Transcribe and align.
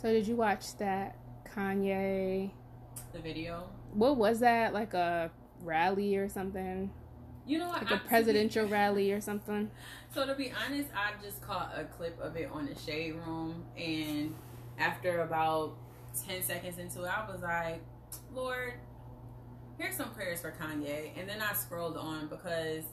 So 0.00 0.12
did 0.12 0.26
you 0.26 0.36
watch 0.36 0.76
that 0.78 1.18
Kanye? 1.44 2.50
The 3.12 3.18
video. 3.18 3.68
What 3.92 4.16
was 4.16 4.40
that? 4.40 4.72
Like 4.72 4.94
a 4.94 5.30
rally 5.62 6.16
or 6.16 6.28
something? 6.28 6.90
You 7.46 7.58
know 7.58 7.68
what? 7.68 7.82
Like 7.82 7.90
a 7.90 7.98
presidential 8.08 8.64
be, 8.64 8.72
rally 8.72 9.12
or 9.12 9.20
something. 9.20 9.70
So 10.14 10.24
to 10.24 10.34
be 10.34 10.50
honest, 10.64 10.88
I 10.94 11.22
just 11.22 11.42
caught 11.42 11.74
a 11.76 11.84
clip 11.84 12.18
of 12.20 12.36
it 12.36 12.48
on 12.50 12.66
the 12.66 12.74
shade 12.74 13.16
room, 13.16 13.64
and 13.76 14.34
after 14.78 15.20
about 15.20 15.74
ten 16.26 16.42
seconds 16.42 16.78
into 16.78 17.02
it, 17.04 17.10
I 17.10 17.30
was 17.30 17.42
like, 17.42 17.82
Lord, 18.32 18.74
here's 19.78 19.96
some 19.96 20.10
prayers 20.10 20.40
for 20.40 20.52
Kanye. 20.52 21.18
And 21.18 21.28
then 21.28 21.40
I 21.40 21.54
scrolled 21.54 21.96
on 21.96 22.26
because 22.26 22.84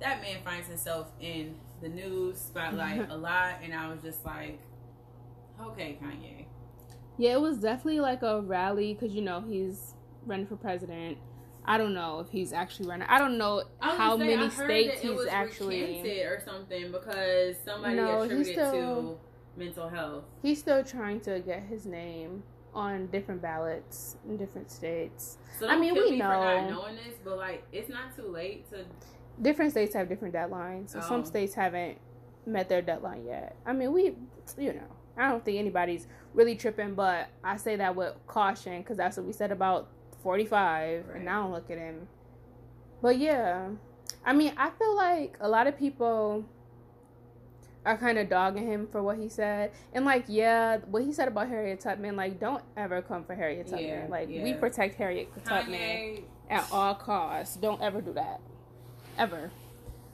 that 0.00 0.20
man 0.20 0.38
finds 0.44 0.68
himself 0.68 1.08
in 1.20 1.56
the 1.80 1.88
news 1.88 2.38
spotlight 2.38 3.06
a 3.10 3.16
lot, 3.16 3.56
and 3.62 3.74
I 3.74 3.88
was 3.88 4.02
just 4.02 4.24
like, 4.24 4.60
okay, 5.60 5.98
Kanye. 6.02 6.46
Yeah, 7.18 7.32
it 7.32 7.40
was 7.40 7.58
definitely 7.58 8.00
like 8.00 8.22
a 8.22 8.42
rally 8.42 8.94
because 8.94 9.14
you 9.14 9.22
know 9.22 9.40
he's 9.40 9.94
running 10.26 10.46
for 10.46 10.56
president. 10.56 11.16
I 11.64 11.78
don't 11.78 11.94
know 11.94 12.20
if 12.20 12.30
he's 12.30 12.52
actually 12.52 12.88
running. 12.88 13.08
I 13.08 13.18
don't 13.18 13.38
know 13.38 13.64
how 13.80 14.16
say, 14.18 14.36
many 14.36 14.50
states 14.50 15.00
he's 15.00 15.26
actually 15.26 16.22
or 16.22 16.40
something 16.44 16.92
because 16.92 17.56
somebody 17.64 17.96
no, 17.96 18.22
attributed 18.22 18.54
still, 18.54 19.18
to 19.56 19.58
mental 19.58 19.88
health. 19.88 20.24
He's 20.42 20.60
still 20.60 20.84
trying 20.84 21.20
to 21.20 21.40
get 21.40 21.64
his 21.64 21.86
name 21.86 22.44
on 22.76 23.06
different 23.06 23.40
ballots 23.40 24.16
in 24.28 24.36
different 24.36 24.70
states. 24.70 25.38
So 25.58 25.66
I 25.66 25.76
mean, 25.76 25.94
we 25.94 26.16
know 26.16 26.68
knowing 26.68 26.96
this, 26.96 27.14
but 27.24 27.38
like 27.38 27.64
it's 27.72 27.88
not 27.88 28.14
too 28.14 28.28
late 28.28 28.70
to. 28.70 28.84
Different 29.42 29.72
states 29.72 29.94
have 29.94 30.08
different 30.08 30.34
deadlines. 30.34 30.90
So 30.90 31.00
oh. 31.02 31.08
some 31.08 31.24
states 31.24 31.54
haven't 31.54 31.98
met 32.46 32.68
their 32.68 32.82
deadline 32.82 33.24
yet. 33.26 33.56
I 33.66 33.72
mean, 33.72 33.92
we, 33.92 34.14
you 34.58 34.74
know, 34.74 34.88
I 35.16 35.28
don't 35.28 35.44
think 35.44 35.58
anybody's 35.58 36.06
really 36.34 36.54
tripping, 36.54 36.94
but 36.94 37.28
I 37.42 37.56
say 37.56 37.76
that 37.76 37.96
with 37.96 38.14
caution 38.26 38.80
because 38.82 38.96
that's 38.96 39.16
what 39.16 39.26
we 39.26 39.32
said 39.32 39.50
about 39.50 39.88
45, 40.22 41.06
right. 41.06 41.16
and 41.16 41.24
now 41.24 41.50
look 41.50 41.70
at 41.70 41.78
him. 41.78 42.06
But 43.02 43.18
yeah, 43.18 43.68
I 44.24 44.32
mean, 44.32 44.52
I 44.56 44.70
feel 44.70 44.94
like 44.94 45.36
a 45.40 45.48
lot 45.48 45.66
of 45.66 45.78
people 45.78 46.44
are 47.86 47.96
kind 47.96 48.18
of 48.18 48.28
dogging 48.28 48.66
him 48.66 48.88
for 48.90 49.02
what 49.02 49.16
he 49.16 49.28
said. 49.28 49.70
And 49.94 50.04
like, 50.04 50.24
yeah, 50.28 50.78
what 50.90 51.04
he 51.04 51.12
said 51.12 51.28
about 51.28 51.48
Harriet 51.48 51.80
Tubman, 51.80 52.16
like, 52.16 52.38
don't 52.38 52.62
ever 52.76 53.00
come 53.00 53.24
for 53.24 53.34
Harriet 53.34 53.68
Tubman. 53.68 53.86
Yeah, 53.86 54.06
like, 54.10 54.28
yeah. 54.28 54.42
we 54.42 54.52
protect 54.52 54.96
Harriet 54.96 55.32
Kanye. 55.44 55.44
Tubman 55.44 56.24
at 56.50 56.68
all 56.70 56.94
costs. 56.94 57.56
Don't 57.56 57.80
ever 57.80 58.00
do 58.00 58.12
that. 58.12 58.40
Ever 59.16 59.50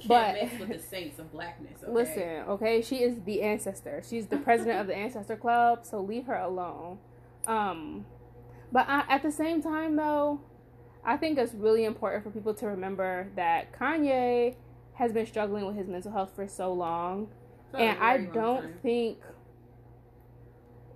but 0.07 0.35
mix 0.35 0.59
with 0.59 0.69
the 0.69 0.79
saints 0.79 1.19
of 1.19 1.33
blackness. 1.33 1.83
Okay? 1.83 1.93
Listen, 1.93 2.45
okay, 2.49 2.83
she 2.83 3.03
is 3.03 3.23
the 3.25 3.43
ancestor. 3.43 4.03
She's 4.09 4.27
the 4.27 4.37
president 4.37 4.81
of 4.81 4.87
the 4.87 4.97
ancestor 4.97 5.37
club, 5.37 5.85
so 5.85 6.01
leave 6.01 6.27
her 6.27 6.37
alone. 6.37 6.99
Um, 7.47 8.07
but 8.71 8.89
I, 8.89 9.05
at 9.09 9.23
the 9.23 9.31
same 9.31 9.63
time, 9.63 9.97
though, 9.97 10.41
I 11.05 11.17
think 11.17 11.39
it's 11.39 11.55
really 11.55 11.85
important 11.85 12.25
for 12.25 12.31
people 12.31 12.55
to 12.55 12.67
remember 12.67 13.29
that 13.37 13.79
Kanye 13.79 14.57
has 14.95 15.13
been 15.13 15.27
struggling 15.27 15.67
with 15.67 15.77
his 15.77 15.89
mental 15.89 16.13
health 16.13 16.33
for 16.35 16.47
so 16.47 16.73
long, 16.73 17.29
and 17.75 17.99
I 17.99 18.19
don't 18.19 18.81
think 18.83 19.19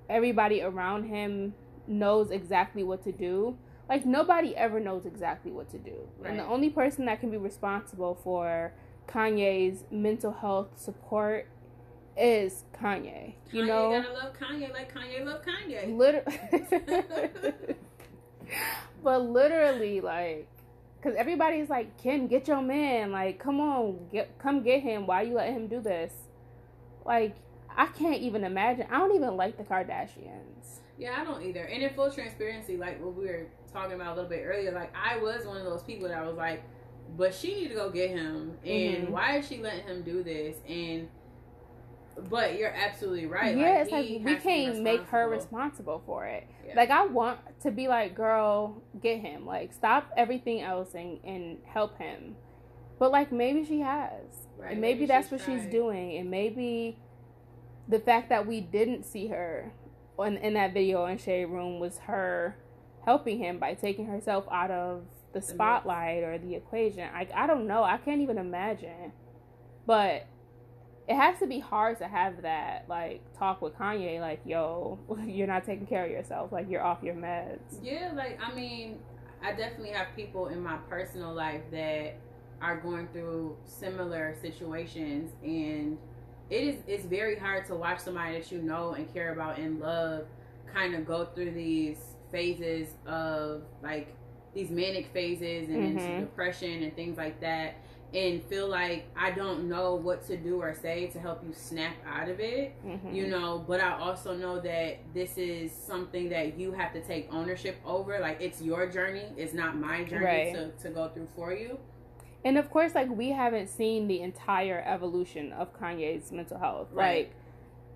everybody 0.09 0.63
around 0.63 1.05
him 1.05 1.55
knows 1.87 2.31
exactly 2.31 2.83
what 2.83 3.03
to 3.05 3.13
do. 3.13 3.57
Like 3.89 4.05
nobody 4.05 4.57
ever 4.57 4.81
knows 4.81 5.07
exactly 5.07 5.53
what 5.53 5.71
to 5.71 5.79
do, 5.79 5.95
right. 6.19 6.31
and 6.31 6.39
the 6.41 6.45
only 6.45 6.71
person 6.71 7.05
that 7.07 7.21
can 7.21 7.31
be 7.31 7.37
responsible 7.37 8.19
for 8.23 8.73
Kanye's 9.07 9.85
mental 9.93 10.33
health 10.33 10.71
support 10.75 11.47
is 12.17 12.65
Kanye. 12.81 13.35
You 13.53 13.63
Kanye 13.63 13.67
know, 13.67 14.03
gotta 14.03 14.13
love 14.13 14.33
Kanye 14.33 14.73
like 14.73 14.93
Kanye 14.93 15.25
love 15.25 15.43
Kanye. 15.43 15.97
Literally, 15.97 17.77
but 19.05 19.23
literally, 19.23 20.01
like, 20.01 20.49
cause 21.01 21.15
everybody's 21.17 21.69
like, 21.69 21.97
"Ken, 21.97 22.27
get 22.27 22.49
your 22.49 22.63
man. 22.63 23.13
Like, 23.13 23.39
come 23.39 23.61
on, 23.61 24.09
get 24.11 24.37
come 24.41 24.65
get 24.65 24.83
him. 24.83 25.07
Why 25.07 25.23
you 25.23 25.35
let 25.35 25.53
him 25.53 25.69
do 25.69 25.81
this?" 25.81 26.13
Like, 27.07 27.37
I 27.77 27.87
can't 27.87 28.21
even 28.21 28.45
imagine. 28.45 28.87
I 28.91 28.99
don't 28.99 29.15
even 29.15 29.37
like 29.37 29.57
the 29.57 29.65
Kardashians. 29.65 30.81
Yeah, 30.99 31.19
I 31.21 31.25
don't 31.25 31.43
either. 31.43 31.65
And 31.65 31.83
in 31.83 31.95
full 31.95 32.11
transparency, 32.11 32.77
like 32.77 33.03
what 33.03 33.15
we 33.15 33.27
were 33.27 33.47
talking 33.73 33.93
about 33.93 34.13
a 34.13 34.15
little 34.15 34.31
bit 34.31 34.45
earlier, 34.47 34.73
like 34.73 34.95
I 34.97 35.19
was 35.19 35.47
one 35.47 35.59
of 35.59 35.65
those 35.65 35.83
people 35.83 36.09
that 36.09 36.25
was 36.25 36.37
like 36.37 36.63
but 37.17 37.35
she 37.35 37.55
need 37.55 37.69
to 37.69 37.75
go 37.75 37.91
get 37.91 38.11
him. 38.11 38.57
And 38.65 39.05
mm-hmm. 39.05 39.13
why 39.13 39.39
is 39.39 39.49
she 39.49 39.59
letting 39.59 39.85
him 39.85 40.03
do 40.03 40.23
this? 40.23 40.57
And 40.69 41.09
but 42.31 42.59
you're 42.59 42.73
absolutely 42.73 43.27
right. 43.27 43.57
Yeah, 43.57 43.71
like, 43.71 43.83
it's 43.83 43.93
like 43.93 44.25
we 44.25 44.37
can't 44.37 44.83
make 44.83 45.03
her 45.09 45.29
responsible 45.29 46.03
for 46.07 46.25
it. 46.25 46.47
Yeah. 46.67 46.75
Like 46.75 46.91
I 46.91 47.07
want 47.07 47.39
to 47.63 47.71
be 47.71 47.89
like, 47.89 48.15
girl, 48.15 48.83
get 49.03 49.21
him. 49.21 49.45
Like 49.47 49.73
stop 49.73 50.11
everything 50.17 50.63
else 50.63 50.95
and 50.95 51.19
and 51.25 51.59
help 51.67 51.99
him. 51.99 52.37
But 52.99 53.13
like 53.13 53.33
maybe 53.33 53.65
she 53.65 53.81
has. 53.81 54.47
Right. 54.59 54.73
And 54.73 54.81
maybe, 54.81 55.01
maybe 55.01 55.07
that's 55.07 55.31
what 55.31 55.43
tried. 55.43 55.61
she's 55.63 55.71
doing. 55.71 56.17
And 56.17 56.31
maybe 56.31 56.99
the 57.89 57.99
fact 57.99 58.29
that 58.31 58.47
we 58.47 58.61
didn't 58.61 59.05
see 59.05 59.29
her 59.29 59.73
in, 60.19 60.37
in 60.39 60.55
that 60.55 60.73
video 60.73 61.07
in 61.07 61.19
Shade 61.19 61.47
Room 61.47 61.79
was 61.79 61.99
her 61.99 62.57
helping 63.05 63.39
him 63.39 63.59
by 63.59 63.75
taking 63.75 64.07
herself 64.07 64.45
out 64.51 64.71
of 64.71 65.05
the 65.33 65.43
spotlight 65.43 66.23
or 66.23 66.39
the 66.39 66.55
equation. 66.55 67.09
I 67.15 67.29
I 67.35 67.47
don't 67.47 67.67
know. 67.67 67.85
I 67.85 67.99
can't 67.99 68.21
even 68.21 68.39
imagine. 68.39 69.13
But 69.87 70.27
it 71.09 71.15
has 71.15 71.39
to 71.39 71.47
be 71.47 71.61
hard 71.61 71.99
to 71.99 72.09
have 72.09 72.43
that 72.43 72.87
like 72.89 73.21
talk 73.39 73.63
with 73.63 73.77
Kanye 73.77 74.21
like, 74.21 74.41
"Yo, 74.45 74.99
you're 75.27 75.47
not 75.47 75.65
taking 75.65 75.87
care 75.87 76.05
of 76.05 76.11
yourself. 76.11 76.53
Like 76.53 76.69
you're 76.69 76.83
off 76.83 77.03
your 77.03 77.15
meds." 77.15 77.79
Yeah, 77.83 78.13
like 78.15 78.39
I 78.43 78.55
mean, 78.55 78.99
I 79.43 79.53
definitely 79.53 79.91
have 79.91 80.09
people 80.17 80.49
in 80.49 80.63
my 80.63 80.77
personal 80.89 81.33
life 81.33 81.63
that 81.71 82.17
are 82.61 82.77
going 82.79 83.09
through 83.09 83.57
similar 83.65 84.35
situations 84.41 85.33
and 85.43 85.99
it 86.49 86.63
is 86.63 86.77
it's 86.87 87.05
very 87.05 87.37
hard 87.39 87.67
to 87.67 87.75
watch 87.75 87.99
somebody 87.99 88.39
that 88.39 88.51
you 88.51 88.63
know 88.63 88.93
and 88.93 89.13
care 89.13 89.33
about 89.33 89.59
and 89.59 89.81
love 89.81 90.27
kind 90.73 90.95
of 90.95 91.05
go 91.05 91.25
through 91.25 91.51
these 91.51 91.99
phases 92.31 92.89
of 93.07 93.63
like 93.83 94.15
these 94.55 94.71
manic 94.71 95.13
phases 95.13 95.69
and 95.69 95.99
mm-hmm. 95.99 96.21
depression 96.21 96.83
and 96.83 96.95
things 96.97 97.19
like 97.19 97.41
that 97.41 97.77
and 98.15 98.43
feel 98.45 98.69
like 98.69 99.05
I 99.17 99.31
don't 99.31 99.69
know 99.69 99.95
what 99.95 100.27
to 100.29 100.37
do 100.37 100.61
or 100.61 100.75
say 100.75 101.09
to 101.09 101.19
help 101.19 101.43
you 101.47 101.53
snap 101.53 101.95
out 102.07 102.29
of 102.29 102.41
it, 102.41 102.75
mm-hmm. 102.85 103.15
you 103.15 103.27
know. 103.27 103.65
But 103.67 103.81
I 103.81 103.99
also 103.99 104.35
know 104.35 104.61
that 104.61 104.99
this 105.13 105.37
is 105.37 105.73
something 105.73 106.29
that 106.31 106.59
you 106.59 106.73
have 106.73 106.93
to 106.93 107.03
take 107.03 107.29
ownership 107.33 107.77
over. 107.85 108.19
Like 108.21 108.41
it's 108.41 108.63
your 108.63 108.87
journey, 108.87 109.27
it's 109.37 109.53
not 109.53 109.77
my 109.77 110.05
journey 110.05 110.25
right. 110.25 110.55
to, 110.55 110.71
to 110.85 110.91
go 110.91 111.09
through 111.09 111.29
for 111.35 111.53
you. 111.53 111.79
And 112.47 112.57
of 112.59 112.71
course, 112.71 112.95
like 112.95 113.11
we 113.11 113.31
haven't 113.31 113.67
seen 113.71 114.07
the 114.07 114.21
entire 114.21 114.81
evolution 114.87 115.53
of 115.53 115.77
Kanye's 115.77 116.31
mental 116.31 116.61
health. 116.61 116.87
Right. 116.93 117.27
Like 117.27 117.35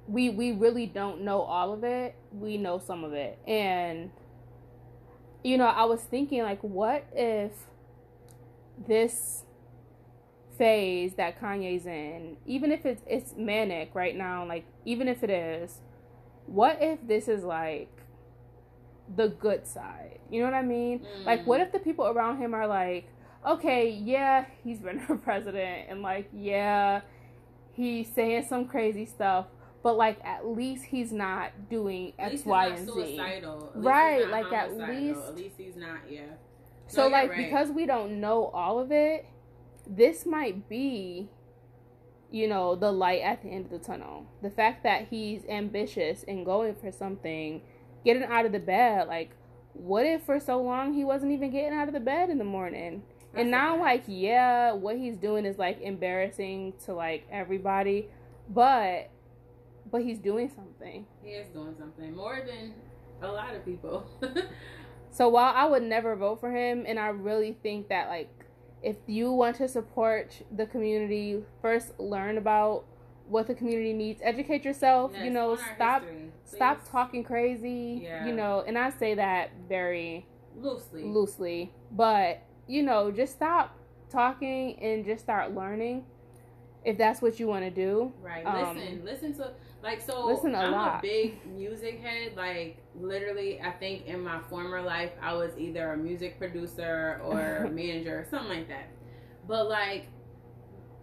we 0.08 0.28
we 0.30 0.50
really 0.50 0.86
don't 0.86 1.20
know 1.20 1.42
all 1.42 1.72
of 1.72 1.84
it. 1.84 2.16
We 2.32 2.56
know 2.58 2.80
some 2.80 3.04
of 3.04 3.12
it, 3.12 3.38
and 3.46 4.10
you 5.44 5.56
know, 5.56 5.66
I 5.66 5.84
was 5.84 6.02
thinking 6.02 6.42
like, 6.42 6.58
what 6.62 7.06
if 7.14 7.52
this 8.88 9.44
phase 10.58 11.14
that 11.14 11.40
Kanye's 11.40 11.86
in, 11.86 12.36
even 12.44 12.72
if 12.72 12.84
it's 12.84 13.02
it's 13.06 13.34
manic 13.36 13.94
right 13.94 14.16
now, 14.16 14.44
like 14.44 14.64
even 14.84 15.06
if 15.06 15.22
it 15.22 15.30
is, 15.30 15.78
what 16.46 16.78
if 16.80 17.06
this 17.06 17.28
is 17.28 17.44
like 17.44 18.02
the 19.14 19.28
good 19.28 19.64
side? 19.64 20.18
You 20.28 20.40
know 20.40 20.46
what 20.46 20.54
I 20.54 20.62
mean? 20.62 21.06
Mm. 21.20 21.24
Like, 21.24 21.46
what 21.46 21.60
if 21.60 21.70
the 21.70 21.78
people 21.78 22.08
around 22.08 22.38
him 22.38 22.52
are 22.52 22.66
like, 22.66 23.08
okay, 23.46 23.90
yeah, 23.90 24.46
he's 24.64 24.78
been 24.78 25.00
a 25.08 25.16
president, 25.16 25.88
and 25.88 26.02
like, 26.02 26.28
yeah, 26.32 27.00
he's 27.72 28.08
saying 28.08 28.46
some 28.48 28.66
crazy 28.66 29.06
stuff, 29.06 29.46
but 29.82 29.96
like 29.96 30.18
at 30.24 30.46
least 30.46 30.84
he's 30.84 31.12
not 31.12 31.68
doing 31.70 32.12
X, 32.18 32.44
Y, 32.44 32.66
and 32.66 32.86
Z. 32.86 33.20
Right, 33.74 34.28
like 34.28 34.52
at 34.52 34.76
least 34.76 35.20
at 35.20 35.36
least 35.36 35.54
he's 35.58 35.76
not. 35.76 35.98
Yeah. 36.08 36.22
So 36.86 37.04
no, 37.04 37.08
like 37.08 37.30
right. 37.30 37.38
because 37.38 37.70
we 37.70 37.86
don't 37.86 38.20
know 38.20 38.46
all 38.46 38.78
of 38.78 38.90
it, 38.90 39.26
this 39.86 40.26
might 40.26 40.68
be, 40.68 41.28
you 42.30 42.48
know, 42.48 42.74
the 42.74 42.90
light 42.90 43.22
at 43.22 43.42
the 43.42 43.48
end 43.48 43.66
of 43.66 43.70
the 43.70 43.78
tunnel. 43.78 44.26
The 44.42 44.50
fact 44.50 44.82
that 44.82 45.06
he's 45.08 45.44
ambitious 45.48 46.24
and 46.26 46.44
going 46.44 46.74
for 46.74 46.90
something, 46.90 47.62
getting 48.04 48.24
out 48.24 48.44
of 48.44 48.52
the 48.52 48.58
bed. 48.58 49.08
Like, 49.08 49.30
what 49.72 50.04
if 50.04 50.24
for 50.24 50.40
so 50.40 50.60
long 50.60 50.94
he 50.94 51.04
wasn't 51.04 51.32
even 51.32 51.50
getting 51.50 51.72
out 51.72 51.88
of 51.88 51.94
the 51.94 52.00
bed 52.00 52.28
in 52.28 52.38
the 52.38 52.44
morning? 52.44 53.02
And 53.34 53.50
now, 53.50 53.78
like, 53.80 54.04
yeah, 54.06 54.72
what 54.72 54.96
he's 54.96 55.16
doing 55.16 55.44
is 55.44 55.58
like 55.58 55.80
embarrassing 55.80 56.74
to 56.84 56.94
like 56.94 57.26
everybody, 57.30 58.08
but 58.48 59.10
but 59.90 60.02
he's 60.02 60.18
doing 60.18 60.48
something. 60.48 61.06
He 61.22 61.30
is 61.30 61.48
doing 61.50 61.74
something 61.78 62.14
more 62.14 62.42
than 62.46 62.74
a 63.22 63.30
lot 63.30 63.54
of 63.54 63.64
people. 63.64 64.06
So 65.10 65.28
while 65.28 65.52
I 65.54 65.66
would 65.66 65.82
never 65.82 66.14
vote 66.14 66.40
for 66.40 66.50
him, 66.50 66.84
and 66.86 66.98
I 66.98 67.08
really 67.08 67.56
think 67.62 67.88
that 67.88 68.08
like 68.08 68.30
if 68.82 68.96
you 69.06 69.32
want 69.32 69.56
to 69.56 69.68
support 69.68 70.40
the 70.56 70.66
community, 70.66 71.42
first 71.60 71.98
learn 71.98 72.38
about 72.38 72.84
what 73.28 73.46
the 73.46 73.54
community 73.54 73.92
needs. 73.92 74.20
Educate 74.22 74.64
yourself. 74.64 75.12
Yes, 75.14 75.24
you 75.24 75.30
know, 75.30 75.56
stop 75.74 76.02
history, 76.02 76.30
stop 76.44 76.90
talking 76.90 77.24
crazy. 77.24 78.00
Yeah. 78.02 78.26
You 78.26 78.32
know, 78.32 78.64
and 78.66 78.78
I 78.78 78.90
say 78.90 79.14
that 79.14 79.50
very 79.68 80.26
loosely. 80.56 81.04
loosely, 81.04 81.72
but 81.90 82.42
you 82.70 82.82
know, 82.82 83.10
just 83.10 83.32
stop 83.32 83.76
talking 84.08 84.78
and 84.80 85.04
just 85.04 85.24
start 85.24 85.54
learning. 85.54 86.04
If 86.84 86.96
that's 86.96 87.20
what 87.20 87.38
you 87.38 87.46
want 87.46 87.64
to 87.64 87.70
do, 87.70 88.12
Right. 88.22 88.46
Um, 88.46 88.76
listen. 88.78 89.04
Listen 89.04 89.34
to 89.34 89.50
like 89.82 90.00
so. 90.00 90.26
listen 90.26 90.54
a 90.54 90.58
I'm 90.58 90.72
lot. 90.72 90.98
a 90.98 91.02
big 91.02 91.44
music 91.46 92.00
head. 92.00 92.36
Like 92.36 92.78
literally, 92.98 93.60
I 93.60 93.72
think 93.72 94.06
in 94.06 94.22
my 94.22 94.40
former 94.48 94.80
life, 94.80 95.10
I 95.20 95.34
was 95.34 95.50
either 95.58 95.92
a 95.92 95.96
music 95.96 96.38
producer 96.38 97.20
or 97.22 97.68
manager 97.72 98.20
or 98.20 98.26
something 98.30 98.48
like 98.48 98.68
that. 98.68 98.88
But 99.46 99.68
like, 99.68 100.06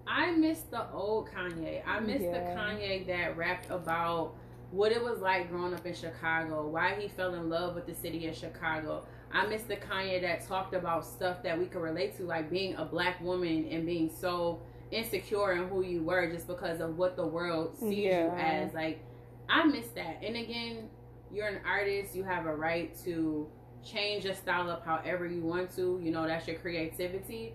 I 0.07 0.31
miss 0.31 0.61
the 0.61 0.89
old 0.91 1.29
Kanye. 1.29 1.81
I 1.85 1.99
miss 1.99 2.21
the 2.21 2.39
Kanye 2.55 3.05
that 3.07 3.37
rapped 3.37 3.69
about 3.69 4.35
what 4.71 4.91
it 4.91 5.01
was 5.01 5.19
like 5.19 5.49
growing 5.49 5.73
up 5.73 5.85
in 5.85 5.93
Chicago, 5.93 6.67
why 6.67 6.95
he 6.99 7.07
fell 7.07 7.33
in 7.35 7.49
love 7.49 7.75
with 7.75 7.85
the 7.85 7.95
city 7.95 8.27
of 8.27 8.35
Chicago. 8.35 9.05
I 9.31 9.45
miss 9.47 9.63
the 9.63 9.75
Kanye 9.75 10.21
that 10.21 10.47
talked 10.47 10.73
about 10.73 11.05
stuff 11.05 11.43
that 11.43 11.57
we 11.57 11.65
could 11.65 11.81
relate 11.81 12.17
to, 12.17 12.23
like 12.23 12.49
being 12.49 12.75
a 12.75 12.85
black 12.85 13.21
woman 13.21 13.67
and 13.69 13.85
being 13.85 14.09
so 14.09 14.61
insecure 14.91 15.53
in 15.53 15.67
who 15.67 15.83
you 15.83 16.03
were 16.03 16.29
just 16.31 16.47
because 16.47 16.79
of 16.79 16.97
what 16.97 17.15
the 17.15 17.25
world 17.25 17.77
sees 17.77 17.97
you 17.97 18.11
as. 18.11 18.73
Like, 18.73 19.03
I 19.49 19.65
miss 19.65 19.87
that. 19.89 20.21
And 20.23 20.35
again, 20.35 20.89
you're 21.31 21.47
an 21.47 21.61
artist, 21.65 22.15
you 22.15 22.23
have 22.23 22.45
a 22.45 22.55
right 22.55 22.97
to 23.03 23.49
change 23.83 24.25
your 24.25 24.33
style 24.33 24.69
up 24.69 24.85
however 24.85 25.25
you 25.25 25.41
want 25.41 25.75
to. 25.75 25.99
You 26.01 26.11
know, 26.11 26.25
that's 26.25 26.47
your 26.47 26.57
creativity. 26.57 27.53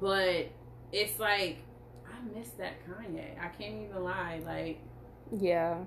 But 0.00 0.48
it's 0.92 1.18
like, 1.18 1.58
I 2.06 2.38
miss 2.38 2.50
that 2.50 2.74
Kanye. 2.86 3.38
I 3.38 3.48
can't 3.48 3.82
even 3.84 4.04
lie. 4.04 4.40
Like, 4.44 4.80
yeah. 5.38 5.78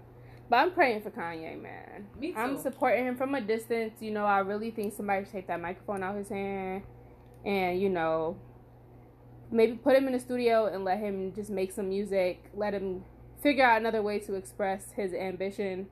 But 0.53 0.59
I'm 0.59 0.71
praying 0.71 1.01
for 1.01 1.09
Kanye, 1.09 1.59
man. 1.59 2.05
me 2.19 2.31
too. 2.31 2.37
I'm 2.37 2.59
supporting 2.59 3.07
him 3.07 3.17
from 3.17 3.33
a 3.33 3.41
distance. 3.41 3.93
You 3.99 4.11
know, 4.11 4.23
I 4.23 4.37
really 4.37 4.69
think 4.69 4.93
somebody 4.93 5.25
should 5.25 5.33
take 5.33 5.47
that 5.47 5.59
microphone 5.59 6.03
out 6.03 6.15
his 6.15 6.29
hand 6.29 6.83
and, 7.43 7.81
you 7.81 7.89
know, 7.89 8.37
maybe 9.49 9.73
put 9.73 9.95
him 9.95 10.05
in 10.05 10.13
the 10.13 10.19
studio 10.19 10.67
and 10.67 10.85
let 10.85 10.99
him 10.99 11.33
just 11.33 11.49
make 11.49 11.71
some 11.71 11.89
music. 11.89 12.51
Let 12.53 12.75
him 12.75 13.03
figure 13.41 13.65
out 13.65 13.81
another 13.81 14.03
way 14.03 14.19
to 14.19 14.35
express 14.35 14.91
his 14.95 15.11
ambition. 15.15 15.87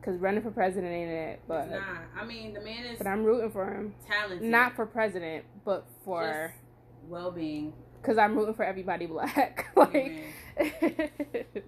Because 0.00 0.18
running 0.18 0.42
for 0.42 0.50
president 0.50 0.92
ain't 0.92 1.10
it. 1.10 1.40
But, 1.46 1.66
it's 1.66 1.70
not. 1.70 2.02
I 2.20 2.24
mean, 2.24 2.52
the 2.52 2.62
man 2.62 2.86
is 2.86 2.98
but 2.98 3.06
I'm 3.06 3.22
rooting 3.22 3.52
for 3.52 3.72
him. 3.72 3.94
talented. 4.08 4.42
Not 4.42 4.74
for 4.74 4.86
president, 4.86 5.44
but 5.64 5.86
for. 6.04 6.52
well 7.06 7.30
being. 7.30 7.72
Because 8.02 8.18
I'm 8.18 8.36
rooting 8.36 8.54
for 8.54 8.64
everybody 8.64 9.06
black. 9.06 9.68
like. 9.76 10.24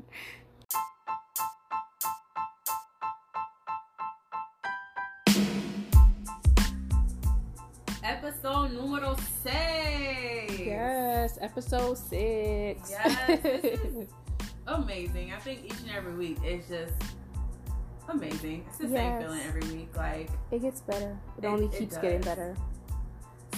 Episode 8.06 8.70
numero 8.72 9.16
seis. 9.42 10.60
yes, 10.60 11.38
episode 11.40 11.98
six. 11.98 12.88
Yes, 12.90 13.42
this 13.42 13.64
is- 13.80 14.08
Amazing. 14.68 15.32
I 15.32 15.38
think 15.40 15.64
each 15.64 15.80
and 15.80 15.90
every 15.90 16.14
week 16.14 16.38
is 16.44 16.68
just 16.68 16.92
amazing. 18.08 18.64
It's 18.68 18.78
the 18.78 18.88
same 18.88 19.20
feeling 19.20 19.40
every 19.48 19.62
week. 19.76 19.96
Like, 19.96 20.30
It 20.52 20.62
gets 20.62 20.80
better. 20.82 21.18
It, 21.38 21.44
It- 21.44 21.48
only 21.48 21.66
it 21.66 21.72
keeps 21.72 21.96
getting 21.98 22.20
better. 22.20 22.54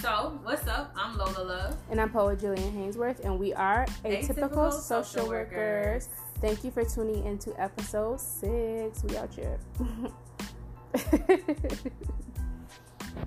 so 0.01 0.39
what's 0.43 0.67
up? 0.67 0.95
I'm 0.97 1.15
Lola 1.17 1.43
Love. 1.43 1.77
And 1.91 2.01
I'm 2.01 2.09
Poet 2.09 2.39
Julian 2.39 2.73
Hainsworth, 2.73 3.19
and 3.23 3.37
we 3.37 3.53
are 3.53 3.85
Atypical, 4.03 4.71
Social, 4.73 5.27
Workers. 5.27 6.09
Thank 6.41 6.63
you 6.63 6.71
for 6.71 6.83
tuning 6.83 7.23
into 7.25 7.53
episode 7.61 8.19
six. 8.19 9.03
We 9.03 9.15
out 9.15 9.31
here. 9.31 9.59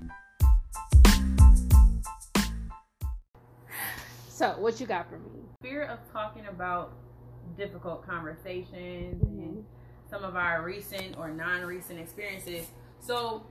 so, 4.33 4.55
what 4.57 4.79
you 4.79 4.87
got 4.87 5.07
for 5.09 5.19
me? 5.19 5.29
Fear 5.61 5.83
of 5.83 5.99
talking 6.11 6.47
about 6.47 6.93
difficult 7.55 8.03
conversations 8.05 9.23
Mm-hmm. 9.23 9.39
and 9.43 9.65
some 10.09 10.23
of 10.23 10.35
our 10.35 10.63
recent 10.63 11.17
or 11.17 11.29
non-recent 11.29 11.99
experiences. 11.99 12.65
So, 12.99 13.45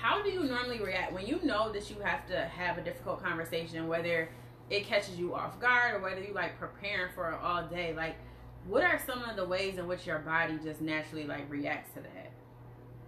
how 0.00 0.20
do 0.20 0.30
you 0.30 0.42
normally 0.42 0.80
react 0.80 1.12
when 1.12 1.26
you 1.26 1.38
know 1.44 1.70
that 1.72 1.88
you 1.90 1.96
have 2.00 2.26
to 2.26 2.40
have 2.40 2.76
a 2.76 2.80
difficult 2.80 3.22
conversation, 3.22 3.86
whether 3.86 4.28
it 4.68 4.84
catches 4.86 5.16
you 5.16 5.32
off 5.32 5.60
guard 5.60 5.94
or 5.94 6.00
whether 6.00 6.20
you 6.20 6.32
like 6.34 6.58
preparing 6.58 7.12
for 7.14 7.30
it 7.30 7.38
all 7.40 7.64
day? 7.68 7.94
Like, 7.94 8.16
what 8.66 8.82
are 8.82 9.00
some 9.06 9.22
of 9.22 9.36
the 9.36 9.46
ways 9.46 9.78
in 9.78 9.86
which 9.86 10.06
your 10.08 10.18
body 10.18 10.58
just 10.64 10.80
naturally 10.80 11.24
like 11.24 11.48
reacts 11.48 11.94
to 11.94 12.00
that? 12.00 12.32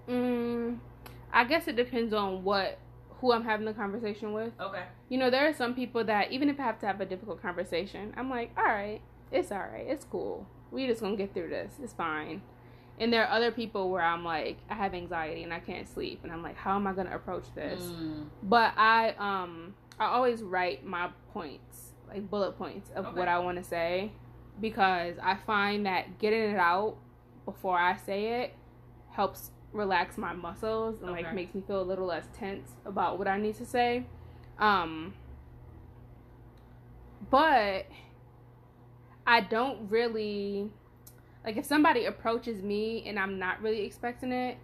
Mm, 0.09 0.79
I 1.33 1.45
guess 1.45 1.67
it 1.67 1.75
depends 1.75 2.13
on 2.15 2.45
what 2.45 2.79
who 3.25 3.33
I'm 3.33 3.43
having 3.45 3.65
the 3.65 3.73
conversation 3.73 4.35
with. 4.35 4.53
Okay. 4.61 4.83
You 5.09 5.17
know, 5.17 5.31
there 5.31 5.49
are 5.49 5.55
some 5.55 5.75
people 5.75 6.05
that 6.05 6.31
even 6.31 6.51
if 6.51 6.61
I 6.61 6.65
have 6.65 6.79
to 6.81 6.87
have 6.87 7.01
a 7.01 7.07
difficult 7.07 7.41
conversation, 7.41 8.13
I'm 8.19 8.29
like, 8.29 8.51
all 8.59 8.65
right, 8.65 9.01
it's 9.33 9.51
all 9.51 9.61
right, 9.61 9.87
it's 9.89 10.05
cool. 10.05 10.47
We 10.71 10.87
just 10.87 11.01
gonna 11.01 11.17
get 11.17 11.33
through 11.33 11.49
this. 11.49 11.73
It's 11.83 11.95
fine. 11.95 12.43
And 12.99 13.11
there 13.11 13.25
are 13.27 13.35
other 13.35 13.51
people 13.51 13.89
where 13.91 14.03
I'm 14.03 14.25
like, 14.25 14.59
I 14.69 14.75
have 14.75 14.93
anxiety 14.93 15.43
and 15.43 15.55
I 15.55 15.61
can't 15.61 15.89
sleep, 15.89 16.21
and 16.23 16.31
I'm 16.31 16.43
like, 16.43 16.57
how 16.57 16.77
am 16.77 16.87
I 16.87 16.93
gonna 16.93 17.17
approach 17.17 17.47
this? 17.55 17.81
Mm, 17.83 18.27
But 18.43 18.75
I 18.77 19.15
um 19.19 19.75
I 19.99 20.05
always 20.05 20.43
write 20.43 20.85
my 20.85 21.09
points, 21.33 21.95
like 22.07 22.29
bullet 22.29 22.59
points 22.59 22.91
of 22.95 23.07
Okay. 23.07 23.19
what 23.19 23.29
I 23.29 23.39
want 23.39 23.57
to 23.57 23.65
say, 23.65 24.13
because 24.61 25.17
I 25.23 25.37
find 25.47 25.87
that 25.87 26.19
getting 26.19 26.43
it 26.51 26.59
out 26.59 26.97
before 27.47 27.79
I 27.79 27.97
say 27.97 28.43
it 28.43 28.55
helps 29.13 29.51
relax 29.75 30.17
my 30.17 30.33
muscles 30.33 31.03
and 31.03 31.11
like 31.11 31.35
makes 31.35 31.55
me 31.55 31.63
feel 31.67 31.83
a 31.83 31.83
little 31.83 32.07
less 32.07 32.25
tense 32.33 32.71
about 32.87 33.19
what 33.19 33.29
I 33.29 33.39
need 33.39 33.57
to 33.57 33.67
say. 33.67 34.07
Um 34.59 35.15
but 37.31 37.87
I 39.27 39.41
don't 39.41 39.91
really 39.91 40.71
like 41.45 41.57
if 41.57 41.65
somebody 41.65 42.05
approaches 42.05 42.63
me 42.63 43.03
and 43.07 43.19
I'm 43.19 43.39
not 43.39 43.61
really 43.61 43.85
expecting 43.85 44.33
it 44.33 44.59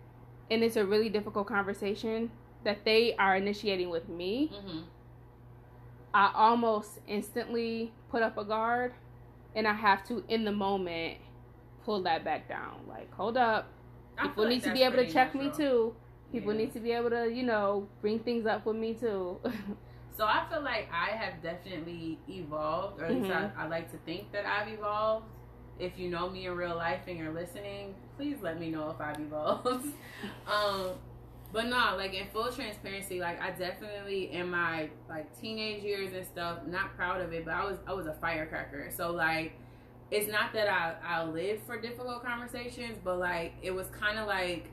and 0.50 0.62
it's 0.62 0.76
a 0.76 0.84
really 0.84 1.08
difficult 1.08 1.46
conversation 1.46 2.30
that 2.64 2.84
they 2.84 3.14
are 3.16 3.36
initiating 3.36 3.90
with 3.90 4.08
me, 4.08 4.46
hmm 4.46 4.80
I 6.12 6.32
almost 6.34 6.98
instantly 7.06 7.92
put 8.10 8.20
up 8.22 8.36
a 8.36 8.44
guard 8.44 8.94
and 9.54 9.66
I 9.66 9.72
have 9.74 10.04
to 10.08 10.24
in 10.28 10.44
the 10.44 10.50
moment 10.52 11.18
pull 11.84 12.02
that 12.02 12.24
back 12.24 12.48
down. 12.48 12.80
Like, 12.88 13.12
hold 13.14 13.36
up. 13.36 13.68
People 14.22 14.44
like 14.44 14.48
need 14.54 14.62
to 14.64 14.72
be 14.72 14.82
able 14.82 14.96
to 14.96 15.06
check 15.12 15.34
me 15.34 15.50
too. 15.50 15.94
People 16.32 16.52
Yeah. 16.52 16.58
need 16.58 16.72
to 16.74 16.80
be 16.80 16.92
able 16.92 17.10
to, 17.10 17.30
you 17.32 17.42
know, 17.42 17.88
bring 18.00 18.18
things 18.20 18.46
up 18.46 18.66
with 18.66 18.76
me 18.76 18.94
too. 18.94 19.38
So 20.16 20.26
I 20.26 20.44
feel 20.50 20.60
like 20.60 20.86
I 20.92 21.16
have 21.16 21.42
definitely 21.42 22.18
evolved, 22.28 23.00
or 23.00 23.06
at 23.06 23.14
least 23.14 23.28
Mhm. 23.30 23.56
I, 23.56 23.64
I 23.64 23.66
like 23.68 23.90
to 23.92 23.96
think 23.98 24.30
that 24.32 24.44
I've 24.44 24.68
evolved. 24.68 25.24
If 25.78 25.98
you 25.98 26.10
know 26.10 26.28
me 26.28 26.44
in 26.46 26.54
real 26.56 26.76
life 26.76 27.00
and 27.08 27.16
you're 27.16 27.32
listening, 27.32 27.94
please 28.18 28.36
let 28.42 28.60
me 28.60 28.70
know 28.70 28.90
if 28.90 29.00
I've 29.00 29.18
evolved. 29.18 29.86
um, 30.46 30.90
but 31.52 31.66
no, 31.68 31.94
like 31.96 32.12
in 32.12 32.26
full 32.34 32.52
transparency, 32.52 33.18
like 33.18 33.40
I 33.40 33.52
definitely 33.52 34.30
in 34.30 34.50
my 34.50 34.90
like 35.08 35.34
teenage 35.40 35.82
years 35.82 36.12
and 36.12 36.26
stuff, 36.26 36.66
not 36.66 36.94
proud 36.96 37.22
of 37.22 37.32
it, 37.32 37.46
but 37.46 37.54
I 37.54 37.64
was 37.64 37.78
I 37.86 37.94
was 37.94 38.06
a 38.06 38.12
firecracker. 38.14 38.90
So 38.94 39.12
like 39.12 39.54
it's 40.10 40.30
not 40.30 40.52
that 40.54 40.68
I 40.68 40.94
I 41.04 41.24
live 41.24 41.60
for 41.66 41.80
difficult 41.80 42.24
conversations, 42.24 42.98
but 43.02 43.18
like 43.18 43.52
it 43.62 43.70
was 43.70 43.86
kind 43.88 44.18
of 44.18 44.26
like 44.26 44.68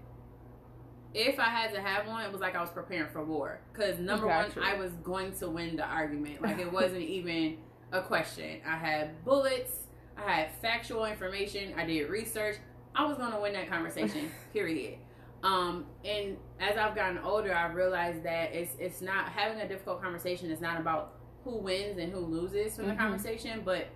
if 1.13 1.39
I 1.39 1.45
had 1.45 1.73
to 1.73 1.81
have 1.81 2.05
one, 2.07 2.23
it 2.25 2.31
was 2.31 2.41
like 2.41 2.55
I 2.55 2.61
was 2.61 2.69
preparing 2.69 3.09
for 3.11 3.23
war. 3.23 3.59
Because 3.73 3.97
number 3.99 4.27
Gotcha. 4.27 4.59
one, 4.59 4.67
I 4.67 4.75
was 4.75 4.91
going 5.03 5.31
to 5.39 5.49
win 5.49 5.75
the 5.75 5.83
argument. 5.85 6.41
Like 6.41 6.59
it 6.59 6.71
wasn't 6.71 7.01
even 7.17 7.57
a 7.91 8.01
question. 8.01 8.59
I 8.67 8.75
had 8.77 9.23
bullets. 9.23 9.87
I 10.17 10.29
had 10.31 10.51
factual 10.61 11.05
information. 11.05 11.73
I 11.77 11.85
did 11.85 12.09
research. 12.09 12.57
I 12.95 13.05
was 13.05 13.17
going 13.17 13.31
to 13.31 13.39
win 13.39 13.53
that 13.53 13.69
conversation. 13.69 14.29
period. 14.53 14.97
Um, 15.43 15.85
and 16.03 16.35
as 16.59 16.77
I've 16.77 16.95
gotten 16.95 17.19
older, 17.19 17.53
I've 17.55 17.75
realized 17.75 18.23
that 18.23 18.53
it's 18.53 18.75
it's 18.79 19.01
not 19.01 19.29
having 19.29 19.61
a 19.61 19.67
difficult 19.67 20.01
conversation. 20.01 20.49
is 20.51 20.59
not 20.61 20.79
about 20.79 21.13
who 21.43 21.57
wins 21.57 21.97
and 21.99 22.11
who 22.11 22.19
loses 22.19 22.75
from 22.75 22.87
the 22.87 22.93
Mhm. 22.93 22.97
conversation, 22.97 23.61
but 23.63 23.87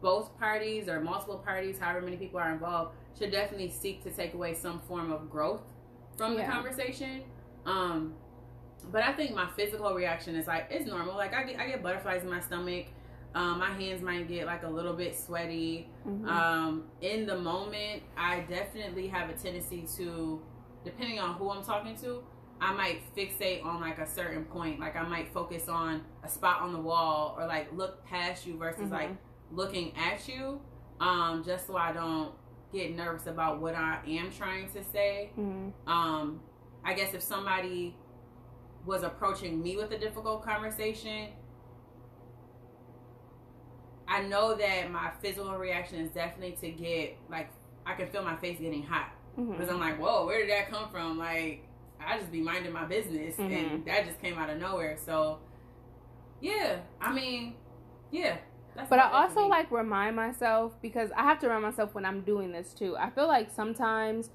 both 0.00 0.36
parties 0.38 0.88
or 0.88 1.00
multiple 1.00 1.38
parties, 1.38 1.78
however 1.78 2.00
many 2.00 2.16
people 2.16 2.38
are 2.38 2.52
involved, 2.52 2.94
should 3.18 3.30
definitely 3.32 3.70
seek 3.70 4.02
to 4.04 4.10
take 4.10 4.34
away 4.34 4.54
some 4.54 4.80
form 4.80 5.10
of 5.10 5.30
growth 5.30 5.62
from 6.16 6.34
the 6.34 6.40
Yeah. 6.40 6.52
conversation. 6.52 7.22
Um, 7.66 8.14
but 8.90 9.02
I 9.02 9.12
think 9.12 9.34
my 9.34 9.48
physical 9.56 9.92
reaction 9.94 10.34
is 10.36 10.46
like 10.46 10.68
it's 10.70 10.86
normal. 10.86 11.16
Like 11.16 11.34
I 11.34 11.42
get 11.44 11.58
I 11.58 11.66
get 11.66 11.82
butterflies 11.82 12.22
in 12.22 12.30
my 12.30 12.40
stomach. 12.40 12.86
Um, 13.34 13.58
my 13.58 13.70
hands 13.72 14.02
might 14.02 14.26
get 14.26 14.46
like 14.46 14.62
a 14.62 14.68
little 14.68 14.94
bit 14.94 15.16
sweaty. 15.16 15.88
Mhm. 16.06 16.26
Um, 16.26 16.84
in 17.02 17.26
the 17.26 17.36
moment, 17.38 18.02
I 18.16 18.40
definitely 18.40 19.08
have 19.08 19.28
a 19.28 19.34
tendency 19.34 19.86
to, 19.98 20.40
depending 20.84 21.18
on 21.18 21.34
who 21.34 21.50
I'm 21.50 21.62
talking 21.62 21.94
to, 21.96 22.24
I 22.60 22.72
might 22.72 23.02
fixate 23.14 23.64
on 23.64 23.80
like 23.80 23.98
a 23.98 24.06
certain 24.06 24.44
point. 24.44 24.80
Like 24.80 24.96
I 24.96 25.02
might 25.02 25.32
focus 25.32 25.68
on 25.68 26.02
a 26.24 26.28
spot 26.28 26.62
on 26.62 26.72
the 26.72 26.80
wall 26.80 27.36
or 27.38 27.46
like 27.46 27.72
look 27.72 28.04
past 28.06 28.46
you 28.46 28.56
versus 28.56 28.84
mm-hmm. 28.84 28.92
like 28.94 29.10
looking 29.52 29.92
at 29.96 30.28
you. 30.28 30.60
Um, 31.00 31.44
just 31.44 31.66
so 31.66 31.76
I 31.76 31.92
don't 31.92 32.32
get 32.72 32.94
nervous 32.94 33.26
about 33.26 33.60
what 33.60 33.74
I 33.74 34.00
am 34.06 34.30
trying 34.30 34.68
to 34.72 34.82
say. 34.84 35.30
Mm-hmm. 35.38 35.88
Um, 35.88 36.40
I 36.84 36.94
guess 36.94 37.14
if 37.14 37.22
somebody 37.22 37.96
was 38.84 39.02
approaching 39.02 39.62
me 39.62 39.76
with 39.76 39.92
a 39.92 39.98
difficult 39.98 40.44
conversation, 40.44 41.28
I 44.08 44.22
know 44.22 44.54
that 44.56 44.90
my 44.90 45.10
physical 45.20 45.56
reaction 45.56 46.00
is 46.00 46.10
definitely 46.10 46.56
to 46.62 46.70
get 46.70 47.16
like 47.30 47.50
I 47.84 47.94
can 47.94 48.08
feel 48.08 48.22
my 48.22 48.36
face 48.36 48.58
getting 48.58 48.82
hot 48.82 49.12
mm-hmm. 49.38 49.52
because 49.52 49.68
I'm 49.68 49.78
like, 49.78 50.00
whoa, 50.00 50.26
where 50.26 50.40
did 50.40 50.50
that 50.50 50.70
come 50.70 50.90
from? 50.90 51.18
Like 51.18 51.64
I 52.00 52.18
just 52.18 52.32
be 52.32 52.40
minding 52.40 52.72
my 52.72 52.84
business, 52.84 53.36
mm-hmm. 53.36 53.52
and 53.52 53.84
that 53.86 54.06
just 54.06 54.20
came 54.20 54.38
out 54.38 54.50
of 54.50 54.58
nowhere. 54.58 54.96
So 55.04 55.40
yeah, 56.40 56.78
I 57.00 57.12
mean, 57.12 57.54
yeah. 58.10 58.38
But 58.88 58.98
I 58.98 59.10
also 59.10 59.46
like 59.46 59.70
remind 59.70 60.16
myself 60.16 60.80
because 60.80 61.10
I 61.16 61.22
have 61.22 61.38
to 61.40 61.46
remind 61.46 61.64
myself 61.64 61.94
when 61.94 62.04
I'm 62.04 62.22
doing 62.22 62.52
this 62.52 62.72
too. 62.72 62.96
I 62.96 63.10
feel 63.10 63.26
like 63.26 63.50
sometimes 63.50 64.30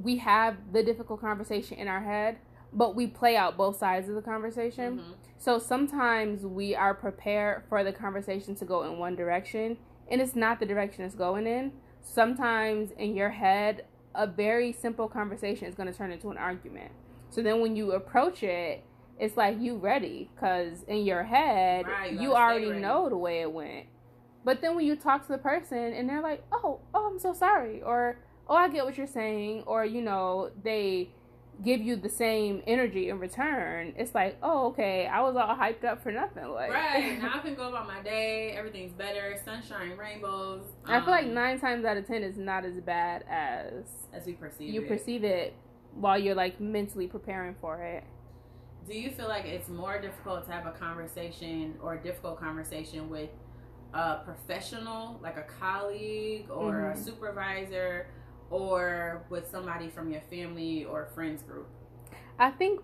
we 0.00 0.16
have 0.18 0.56
the 0.72 0.82
difficult 0.82 1.20
conversation 1.20 1.78
in 1.78 1.88
our 1.88 2.02
head, 2.02 2.38
but 2.72 2.94
we 2.94 3.06
play 3.06 3.36
out 3.36 3.56
both 3.56 3.76
sides 3.76 4.08
of 4.08 4.14
the 4.14 4.22
conversation. 4.22 4.98
Mm-hmm. 4.98 5.12
So 5.38 5.58
sometimes 5.58 6.46
we 6.46 6.74
are 6.74 6.94
prepared 6.94 7.64
for 7.68 7.82
the 7.84 7.92
conversation 7.92 8.54
to 8.56 8.64
go 8.64 8.84
in 8.84 8.98
one 8.98 9.16
direction, 9.16 9.76
and 10.10 10.20
it's 10.20 10.36
not 10.36 10.60
the 10.60 10.66
direction 10.66 11.04
it's 11.04 11.14
going 11.14 11.46
in. 11.46 11.72
Sometimes 12.00 12.90
in 12.92 13.14
your 13.14 13.30
head, 13.30 13.84
a 14.14 14.26
very 14.26 14.72
simple 14.72 15.08
conversation 15.08 15.66
is 15.66 15.74
going 15.74 15.90
to 15.90 15.96
turn 15.96 16.12
into 16.12 16.30
an 16.30 16.38
argument. 16.38 16.92
So 17.30 17.42
then 17.42 17.60
when 17.60 17.76
you 17.76 17.92
approach 17.92 18.42
it, 18.42 18.84
it's 19.18 19.36
like 19.36 19.60
you 19.60 19.76
ready 19.76 20.30
because 20.34 20.82
in 20.88 21.04
your 21.04 21.22
head 21.22 21.86
right, 21.86 22.12
you, 22.12 22.34
already 22.34 22.70
know 22.70 23.08
the 23.08 23.16
way 23.16 23.40
it 23.40 23.52
went. 23.52 23.86
But 24.44 24.60
then 24.60 24.74
when 24.74 24.84
you 24.84 24.96
talk 24.96 25.22
to 25.26 25.32
the 25.32 25.38
person 25.38 25.92
and 25.92 26.08
they're 26.08 26.22
like, 26.22 26.42
"Oh, 26.50 26.80
oh, 26.94 27.10
I'm 27.12 27.18
so 27.18 27.32
sorry," 27.32 27.82
or 27.82 28.18
"Oh, 28.48 28.56
I 28.56 28.68
get 28.68 28.84
what 28.84 28.98
you're 28.98 29.06
saying," 29.06 29.62
or 29.66 29.84
you 29.84 30.02
know, 30.02 30.50
they 30.64 31.10
give 31.62 31.80
you 31.80 31.96
the 31.96 32.08
same 32.08 32.62
energy 32.66 33.08
in 33.08 33.18
return, 33.18 33.94
it's 33.96 34.14
like, 34.14 34.36
oh, 34.42 34.68
okay, 34.68 35.06
I 35.06 35.20
was 35.20 35.36
all 35.36 35.54
hyped 35.54 35.84
up 35.84 36.02
for 36.02 36.10
nothing. 36.10 36.48
Like, 36.48 36.70
right 36.70 37.18
now 37.22 37.34
I 37.36 37.38
can 37.38 37.54
go 37.54 37.68
about 37.68 37.86
my 37.86 38.02
day. 38.02 38.52
Everything's 38.56 38.92
better. 38.92 39.38
Sunshine, 39.44 39.96
rainbows. 39.96 40.62
Um, 40.84 40.94
I 40.94 41.00
feel 41.00 41.10
like 41.10 41.26
um, 41.26 41.34
nine 41.34 41.60
times 41.60 41.84
out 41.84 41.96
of 41.96 42.06
ten 42.06 42.22
is 42.22 42.36
not 42.36 42.64
as 42.64 42.80
bad 42.80 43.24
as 43.28 43.84
as 44.12 44.26
we 44.26 44.32
perceive. 44.32 44.72
You 44.72 44.82
it. 44.82 44.88
perceive 44.88 45.24
it 45.24 45.54
while 45.94 46.18
you're 46.18 46.34
like 46.34 46.60
mentally 46.60 47.06
preparing 47.06 47.54
for 47.60 47.82
it. 47.82 48.04
Do 48.86 48.98
you 48.98 49.10
feel 49.10 49.28
like 49.28 49.44
it's 49.44 49.68
more 49.68 50.00
difficult 50.00 50.46
to 50.46 50.52
have 50.52 50.66
a 50.66 50.72
conversation 50.72 51.76
or 51.80 51.94
a 51.94 52.02
difficult 52.02 52.40
conversation 52.40 53.08
with 53.08 53.30
a 53.94 54.16
professional, 54.24 55.20
like 55.22 55.36
a 55.36 55.42
colleague 55.42 56.46
or 56.50 56.72
mm-hmm. 56.72 56.98
a 56.98 57.02
supervisor? 57.02 58.06
or 58.52 59.24
with 59.30 59.50
somebody 59.50 59.88
from 59.88 60.10
your 60.10 60.20
family 60.30 60.84
or 60.84 61.08
friends 61.14 61.42
group? 61.42 61.66
I 62.38 62.50
think 62.50 62.80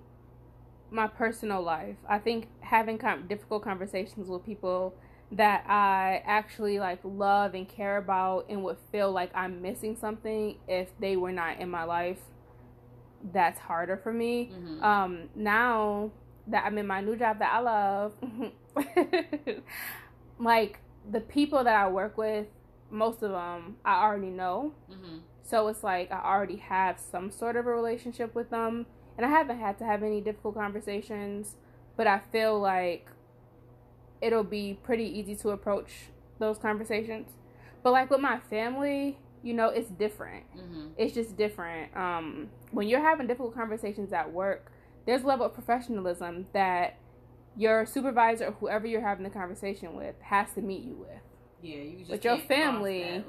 my 0.91 1.07
personal 1.07 1.63
life. 1.63 1.97
I 2.09 2.19
think 2.19 2.49
having 2.61 2.99
difficult 3.29 3.63
conversations 3.63 4.29
with 4.29 4.45
people 4.45 4.95
that 5.31 5.65
I 5.69 6.23
actually 6.25 6.81
like 6.81 7.01
love 7.05 7.55
and 7.55 7.69
care 7.69 7.99
about 7.99 8.47
and 8.49 8.65
would 8.65 8.79
feel 8.91 9.13
like 9.13 9.31
I'm 9.35 9.61
missing 9.61 9.95
something 9.95 10.57
if 10.67 10.99
they 10.99 11.17
were 11.17 11.33
not 11.33 11.61
in 11.61 11.69
my 11.69 11.85
life. 11.85 12.21
That's 13.33 13.59
harder 13.59 13.97
for 13.97 14.13
me. 14.13 14.53
Mm-hmm. 14.53 14.83
Um, 14.83 15.29
now 15.35 16.11
that 16.47 16.65
I'm 16.65 16.79
in 16.79 16.87
my 16.87 17.01
new 17.01 17.17
job 17.17 17.39
that 17.41 17.53
I 17.53 17.61
love, 17.61 18.13
like 20.39 20.81
the 21.11 21.21
people 21.21 21.65
that 21.65 21.75
I 21.75 21.89
work 21.89 22.17
with, 22.17 22.47
most 22.91 23.23
of 23.23 23.33
them 23.33 23.77
I 23.85 24.03
already 24.03 24.31
know. 24.31 24.73
Mm-hmm. 24.91 25.19
So 25.43 25.69
it's 25.69 25.83
like 25.83 26.13
I 26.13 26.21
already 26.23 26.57
have 26.57 26.99
some 26.99 27.31
sort 27.31 27.57
of 27.57 27.67
a 27.67 27.71
relationship 27.71 28.35
with 28.35 28.51
them. 28.51 28.87
And 29.17 29.27
I 29.27 29.31
haven't 29.31 29.59
had 29.59 29.79
to 29.79 29.85
have 29.85 30.05
any 30.05 30.21
difficult 30.21 30.55
conversations, 30.55 31.57
but 31.97 32.07
I 32.07 32.21
feel 32.31 32.61
like 32.61 33.11
it'll 34.21 34.45
be 34.45 34.79
pretty 34.83 35.05
easy 35.05 35.35
to 35.37 35.51
approach 35.51 35.91
those 36.39 36.59
conversations. 36.59 37.29
But 37.83 37.93
like 37.93 38.11
with 38.11 38.21
my 38.21 38.39
family, 38.39 39.19
you 39.43 39.55
know, 39.55 39.69
it's 39.69 39.91
different. 39.91 40.45
Mm-hmm. 40.57 40.89
It's 40.97 41.15
just 41.15 41.37
different. 41.37 41.95
Um, 41.97 42.49
when 42.71 42.89
you're 42.89 43.01
having 43.01 43.27
difficult 43.27 43.55
conversations 43.55 44.13
at 44.13 44.33
work, 44.33 44.73
there's 45.07 45.23
a 45.23 45.27
level 45.27 45.47
of 45.47 45.55
professionalism 45.55 46.47
that 46.53 46.99
your 47.57 47.87
supervisor 47.87 48.47
or 48.47 48.53
whoever 48.53 48.87
you're 48.87 49.01
having 49.01 49.25
the 49.25 49.31
conversation 49.31 49.97
with 49.97 50.15
has 50.21 50.53
to 50.55 50.61
meet 50.61 50.83
you 50.83 50.95
with. 50.95 51.21
Yeah, 51.63 51.77
you 51.77 51.99
just 51.99 52.11
with 52.11 52.25
your 52.25 52.39
family. 52.39 53.25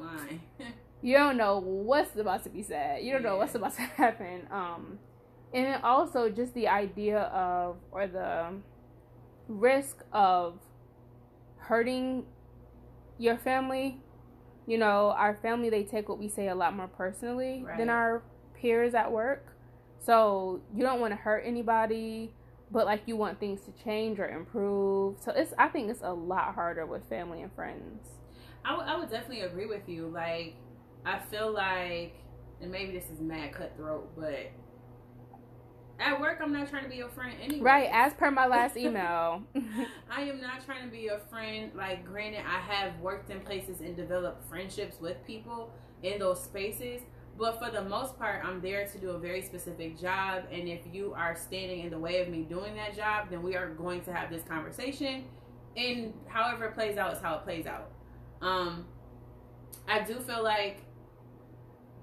you 1.02 1.18
don't 1.18 1.38
know 1.38 1.60
what's 1.60 2.16
about 2.16 2.44
to 2.44 2.50
be 2.50 2.62
said. 2.62 3.04
You 3.04 3.14
don't 3.14 3.24
yeah. 3.24 3.30
know 3.30 3.38
what's 3.38 3.56
about 3.56 3.76
to 3.76 3.82
happen. 3.98 4.48
Um, 4.52 5.00
and 5.54 5.66
then 5.66 5.82
also 5.82 6.30
just 6.30 6.54
the 6.54 6.68
idea 6.68 7.22
of 7.22 7.78
or 7.92 8.08
the 8.08 8.54
risk 9.48 10.04
of 10.14 10.60
hurting 11.58 12.26
your 13.18 13.38
family. 13.38 14.00
You 14.70 14.78
know, 14.78 15.16
our 15.18 15.34
family 15.34 15.72
they 15.72 15.84
take 15.84 16.08
what 16.08 16.20
we 16.20 16.30
say 16.30 16.50
a 16.50 16.54
lot 16.54 16.76
more 16.76 16.88
personally 16.88 17.64
right. 17.66 17.76
than 17.76 17.90
our 17.90 18.22
peers 18.54 18.94
at 18.94 19.12
work. 19.12 19.56
So 20.00 20.62
you 20.76 20.84
don't 20.84 21.00
want 21.00 21.12
to 21.12 21.16
hurt 21.16 21.42
anybody, 21.44 22.32
but 22.70 22.86
like 22.86 23.02
you 23.08 23.16
want 23.16 23.40
things 23.40 23.62
to 23.62 23.72
change 23.84 24.20
or 24.20 24.28
improve. 24.28 25.16
So 25.22 25.32
it's 25.32 25.56
I 25.58 25.70
think 25.70 25.90
it's 25.90 26.04
a 26.04 26.14
lot 26.14 26.54
harder 26.54 26.86
with 26.86 27.02
family 27.10 27.42
and 27.42 27.52
friends. 27.54 28.10
I, 28.64 28.74
w- 28.76 28.88
I 28.88 29.00
would 29.00 29.10
definitely 29.10 29.42
agree 29.42 29.66
with 29.66 29.90
you. 29.90 30.08
Like 30.08 30.54
I 31.04 31.18
feel 31.18 31.52
like, 31.52 32.14
and 32.62 32.72
maybe 32.72 32.92
this 32.92 33.10
is 33.10 33.20
mad 33.20 33.54
cutthroat, 33.54 34.16
but 34.16 34.52
at 36.00 36.20
work, 36.20 36.40
I'm 36.42 36.54
not 36.54 36.70
trying 36.70 36.84
to 36.84 36.90
be 36.90 36.96
your 36.96 37.10
friend 37.10 37.34
anyway. 37.42 37.62
Right, 37.62 37.90
as 37.92 38.14
per 38.14 38.32
my 38.32 38.48
last 38.48 38.78
email. 38.78 39.44
I 40.10 40.22
am 40.22 40.42
not 40.42 40.66
trying 40.66 40.86
to 40.86 40.92
be 40.92 41.00
your 41.00 41.20
friend. 41.30 41.72
Like, 41.76 42.06
granted, 42.06 42.44
I 42.48 42.60
have 42.60 43.00
worked 43.00 43.30
in 43.30 43.40
places 43.42 43.82
and 43.82 43.96
developed 43.96 44.48
friendships 44.50 45.00
with 45.00 45.18
people 45.26 45.72
in 46.04 46.20
those 46.20 46.44
spaces. 46.44 47.02
But 47.38 47.58
for 47.60 47.72
the 47.72 47.82
most 47.82 48.18
part, 48.18 48.44
I'm 48.44 48.62
there 48.62 48.86
to 48.86 48.98
do 48.98 49.12
a 49.12 49.20
very 49.20 49.42
specific 49.42 50.00
job. 50.00 50.44
And 50.52 50.68
if 50.68 50.82
you 50.92 51.14
are 51.16 51.36
standing 51.36 51.82
in 51.82 51.90
the 51.90 52.00
way 52.00 52.22
of 52.22 52.28
me 52.28 52.44
doing 52.44 52.76
that 52.76 52.96
job, 52.96 53.30
then 53.30 53.42
we 53.42 53.56
are 53.56 53.70
going 53.70 54.02
to 54.02 54.14
have 54.14 54.30
this 54.30 54.44
conversation. 54.44 55.26
And 55.78 56.14
however 56.28 56.66
it 56.66 56.74
plays 56.74 56.98
out 56.98 57.14
is 57.14 57.22
how 57.22 57.36
it 57.36 57.44
plays 57.44 57.66
out. 57.66 57.92
Um, 58.42 58.86
I 59.88 60.04
do 60.04 60.20
feel 60.20 60.44
like 60.44 60.82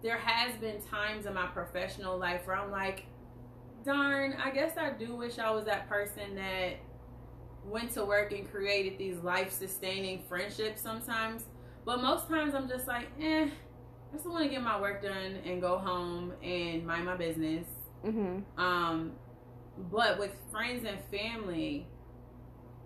there 0.02 0.18
has 0.18 0.54
been 0.56 0.80
times 0.82 1.26
in 1.26 1.34
my 1.34 1.46
professional 1.46 2.16
life 2.18 2.46
where 2.46 2.56
I'm 2.56 2.70
like, 2.70 3.04
darn, 3.86 4.34
I 4.34 4.50
guess 4.50 4.76
I 4.76 4.90
do 4.90 5.14
wish 5.14 5.38
I 5.38 5.50
was 5.52 5.64
that 5.64 5.88
person 5.88 6.34
that 6.34 6.74
went 7.64 7.92
to 7.92 8.04
work 8.04 8.32
and 8.32 8.50
created 8.50 8.98
these 8.98 9.18
life 9.18 9.52
sustaining 9.52 10.22
friendships 10.28 10.82
sometimes. 10.82 11.44
But 11.84 12.02
most 12.02 12.28
times 12.28 12.54
I'm 12.54 12.68
just 12.68 12.86
like, 12.86 13.08
eh, 13.20 13.46
I 13.46 14.16
just 14.16 14.28
want 14.28 14.42
to 14.42 14.50
get 14.50 14.62
my 14.62 14.80
work 14.80 15.02
done 15.02 15.38
and 15.46 15.60
go 15.60 15.78
home 15.78 16.32
and 16.42 16.84
mind 16.84 17.06
my 17.06 17.16
business. 17.16 17.66
Mm-hmm. 18.04 18.60
Um, 18.60 19.12
but 19.90 20.18
with 20.18 20.32
friends 20.50 20.84
and 20.84 20.98
family, 21.10 21.86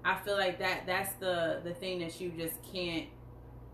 I 0.05 0.19
feel 0.19 0.37
like 0.37 0.59
that 0.59 0.87
that's 0.87 1.13
the 1.15 1.61
the 1.63 1.75
thing 1.75 2.01
that 2.01 2.21
you 2.21 2.31
just 2.31 2.55
can't 2.73 3.07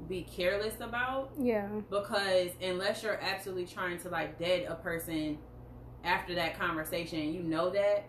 be 0.08 0.22
careless 0.22 0.74
about. 0.80 1.30
Yeah. 1.38 1.68
Because 1.88 2.50
unless 2.60 3.02
you're 3.02 3.20
absolutely 3.20 3.66
trying 3.66 3.98
to 4.00 4.10
like 4.10 4.38
dead 4.38 4.66
a 4.68 4.74
person 4.74 5.38
after 6.06 6.34
that 6.36 6.58
conversation, 6.58 7.34
you 7.34 7.42
know 7.42 7.68
that 7.70 8.04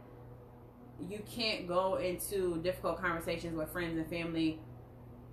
you 1.09 1.21
can't 1.29 1.67
go 1.67 1.95
into 1.95 2.57
difficult 2.61 3.01
conversations 3.01 3.55
with 3.55 3.71
friends 3.71 3.97
and 3.97 4.07
family 4.07 4.59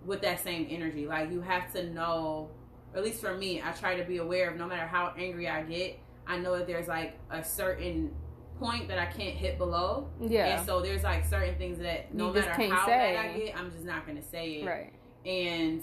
with 0.04 0.20
that 0.22 0.42
same 0.42 0.66
energy. 0.70 1.06
Like 1.06 1.30
you 1.30 1.40
have 1.40 1.72
to 1.74 1.90
know, 1.90 2.50
at 2.94 3.02
least 3.02 3.20
for 3.20 3.34
me, 3.36 3.62
I 3.62 3.72
try 3.72 3.96
to 3.96 4.04
be 4.04 4.18
aware 4.18 4.50
of 4.50 4.56
no 4.56 4.66
matter 4.66 4.86
how 4.86 5.12
angry 5.16 5.48
I 5.48 5.62
get, 5.62 5.98
I 6.26 6.38
know 6.38 6.56
that 6.58 6.66
there's 6.66 6.88
like 6.88 7.18
a 7.30 7.44
certain 7.44 8.14
point 8.58 8.88
that 8.88 8.98
I 8.98 9.06
can't 9.06 9.36
hit 9.36 9.58
below. 9.58 10.08
Yeah. 10.20 10.58
And 10.58 10.66
so 10.66 10.80
there's 10.80 11.02
like 11.02 11.24
certain 11.24 11.56
things 11.56 11.78
that 11.78 12.14
no 12.14 12.32
matter 12.32 12.50
how 12.50 12.86
say. 12.86 12.92
bad 12.92 13.16
I 13.16 13.38
get, 13.38 13.58
I'm 13.58 13.70
just 13.70 13.84
not 13.84 14.06
gonna 14.06 14.22
say 14.22 14.60
it. 14.60 14.66
Right. 14.66 14.92
And 15.24 15.82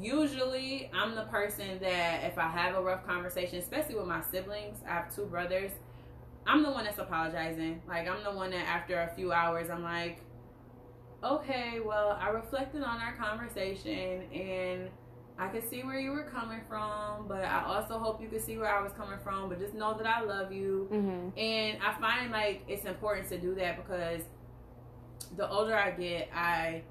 usually 0.00 0.90
I'm 0.94 1.14
the 1.14 1.24
person 1.24 1.78
that 1.80 2.24
if 2.24 2.38
I 2.38 2.48
have 2.48 2.74
a 2.74 2.82
rough 2.82 3.06
conversation, 3.06 3.58
especially 3.58 3.96
with 3.96 4.06
my 4.06 4.22
siblings, 4.22 4.78
I 4.86 4.94
have 4.94 5.14
two 5.14 5.26
brothers. 5.26 5.72
I'm 6.46 6.62
the 6.62 6.70
one 6.70 6.84
that's 6.84 6.98
apologizing. 6.98 7.82
Like 7.86 8.08
I'm 8.08 8.24
the 8.24 8.32
one 8.32 8.50
that 8.50 8.66
after 8.66 9.00
a 9.00 9.14
few 9.14 9.32
hours 9.32 9.70
I'm 9.70 9.82
like, 9.82 10.20
okay, 11.22 11.80
well, 11.84 12.18
I 12.20 12.30
reflected 12.30 12.82
on 12.82 13.00
our 13.00 13.14
conversation 13.16 14.22
and 14.32 14.88
I 15.38 15.48
could 15.48 15.68
see 15.68 15.82
where 15.82 15.98
you 15.98 16.10
were 16.10 16.24
coming 16.24 16.60
from, 16.68 17.26
but 17.26 17.44
I 17.44 17.64
also 17.64 17.98
hope 17.98 18.20
you 18.20 18.28
could 18.28 18.42
see 18.42 18.58
where 18.58 18.74
I 18.74 18.82
was 18.82 18.92
coming 18.92 19.18
from. 19.22 19.48
But 19.48 19.60
just 19.60 19.74
know 19.74 19.96
that 19.96 20.06
I 20.06 20.22
love 20.22 20.52
you. 20.52 20.88
Mm-hmm. 20.92 21.38
And 21.38 21.78
I 21.82 21.94
find 22.00 22.32
like 22.32 22.62
it's 22.68 22.84
important 22.84 23.28
to 23.28 23.38
do 23.38 23.54
that 23.56 23.76
because 23.76 24.22
the 25.36 25.48
older 25.48 25.74
I 25.74 25.90
get, 25.92 26.28
I 26.34 26.82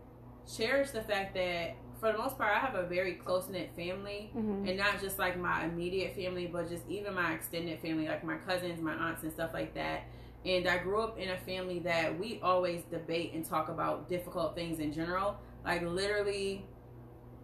cherish 0.56 0.92
the 0.92 1.02
fact 1.02 1.34
that 1.36 1.76
for 2.02 2.12
the 2.12 2.18
most 2.18 2.38
part, 2.38 2.52
I 2.54 2.60
have 2.60 2.76
a 2.76 2.84
very 2.84 3.14
close 3.14 3.48
knit 3.48 3.70
family, 3.76 4.32
Mm-hmm. 4.36 4.68
and 4.68 4.78
not 4.78 5.00
just 5.00 5.18
like 5.20 5.38
my 5.40 5.64
immediate 5.66 6.16
family, 6.16 6.48
but 6.48 6.68
just 6.68 6.84
even 6.90 7.14
my 7.14 7.34
extended 7.34 7.80
family, 7.80 8.08
like 8.08 8.24
my 8.26 8.38
cousins, 8.38 8.82
my 8.82 8.94
aunts, 8.94 9.24
and 9.24 9.32
stuff 9.32 9.52
like 9.54 9.74
that. 9.76 10.02
And 10.44 10.68
I 10.68 10.80
grew 10.80 11.00
up 11.02 11.18
in 11.20 11.30
a 11.30 11.38
family 11.38 11.80
that 11.80 12.20
we 12.20 12.40
always 12.42 12.82
debate 12.90 13.34
and 13.34 13.46
talk 13.46 13.70
about 13.70 14.10
difficult 14.10 14.56
things 14.56 14.80
in 14.80 14.92
general. 14.92 15.38
Like 15.64 15.84
literally 15.84 16.66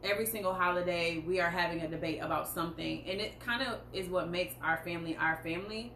every 0.04 0.26
single 0.26 0.54
holiday, 0.54 1.20
we 1.20 1.40
are 1.40 1.50
having 1.50 1.82
a 1.82 1.88
debate 1.88 2.20
about 2.22 2.48
something, 2.48 3.04
and 3.08 3.22
it 3.22 3.40
kind 3.40 3.62
of 3.62 3.80
is 3.94 4.10
what 4.10 4.30
makes 4.30 4.56
our 4.64 4.78
family 4.84 5.16
our 5.18 5.38
family. 5.44 5.94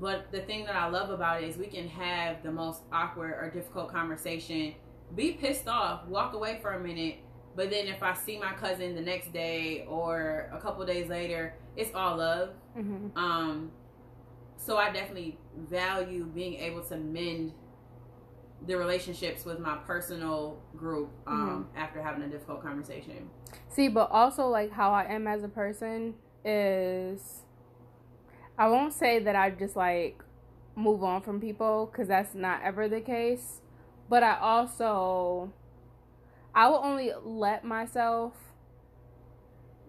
But 0.00 0.30
the 0.32 0.40
thing 0.42 0.64
that 0.66 0.74
I 0.76 0.88
love 0.88 1.08
about 1.10 1.42
it 1.42 1.48
is 1.48 1.56
we 1.56 1.68
can 1.68 1.88
have 1.88 2.42
the 2.42 2.50
most 2.52 2.82
awkward 2.92 3.32
or 3.40 3.50
difficult 3.50 3.90
conversation, 3.92 4.74
be 5.14 5.32
pissed 5.32 5.68
off, 5.68 6.04
walk 6.06 6.34
away 6.34 6.58
for 6.60 6.72
a 6.72 6.80
minute, 6.80 7.18
but 7.56 7.70
then 7.70 7.86
if 7.86 8.02
I 8.02 8.14
see 8.14 8.38
my 8.38 8.52
cousin 8.52 8.94
the 8.94 9.00
next 9.00 9.32
day 9.32 9.84
or 9.88 10.50
a 10.52 10.60
couple 10.60 10.84
days 10.84 11.08
later, 11.08 11.54
it's 11.76 11.94
all 11.94 12.16
love. 12.16 12.50
Mm-hmm. 12.76 13.16
Um, 13.16 13.70
so 14.56 14.76
I 14.76 14.90
definitely 14.90 15.38
value 15.56 16.24
being 16.24 16.54
able 16.54 16.82
to 16.84 16.96
mend 16.96 17.52
the 18.66 18.76
relationships 18.76 19.44
with 19.44 19.58
my 19.58 19.76
personal 19.86 20.58
group 20.76 21.10
um, 21.26 21.68
after 21.76 22.02
having 22.02 22.22
a 22.22 22.28
difficult 22.28 22.62
conversation. 22.62 23.28
See, 23.68 23.88
but 23.88 24.10
also 24.10 24.48
like 24.48 24.72
how 24.72 24.92
I 24.92 25.04
am 25.04 25.26
as 25.26 25.44
a 25.44 25.48
person 25.48 26.14
is 26.44 27.42
I 28.58 28.68
won't 28.68 28.92
say 28.92 29.18
that 29.18 29.36
I 29.36 29.50
just 29.50 29.76
like 29.76 30.22
move 30.76 31.04
on 31.04 31.20
from 31.20 31.40
people 31.40 31.90
cuz 31.94 32.08
that's 32.08 32.34
not 32.34 32.62
ever 32.62 32.88
the 32.88 33.00
case, 33.00 33.60
but 34.08 34.22
I 34.22 34.38
also 34.38 35.52
I 36.54 36.68
will 36.68 36.80
only 36.82 37.12
let 37.24 37.64
myself 37.64 38.34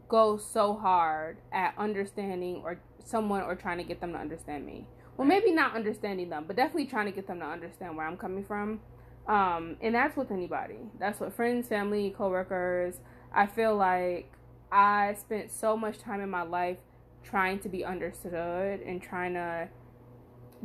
go 0.07 0.37
so 0.37 0.73
hard 0.73 1.37
at 1.51 1.73
understanding 1.77 2.61
or 2.63 2.79
someone 3.03 3.41
or 3.41 3.55
trying 3.55 3.77
to 3.77 3.83
get 3.83 4.01
them 4.01 4.13
to 4.13 4.17
understand 4.17 4.65
me. 4.65 4.87
Well, 5.17 5.27
maybe 5.27 5.51
not 5.51 5.75
understanding 5.75 6.29
them, 6.29 6.45
but 6.47 6.55
definitely 6.55 6.87
trying 6.87 7.05
to 7.05 7.11
get 7.11 7.27
them 7.27 7.39
to 7.39 7.45
understand 7.45 7.95
where 7.95 8.05
I'm 8.05 8.17
coming 8.17 8.43
from. 8.43 8.81
Um, 9.27 9.77
and 9.81 9.95
that's 9.95 10.17
with 10.17 10.31
anybody. 10.31 10.79
That's 10.99 11.19
with 11.19 11.33
friends, 11.33 11.67
family, 11.67 12.13
coworkers. 12.15 12.99
I 13.33 13.47
feel 13.47 13.75
like 13.75 14.31
I 14.71 15.15
spent 15.19 15.51
so 15.51 15.77
much 15.77 15.99
time 15.99 16.21
in 16.21 16.29
my 16.29 16.43
life 16.43 16.77
trying 17.23 17.59
to 17.59 17.69
be 17.69 17.83
understood 17.83 18.81
and 18.81 19.01
trying 19.01 19.33
to 19.33 19.69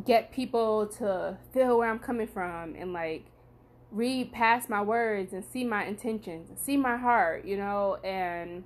get 0.05 0.33
people 0.33 0.87
to 0.87 1.39
feel 1.53 1.79
where 1.79 1.91
I'm 1.91 1.99
coming 1.99 2.27
from 2.27 2.75
and 2.75 2.93
like 2.93 3.27
read 3.93 4.33
past 4.33 4.69
my 4.71 4.81
words 4.81 5.33
and 5.33 5.45
see 5.45 5.65
my 5.65 5.85
intentions 5.85 6.49
see 6.61 6.77
my 6.77 6.97
heart, 6.97 7.45
you 7.45 7.57
know. 7.57 7.97
And 8.05 8.65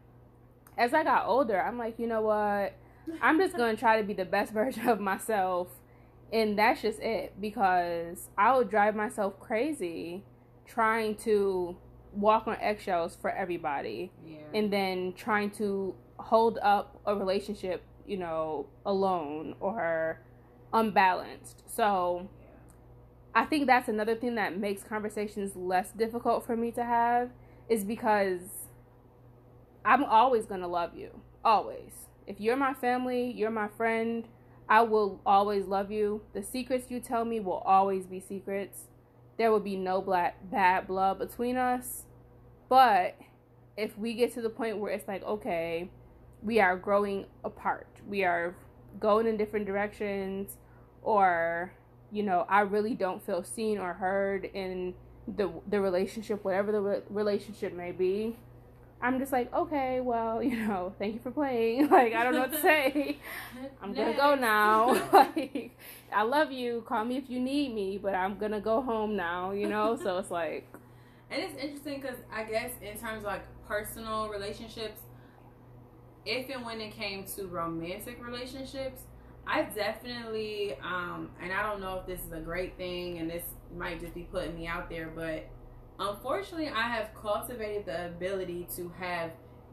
as 0.76 0.92
I 0.92 1.02
got 1.04 1.26
older, 1.26 1.60
I'm 1.60 1.78
like, 1.78 1.98
you 1.98 2.06
know 2.06 2.20
what? 2.22 2.74
I'm 3.22 3.38
just 3.38 3.56
going 3.56 3.74
to 3.74 3.80
try 3.80 4.00
to 4.00 4.06
be 4.06 4.12
the 4.14 4.24
best 4.24 4.52
version 4.60 4.88
of 4.88 5.00
myself. 5.00 5.68
And 6.32 6.58
that's 6.58 6.82
just 6.82 7.00
it 7.00 7.34
because 7.40 8.28
I 8.36 8.56
would 8.56 8.68
drive 8.70 8.96
myself 8.96 9.38
crazy 9.40 10.24
trying 10.66 11.14
to 11.16 11.76
walk 12.12 12.46
on 12.46 12.56
eggshells 12.60 13.16
for 13.20 13.30
everybody 13.30 14.10
Yeah. 14.26 14.38
and 14.54 14.72
then 14.72 15.12
trying 15.14 15.50
to 15.52 15.94
hold 16.18 16.58
up 16.62 16.98
a 17.06 17.14
relationship, 17.14 17.82
you 18.06 18.16
know, 18.16 18.66
alone 18.86 19.54
or 19.60 20.20
unbalanced. 20.72 21.62
So 21.66 22.28
I 23.34 23.44
think 23.44 23.66
that's 23.66 23.88
another 23.88 24.14
thing 24.14 24.36
that 24.36 24.56
makes 24.56 24.84
conversations 24.84 25.56
less 25.56 25.90
difficult 25.90 26.46
for 26.46 26.56
me 26.56 26.70
to 26.72 26.84
have 26.84 27.30
is 27.68 27.84
because 27.84 28.40
I'm 29.84 30.04
always 30.04 30.46
going 30.46 30.60
to 30.60 30.68
love 30.68 30.96
you. 30.96 31.20
Always. 31.44 31.92
If 32.26 32.40
you're 32.40 32.56
my 32.56 32.74
family, 32.74 33.32
you're 33.32 33.50
my 33.50 33.68
friend, 33.68 34.24
I 34.68 34.82
will 34.82 35.20
always 35.26 35.66
love 35.66 35.90
you. 35.90 36.22
The 36.32 36.42
secrets 36.42 36.90
you 36.90 37.00
tell 37.00 37.24
me 37.24 37.40
will 37.40 37.62
always 37.66 38.06
be 38.06 38.20
secrets. 38.20 38.84
There 39.36 39.50
will 39.50 39.60
be 39.60 39.76
no 39.76 40.00
black 40.00 40.50
bad 40.50 40.86
blood 40.86 41.18
between 41.18 41.56
us. 41.56 42.04
But 42.68 43.18
if 43.76 43.98
we 43.98 44.14
get 44.14 44.32
to 44.34 44.42
the 44.42 44.48
point 44.48 44.78
where 44.78 44.92
it's 44.92 45.08
like, 45.08 45.22
okay, 45.24 45.90
we 46.40 46.60
are 46.60 46.76
growing 46.76 47.26
apart. 47.42 47.88
We 48.06 48.24
are 48.24 48.54
going 49.00 49.26
in 49.26 49.36
different 49.36 49.66
directions 49.66 50.56
or 51.02 51.72
you 52.14 52.22
know, 52.22 52.46
I 52.48 52.60
really 52.60 52.94
don't 52.94 53.24
feel 53.24 53.42
seen 53.44 53.78
or 53.78 53.92
heard 53.94 54.44
in 54.46 54.94
the 55.26 55.50
the 55.68 55.80
relationship, 55.80 56.44
whatever 56.44 56.72
the 56.72 56.80
re- 56.80 57.02
relationship 57.10 57.74
may 57.74 57.92
be. 57.92 58.36
I'm 59.02 59.18
just 59.18 59.32
like, 59.32 59.52
okay, 59.52 60.00
well, 60.00 60.42
you 60.48 60.56
know, 60.66 60.94
thank 60.98 61.14
you 61.14 61.20
for 61.20 61.30
playing. 61.30 61.88
Like, 61.90 62.14
I 62.14 62.24
don't 62.24 62.34
know 62.34 62.40
what 62.40 62.52
to 62.52 62.60
say. 62.72 63.18
I'm 63.82 63.92
gonna 63.92 64.16
go 64.16 64.34
now. 64.36 64.94
like, 65.12 65.76
I 66.12 66.22
love 66.22 66.52
you. 66.52 66.84
Call 66.86 67.04
me 67.04 67.16
if 67.16 67.28
you 67.28 67.40
need 67.40 67.74
me, 67.74 67.98
but 67.98 68.14
I'm 68.14 68.38
gonna 68.38 68.60
go 68.60 68.80
home 68.80 69.16
now. 69.16 69.50
You 69.52 69.68
know, 69.68 69.96
so 69.96 70.18
it's 70.18 70.30
like, 70.30 70.66
And 71.30 71.42
it's 71.42 71.56
interesting 71.62 72.00
because 72.00 72.18
I 72.32 72.44
guess 72.44 72.70
in 72.80 72.96
terms 72.98 73.18
of 73.18 73.24
like 73.24 73.44
personal 73.66 74.28
relationships, 74.28 75.00
if 76.24 76.48
and 76.48 76.64
when 76.64 76.80
it 76.80 76.92
came 76.92 77.24
to 77.36 77.46
romantic 77.46 78.24
relationships, 78.24 79.02
I 79.46 79.62
definitely, 79.64 80.76
um, 80.82 81.30
and 81.42 81.52
I 81.52 81.62
don't 81.62 81.80
know 81.80 81.98
if 82.00 82.06
this 82.06 82.24
is 82.24 82.32
a 82.32 82.40
great 82.40 82.76
thing 82.76 83.18
and 83.18 83.30
this 83.30 83.44
might 83.76 84.00
just 84.00 84.14
be 84.14 84.22
putting 84.22 84.54
me 84.54 84.66
out 84.66 84.88
there, 84.88 85.10
but 85.14 85.46
unfortunately, 85.98 86.68
I 86.68 86.82
have 86.88 87.10
cultivated 87.14 87.86
the 87.86 88.06
ability 88.06 88.66
to 88.76 88.88
have 88.98 89.32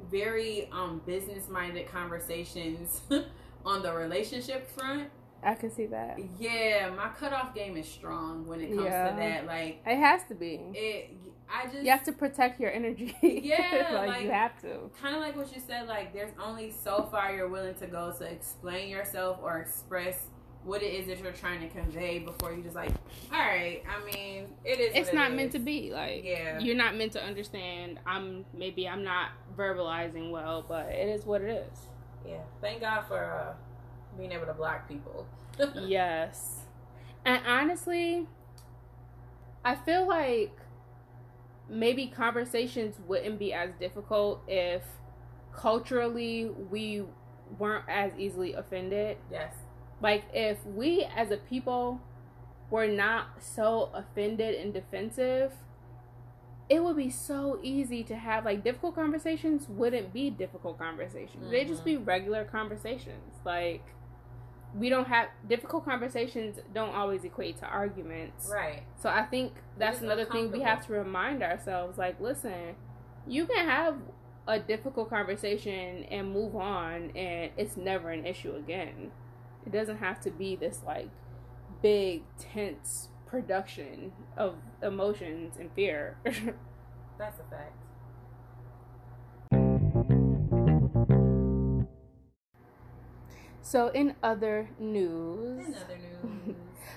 very 0.10 0.68
um, 0.72 1.02
business 1.06 1.48
minded 1.50 1.88
conversations 1.88 3.02
on 3.66 3.82
the 3.84 3.94
relationship 3.94 4.70
front. 4.72 5.10
I 5.44 5.56
can 5.56 5.72
see 5.72 5.88
that. 5.88 6.20
Yeah, 6.40 6.92
my 6.96 7.10
cutoff 7.10 7.56
game 7.56 7.76
is 7.78 7.88
strong 7.88 8.46
when 8.48 8.62
it 8.62 8.70
comes 8.70 8.84
Yeah. 8.86 9.10
to 9.10 9.16
that. 9.16 9.46
Like, 9.48 9.82
It 9.86 9.98
has 9.98 10.24
to 10.26 10.36
be. 10.36 10.60
it, 10.74 11.12
I 11.54 11.66
just. 11.68 11.84
You 11.84 11.92
have 11.92 12.04
to 12.04 12.12
protect 12.12 12.60
your 12.60 12.72
energy. 12.72 13.16
Yeah, 13.22 13.90
like, 13.94 14.08
like- 14.08 14.24
you 14.24 14.32
have 14.32 14.60
to. 14.62 14.90
kind 15.02 15.16
of 15.16 15.22
like 15.22 15.36
what 15.36 15.54
you 15.56 15.62
said 15.66 15.88
like 15.88 16.14
there's 16.14 16.32
only 16.44 16.72
so 16.72 17.08
far 17.12 17.34
you're 17.36 17.50
willing 17.50 17.76
to 17.76 17.88
go 17.88 18.14
to 18.18 18.24
explain 18.26 18.90
yourself 18.90 19.40
or 19.42 19.60
express 19.60 20.28
what 20.64 20.84
it 20.84 20.94
is 20.94 21.08
that 21.08 21.18
you're 21.20 21.32
trying 21.32 21.60
to 21.60 21.68
convey 21.70 22.20
before 22.20 22.54
you 22.54 22.62
just 22.62 22.76
like 22.76 22.92
all 23.34 23.40
right 23.40 23.82
i 23.90 24.06
mean 24.06 24.46
it 24.64 24.80
is 24.80 24.92
It's 24.96 25.10
it 25.10 25.16
not 25.16 25.34
meant 25.34 25.52
to 25.54 25.60
be. 25.60 25.92
Like, 25.92 26.24
Yeah. 26.24 26.60
you're 26.60 26.76
not 26.76 26.96
meant 26.96 27.14
to 27.14 27.24
understand. 27.24 28.00
I'm 28.06 28.46
maybe 28.54 28.88
I'm 28.88 29.04
not 29.04 29.30
verbalizing 29.58 30.30
well, 30.30 30.64
but 30.68 30.86
it 30.90 31.10
is 31.10 31.26
what 31.26 31.42
it 31.42 31.50
is. 31.72 31.78
yeah 32.28 32.42
thank 32.62 32.82
god 32.82 33.02
for 33.08 33.24
uh 33.24 33.54
being 34.18 34.32
able 34.32 34.46
to 34.46 34.54
block 34.54 34.88
people 34.88 35.26
yes. 35.76 36.60
And 37.26 37.42
honestly, 37.48 38.28
I 39.66 39.76
feel 39.76 40.08
like 40.08 40.56
maybe 41.72 42.08
conversations 42.08 42.98
wouldn't 43.08 43.40
be 43.40 43.54
as 43.54 43.72
difficult 43.80 44.44
if 44.48 44.84
culturally 45.56 46.52
we 46.70 47.04
weren't 47.58 47.86
as 47.88 48.12
easily 48.18 48.54
offended. 48.54 49.18
yes 49.32 49.54
Like, 50.02 50.26
if 50.34 50.64
we 50.66 51.08
as 51.16 51.32
a 51.32 51.38
people 51.38 52.02
were 52.70 52.88
not 52.88 53.28
so 53.40 53.90
offended 53.94 54.56
and 54.56 54.74
defensive, 54.74 55.54
it 56.70 56.84
would 56.84 56.96
be 56.96 57.10
so 57.10 57.60
easy 57.62 58.04
to 58.04 58.16
have 58.16 58.46
like 58.46 58.64
difficult 58.64 58.96
conversations 58.96 59.68
wouldn't 59.68 60.14
be 60.14 60.30
difficult 60.30 60.78
conversations. 60.78 61.52
They'd 61.52 61.68
just 61.68 61.82
mm-hmm. 61.82 61.98
be 62.04 62.06
regular 62.06 62.46
conversations. 62.46 63.36
Like, 63.46 63.84
we 64.76 64.90
don't 64.90 65.08
have 65.08 65.28
difficult 65.50 65.86
conversations, 65.86 66.60
don't 66.74 66.96
always 66.96 67.24
equate 67.24 67.60
to 67.60 67.66
arguments. 67.66 68.50
right 68.52 68.84
So 69.02 69.10
I 69.10 69.24
think 69.24 69.54
that's 69.78 70.02
another 70.02 70.26
thing 70.26 70.52
we 70.52 70.62
have 70.62 70.86
to 70.88 70.94
remind 70.94 71.44
ourselves. 71.44 71.98
Like, 71.98 72.20
listen, 72.22 72.76
you 73.28 73.46
can 73.46 73.68
have 73.68 73.96
a 74.48 74.60
difficult 74.60 75.10
conversation 75.10 76.04
and 76.06 76.32
move 76.32 76.56
on, 76.56 77.12
and 77.16 77.52
it's 77.58 77.78
never 77.78 78.12
an 78.12 78.26
issue 78.26 78.56
again. 78.56 79.12
It 79.66 79.72
doesn't 79.72 79.98
have 79.98 80.20
to 80.22 80.32
be 80.32 80.56
this 80.56 80.82
like 80.86 81.10
big, 81.82 82.24
tense 82.38 83.10
production 83.28 84.14
of 84.38 84.56
emotions 84.82 85.56
and 85.60 85.72
fear. 85.74 86.18
that's 86.26 87.40
a 87.40 87.44
fact 87.50 87.76
so, 93.62 93.88
in 93.90 94.16
other 94.24 94.70
news, 94.80 95.68
in 95.68 95.76
other 95.76 95.98
news 95.98 96.56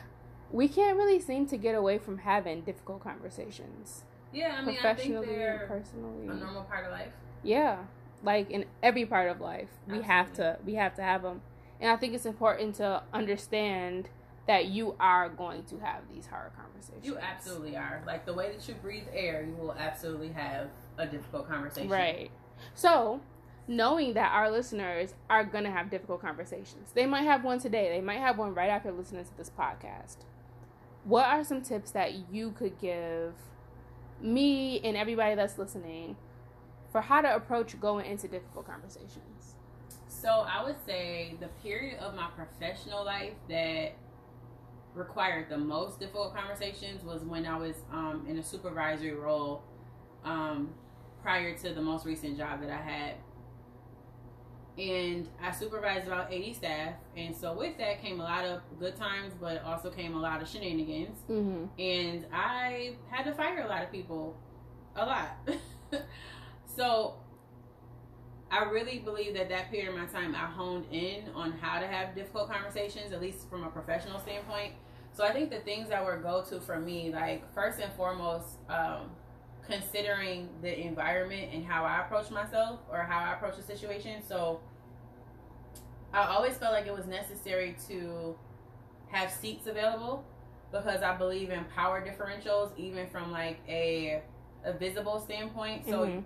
we 0.50 0.68
can't 0.68 0.96
really 0.96 1.20
seem 1.20 1.46
to 1.46 1.57
get 1.57 1.74
away 1.74 1.98
from 1.98 2.18
having 2.18 2.62
difficult 2.62 3.03
conversations, 3.03 4.05
yeah 4.33 4.57
i 4.59 4.62
mean 4.64 4.77
i 4.83 4.94
think 4.94 5.14
professionally 5.14 5.42
and 5.42 5.61
personally. 5.68 6.29
a 6.29 6.35
normal 6.35 6.62
part 6.64 6.85
of 6.87 6.92
life 6.92 7.12
Yeah, 7.42 7.79
like 8.22 8.50
in 8.50 8.64
every 8.83 9.05
part 9.05 9.31
of 9.31 9.40
life. 9.40 9.68
We 9.87 10.03
have 10.03 10.33
to 10.35 10.59
we 10.64 10.74
have 10.74 10.94
to 10.96 11.03
have 11.03 11.22
them. 11.22 11.42
And 11.81 11.90
I 11.90 11.96
think 11.96 12.14
it's 12.14 12.24
important 12.27 12.77
to 12.77 13.03
understand 13.12 14.09
that 14.46 14.66
you 14.66 14.94
are 15.00 15.29
going 15.29 15.64
to 15.64 15.79
have 15.79 16.03
these 16.12 16.27
hard 16.27 16.53
conversations. 16.57 17.05
You 17.05 17.18
absolutely 17.18 17.77
are. 17.77 18.03
Like 18.07 18.24
the 18.27 18.33
way 18.35 18.53
that 18.53 18.66
you 18.68 18.74
breathe 18.74 19.07
air, 19.12 19.44
you 19.44 19.55
will 19.55 19.74
absolutely 19.74 20.29
have 20.29 20.68
a 20.98 21.07
difficult 21.07 21.48
conversation. 21.48 21.88
Right. 21.90 22.31
So, 22.74 23.20
knowing 23.66 24.14
that 24.14 24.33
our 24.33 24.50
listeners 24.50 25.14
are 25.31 25.44
going 25.44 25.64
to 25.64 25.70
have 25.70 25.90
difficult 25.90 26.20
conversations, 26.20 26.92
they 26.94 27.07
might 27.07 27.22
have 27.22 27.44
one 27.44 27.59
today, 27.59 27.88
they 27.90 28.00
might 28.00 28.18
have 28.18 28.38
one 28.38 28.55
right 28.55 28.70
after 28.70 28.92
listening 28.92 29.24
to 29.24 29.37
this 29.37 29.50
podcast. 29.50 30.16
What 31.05 31.27
are 31.27 31.44
some 31.44 31.62
tips 31.62 31.90
that 31.92 32.33
you 32.33 32.53
could 32.53 32.79
give 32.79 33.35
me 34.20 34.81
and 34.81 34.96
everybody 34.96 35.35
that's 35.35 35.59
listening 35.59 36.16
for 36.90 37.00
how 37.00 37.20
to 37.20 37.35
approach 37.35 37.79
going 37.81 38.07
into 38.07 38.29
difficult 38.29 38.66
conversations? 38.66 39.57
So, 40.09 40.46
I 40.48 40.64
would 40.64 40.77
say 40.87 41.35
the 41.40 41.48
period 41.62 41.98
of 41.98 42.14
my 42.14 42.29
professional 42.35 43.05
life 43.05 43.35
that 43.50 43.92
required 44.94 45.48
the 45.50 45.59
most 45.59 45.98
difficult 45.98 46.35
conversations 46.35 47.03
was 47.03 47.22
when 47.22 47.44
I 47.44 47.59
was 47.59 47.77
um, 47.92 48.24
in 48.29 48.38
a 48.38 48.42
supervisory 48.42 49.14
role 49.14 49.62
um, 50.24 50.72
prior 51.22 51.57
to 51.59 51.74
the 51.74 51.83
most 51.83 52.07
recent 52.07 52.38
job 52.38 52.61
that 52.61 52.70
I 52.70 52.81
had. 52.81 53.14
And 54.76 55.28
I 55.40 55.52
supervised 55.52 56.06
about 56.06 56.32
80 56.32 56.54
staff. 56.54 56.94
And 57.16 57.34
so 57.34 57.52
with 57.52 57.78
that 57.78 58.02
came 58.02 58.20
a 58.20 58.24
lot 58.24 58.44
of 58.44 58.60
good 58.78 58.96
times, 58.96 59.32
but 59.40 59.62
also 59.62 59.90
came 59.90 60.14
a 60.14 60.20
lot 60.20 60.42
of 60.42 60.48
shenanigans. 60.48 61.18
Mm-hmm. 61.30 61.80
And 61.80 62.26
I 62.32 62.96
had 63.08 63.24
to 63.24 63.32
fire 63.32 63.62
a 63.62 63.68
lot 63.68 63.84
of 63.84 63.92
people. 63.92 64.37
A 64.96 65.06
lot. 65.06 65.38
so 66.76 67.14
I 68.50 68.64
really 68.64 68.98
believe 68.98 69.34
that 69.34 69.48
that 69.48 69.70
period 69.70 69.88
of 69.88 69.96
my 69.96 70.06
time, 70.06 70.34
I 70.34 70.46
honed 70.46 70.87
in 70.92 71.24
on 71.34 71.52
how 71.52 71.80
to 71.80 71.87
have 71.87 72.14
difficult 72.14 72.50
conversations, 72.50 73.12
at 73.12 73.20
least 73.20 73.48
from 73.48 73.64
a 73.64 73.68
professional 73.68 74.20
standpoint. 74.20 74.74
So 75.12 75.24
I 75.24 75.32
think 75.32 75.50
the 75.50 75.60
things 75.60 75.88
that 75.88 76.04
were 76.04 76.16
go 76.16 76.44
to 76.50 76.60
for 76.60 76.78
me, 76.78 77.12
like 77.12 77.52
first 77.54 77.80
and 77.80 77.92
foremost, 77.94 78.58
um, 78.68 79.10
considering 79.66 80.48
the 80.62 80.81
environment 80.81 81.50
and 81.53 81.64
how 81.64 81.85
I 81.85 82.03
approach 82.03 82.31
myself 82.31 82.81
or 82.90 83.03
how 83.03 83.18
I 83.18 83.35
approach 83.35 83.59
a 83.59 83.62
situation. 83.62 84.22
So 84.27 84.61
I 86.12 86.27
always 86.27 86.57
felt 86.57 86.72
like 86.72 86.87
it 86.87 86.94
was 86.94 87.07
necessary 87.07 87.77
to 87.88 88.37
have 89.09 89.31
seats 89.31 89.66
available 89.66 90.24
because 90.70 91.03
I 91.03 91.16
believe 91.16 91.50
in 91.50 91.64
power 91.74 92.05
differentials, 92.05 92.77
even 92.77 93.07
from 93.09 93.31
like 93.31 93.59
a 93.68 94.22
a 94.64 94.72
visible 94.72 95.20
standpoint. 95.20 95.87
So 95.87 96.07
mm-hmm. 96.07 96.20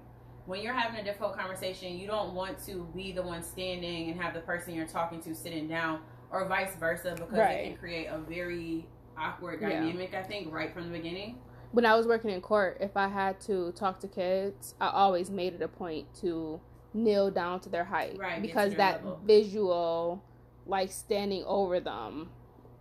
when 0.46 0.62
you're 0.62 0.74
having 0.74 1.01
a 1.01 1.05
difficult 1.05 1.37
conversation, 1.37 1.98
you 1.98 2.07
don't 2.07 2.35
want 2.35 2.64
to 2.66 2.88
be 2.94 3.12
the 3.12 3.22
one 3.22 3.42
standing 3.42 4.11
and 4.11 4.20
have 4.20 4.33
the 4.33 4.40
person 4.40 4.74
you're 4.74 4.87
talking 4.87 5.20
to 5.22 5.35
sitting 5.35 5.68
down 5.68 6.01
or 6.31 6.46
vice 6.46 6.74
versa 6.79 7.14
because 7.16 7.38
right. 7.38 7.53
it 7.53 7.68
can 7.68 7.77
create 7.77 8.07
a 8.07 8.18
very 8.18 8.87
awkward 9.18 9.61
dynamic. 9.61 10.11
Yeah. 10.12 10.20
I 10.20 10.22
think 10.22 10.53
right 10.53 10.72
from 10.72 10.85
the 10.85 10.96
beginning. 10.96 11.38
When 11.72 11.85
I 11.85 11.94
was 11.94 12.07
working 12.07 12.31
in 12.31 12.40
court, 12.40 12.78
if 12.81 12.96
I 12.96 13.09
had 13.09 13.40
to 13.42 13.72
talk 13.72 14.00
to 14.00 14.09
kids, 14.09 14.74
I 14.81 14.88
always 14.88 15.31
made 15.31 15.54
it 15.54 15.62
a 15.62 15.68
point 15.68 16.12
to 16.22 16.61
kneel 16.94 17.31
down 17.31 17.61
to 17.61 17.68
their 17.68 17.85
height, 17.85 18.16
right? 18.18 18.40
Because 18.40 18.74
that 18.76 19.04
level. 19.04 19.20
visual, 19.24 20.24
like 20.66 20.90
standing 20.90 21.44
over 21.44 21.78
them, 21.81 22.31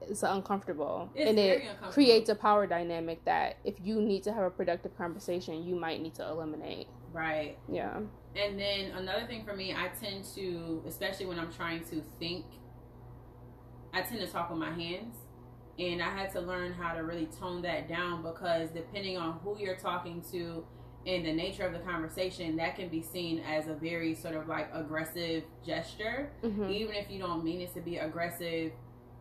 is 0.08 0.23
uncomfortable, 0.23 1.10
it's 1.13 1.30
and 1.30 1.38
it 1.38 1.62
uncomfortable. 1.62 1.91
creates 1.91 2.30
a 2.30 2.36
power 2.36 2.65
dynamic 2.65 3.23
that 3.26 3.58
if 3.65 3.76
you 3.84 4.02
need 4.02 4.23
to 4.23 4.32
have 4.34 4.43
a 4.43 4.50
productive 4.50 4.97
conversation, 4.97 5.63
you 5.65 5.76
might 5.76 6.02
need 6.02 6.15
to 6.15 6.26
eliminate. 6.28 6.88
Right. 7.12 7.58
Yeah. 7.69 8.00
And 8.36 8.60
then 8.60 8.91
another 8.91 9.26
thing 9.26 9.43
for 9.43 9.56
me, 9.56 9.73
I 9.73 9.89
tend 10.00 10.23
to, 10.36 10.84
especially 10.88 11.26
when 11.26 11.39
I'm 11.39 11.52
trying 11.52 11.84
to 11.86 12.04
think 12.19 12.45
I 13.93 14.02
tend 14.02 14.21
to 14.21 14.28
talk 14.28 14.50
with 14.50 14.60
my 14.60 14.71
hands. 14.71 15.15
And 15.80 16.02
I 16.02 16.10
had 16.10 16.32
to 16.34 16.42
learn 16.42 16.74
how 16.74 16.94
to 16.94 17.04
really 17.04 17.28
tone 17.40 17.62
that 17.62 17.88
down 17.88 18.24
because 18.24 18.70
depending 18.72 19.18
on 19.18 19.40
who 19.44 19.58
you're 19.60 19.76
talking 19.76 20.24
to 20.32 20.66
and 21.06 21.26
the 21.26 21.32
nature 21.32 21.63
of 21.63 21.74
the 21.74 21.80
conversation, 21.80 22.56
that 22.58 22.76
can 22.76 22.90
be 22.90 23.02
seen 23.02 23.40
as 23.48 23.68
a 23.68 23.74
very 23.74 24.16
sort 24.16 24.36
of 24.36 24.48
like 24.48 24.70
aggressive 24.74 25.44
gesture. 25.66 26.32
Mm-hmm. 26.44 26.70
Even 26.70 26.96
if 26.96 27.12
you 27.12 27.20
don't 27.20 27.44
mean 27.44 27.62
it 27.62 27.74
to 27.76 27.82
be 27.82 27.98
aggressive, 27.98 28.72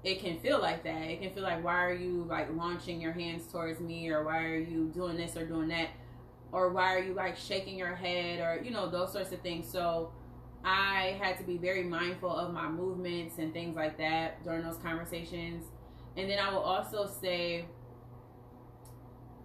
it 0.02 0.20
can 0.20 0.38
feel 0.40 0.60
like 0.60 0.82
that. 0.84 1.02
It 1.02 1.20
can 1.20 1.32
feel 1.32 1.42
like, 1.42 1.62
why 1.62 1.84
are 1.84 1.94
you 1.94 2.24
like 2.28 2.48
launching 2.54 3.00
your 3.00 3.12
hands 3.12 3.46
towards 3.50 3.80
me, 3.80 4.08
or 4.08 4.24
why 4.24 4.44
are 4.44 4.58
you 4.58 4.90
doing 4.94 5.16
this 5.16 5.36
or 5.36 5.44
doing 5.44 5.68
that, 5.68 5.90
or 6.52 6.70
why 6.70 6.94
are 6.94 7.02
you 7.02 7.12
like 7.12 7.36
shaking 7.36 7.76
your 7.76 7.94
head, 7.94 8.40
or 8.40 8.62
you 8.64 8.70
know, 8.70 8.88
those 8.88 9.12
sorts 9.12 9.32
of 9.32 9.40
things. 9.40 9.70
So, 9.70 10.12
I 10.64 11.16
had 11.20 11.38
to 11.38 11.44
be 11.44 11.58
very 11.58 11.84
mindful 11.84 12.30
of 12.30 12.52
my 12.52 12.68
movements 12.68 13.38
and 13.38 13.52
things 13.52 13.76
like 13.76 13.98
that 13.98 14.42
during 14.42 14.62
those 14.62 14.78
conversations. 14.78 15.66
And 16.16 16.30
then 16.30 16.38
I 16.38 16.50
will 16.50 16.60
also 16.60 17.06
say, 17.06 17.66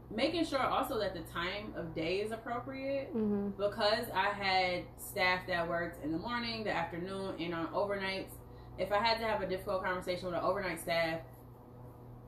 making 0.10 0.46
sure 0.46 0.60
also 0.60 1.00
that 1.00 1.14
the 1.14 1.22
time 1.32 1.74
of 1.76 1.96
day 1.96 2.18
is 2.18 2.32
appropriate 2.32 3.16
mm-hmm. 3.16 3.50
because 3.52 4.06
I 4.14 4.30
had 4.30 4.84
staff 4.98 5.48
that 5.48 5.68
worked 5.68 6.04
in 6.04 6.12
the 6.12 6.18
morning, 6.18 6.64
the 6.64 6.72
afternoon, 6.72 7.36
and 7.40 7.54
on 7.54 7.68
overnights. 7.68 8.32
If 8.78 8.92
I 8.92 8.98
had 8.98 9.20
to 9.20 9.26
have 9.26 9.42
a 9.42 9.48
difficult 9.48 9.84
conversation 9.84 10.26
with 10.26 10.36
an 10.36 10.42
overnight 10.42 10.80
staff, 10.80 11.22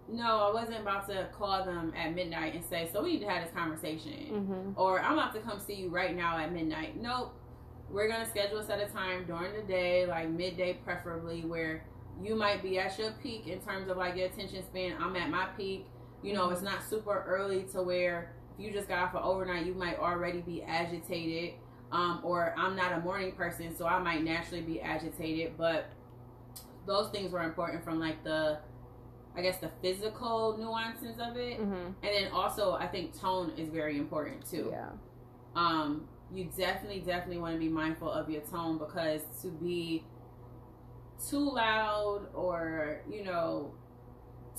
no, 0.09 0.49
I 0.49 0.53
wasn't 0.53 0.81
about 0.81 1.07
to 1.07 1.29
call 1.31 1.63
them 1.63 1.93
at 1.97 2.13
midnight 2.13 2.53
and 2.55 2.63
say, 2.63 2.89
"So 2.91 3.01
we 3.01 3.13
need 3.13 3.19
to 3.21 3.29
have 3.29 3.45
this 3.45 3.53
conversation," 3.53 4.11
mm-hmm. 4.11 4.79
or 4.79 4.99
"I'm 4.99 5.13
about 5.13 5.33
to 5.33 5.39
come 5.39 5.59
see 5.59 5.75
you 5.75 5.89
right 5.89 6.15
now 6.15 6.37
at 6.37 6.51
midnight." 6.51 6.97
Nope, 7.01 7.33
we're 7.89 8.09
gonna 8.09 8.29
schedule 8.29 8.59
a 8.59 8.63
set 8.63 8.81
of 8.81 8.91
time 8.91 9.25
during 9.25 9.53
the 9.53 9.63
day, 9.63 10.05
like 10.05 10.29
midday 10.29 10.73
preferably, 10.83 11.45
where 11.45 11.85
you 12.21 12.35
might 12.35 12.61
be 12.61 12.79
at 12.79 12.97
your 12.97 13.11
peak 13.23 13.47
in 13.47 13.59
terms 13.59 13.89
of 13.89 13.97
like 13.97 14.15
your 14.15 14.27
attention 14.27 14.63
span. 14.63 14.95
I'm 14.99 15.15
at 15.15 15.29
my 15.29 15.45
peak. 15.57 15.87
You 16.21 16.33
know, 16.33 16.49
it's 16.51 16.61
not 16.61 16.83
super 16.83 17.23
early 17.27 17.63
to 17.73 17.81
where 17.81 18.33
if 18.53 18.63
you 18.63 18.71
just 18.71 18.87
got 18.87 18.99
off 18.99 19.15
of 19.15 19.25
overnight, 19.25 19.65
you 19.65 19.73
might 19.73 19.97
already 19.97 20.41
be 20.41 20.63
agitated. 20.63 21.55
Um, 21.91 22.21
or 22.23 22.55
I'm 22.57 22.75
not 22.75 22.91
a 22.93 22.99
morning 23.01 23.33
person, 23.33 23.75
so 23.75 23.85
I 23.85 23.99
might 23.99 24.23
naturally 24.23 24.61
be 24.61 24.81
agitated. 24.81 25.57
But 25.57 25.89
those 26.87 27.09
things 27.09 27.31
were 27.31 27.43
important 27.43 27.83
from 27.83 27.99
like 27.99 28.23
the, 28.23 28.59
I 29.35 29.41
guess 29.41 29.59
the 29.59 29.69
physical 29.81 30.57
nuances 30.57 31.19
of 31.19 31.37
it, 31.37 31.59
mm-hmm. 31.59 31.73
and 31.73 31.95
then 32.01 32.31
also 32.31 32.73
I 32.73 32.87
think 32.87 33.19
tone 33.19 33.51
is 33.57 33.69
very 33.69 33.97
important 33.97 34.49
too. 34.49 34.69
Yeah. 34.71 34.89
Um, 35.55 36.07
you 36.33 36.49
definitely, 36.57 37.01
definitely 37.01 37.37
want 37.37 37.53
to 37.53 37.59
be 37.59 37.69
mindful 37.69 38.11
of 38.11 38.29
your 38.29 38.41
tone 38.41 38.79
because 38.79 39.21
to 39.43 39.49
be 39.49 40.03
too 41.29 41.51
loud 41.53 42.27
or, 42.33 43.01
you 43.09 43.23
know, 43.23 43.73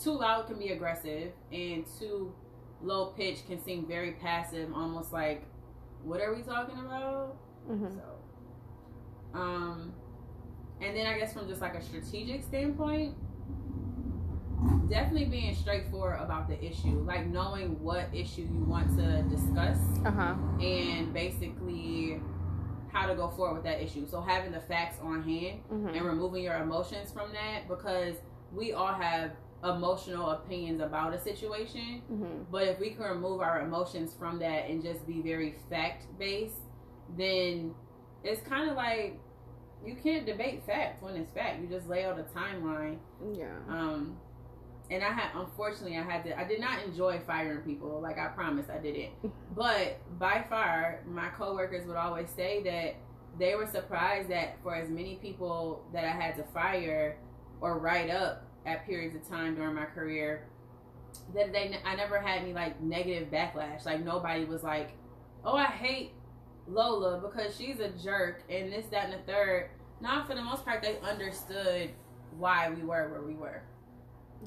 too 0.02 0.12
loud 0.12 0.46
can 0.46 0.58
be 0.58 0.68
aggressive 0.68 1.32
and 1.52 1.84
too 1.98 2.34
low 2.82 3.06
pitch 3.06 3.46
can 3.46 3.62
seem 3.62 3.86
very 3.86 4.12
passive, 4.12 4.72
almost 4.74 5.12
like, 5.12 5.44
what 6.02 6.20
are 6.20 6.34
we 6.34 6.42
talking 6.42 6.78
about? 6.78 7.36
Mm-hmm. 7.70 7.94
So, 7.94 9.38
um, 9.38 9.92
and 10.80 10.96
then 10.96 11.06
I 11.06 11.18
guess 11.18 11.32
from 11.32 11.48
just 11.48 11.60
like 11.60 11.74
a 11.74 11.82
strategic 11.82 12.42
standpoint, 12.42 13.14
definitely 14.88 15.24
being 15.26 15.54
straightforward 15.54 16.20
about 16.20 16.48
the 16.48 16.62
issue, 16.62 17.04
like 17.06 17.26
knowing 17.26 17.82
what 17.82 18.08
issue 18.12 18.42
you 18.42 18.64
want 18.64 18.96
to 18.98 19.22
discuss, 19.22 19.78
uh-huh. 20.04 20.34
and 20.60 21.12
basically 21.14 22.20
how 22.94 23.06
to 23.06 23.14
go 23.14 23.28
forward 23.28 23.54
with 23.54 23.64
that 23.64 23.82
issue. 23.82 24.06
So 24.06 24.20
having 24.20 24.52
the 24.52 24.60
facts 24.60 24.98
on 25.02 25.22
hand 25.24 25.60
mm-hmm. 25.70 25.88
and 25.88 26.06
removing 26.06 26.44
your 26.44 26.58
emotions 26.58 27.10
from 27.10 27.32
that, 27.32 27.68
because 27.68 28.14
we 28.52 28.72
all 28.72 28.94
have 28.94 29.32
emotional 29.64 30.30
opinions 30.30 30.80
about 30.80 31.12
a 31.12 31.20
situation, 31.20 32.02
mm-hmm. 32.10 32.44
but 32.52 32.68
if 32.68 32.78
we 32.78 32.90
can 32.90 33.04
remove 33.04 33.40
our 33.40 33.62
emotions 33.62 34.14
from 34.16 34.38
that 34.38 34.68
and 34.70 34.82
just 34.82 35.04
be 35.06 35.20
very 35.22 35.56
fact 35.68 36.06
based, 36.18 36.62
then 37.16 37.74
it's 38.22 38.40
kind 38.46 38.70
of 38.70 38.76
like 38.76 39.18
you 39.84 39.96
can't 39.96 40.24
debate 40.24 40.62
facts 40.64 41.02
when 41.02 41.16
it's 41.16 41.32
fact. 41.32 41.60
You 41.60 41.66
just 41.66 41.88
lay 41.88 42.04
out 42.04 42.18
a 42.18 42.22
timeline. 42.22 42.98
Yeah. 43.36 43.56
Um, 43.68 44.16
and 44.90 45.02
I 45.02 45.12
had 45.12 45.30
unfortunately 45.34 45.96
I 45.96 46.02
had 46.02 46.24
to 46.24 46.38
I 46.38 46.44
did 46.44 46.60
not 46.60 46.82
enjoy 46.84 47.20
firing 47.26 47.62
people. 47.62 48.00
Like 48.00 48.18
I 48.18 48.26
promised 48.28 48.70
I 48.70 48.78
didn't. 48.78 49.12
But 49.54 50.00
by 50.18 50.44
far 50.48 51.00
my 51.06 51.28
coworkers 51.28 51.86
would 51.86 51.96
always 51.96 52.28
say 52.28 52.62
that 52.64 52.96
they 53.38 53.54
were 53.54 53.66
surprised 53.66 54.28
that 54.30 54.56
for 54.62 54.74
as 54.74 54.88
many 54.90 55.16
people 55.16 55.84
that 55.92 56.04
I 56.04 56.10
had 56.10 56.36
to 56.36 56.44
fire 56.44 57.18
or 57.60 57.78
write 57.78 58.10
up 58.10 58.44
at 58.66 58.86
periods 58.86 59.14
of 59.14 59.28
time 59.28 59.54
during 59.54 59.74
my 59.74 59.84
career 59.84 60.46
that 61.34 61.52
they 61.52 61.78
I 61.84 61.94
never 61.94 62.18
had 62.18 62.42
any 62.42 62.52
like 62.52 62.80
negative 62.82 63.30
backlash. 63.30 63.86
Like 63.86 64.04
nobody 64.04 64.44
was 64.44 64.62
like 64.62 64.90
oh 65.44 65.56
I 65.56 65.66
hate 65.66 66.12
Lola 66.66 67.20
because 67.20 67.56
she's 67.56 67.80
a 67.80 67.90
jerk 67.90 68.42
and 68.50 68.72
this 68.72 68.86
that 68.86 69.04
and 69.04 69.14
the 69.14 69.32
third. 69.32 69.70
Not 70.00 70.26
for 70.26 70.34
the 70.34 70.42
most 70.42 70.64
part 70.64 70.82
they 70.82 70.98
understood 70.98 71.90
why 72.36 72.68
we 72.68 72.82
were 72.82 73.08
where 73.08 73.22
we 73.22 73.34
were 73.34 73.62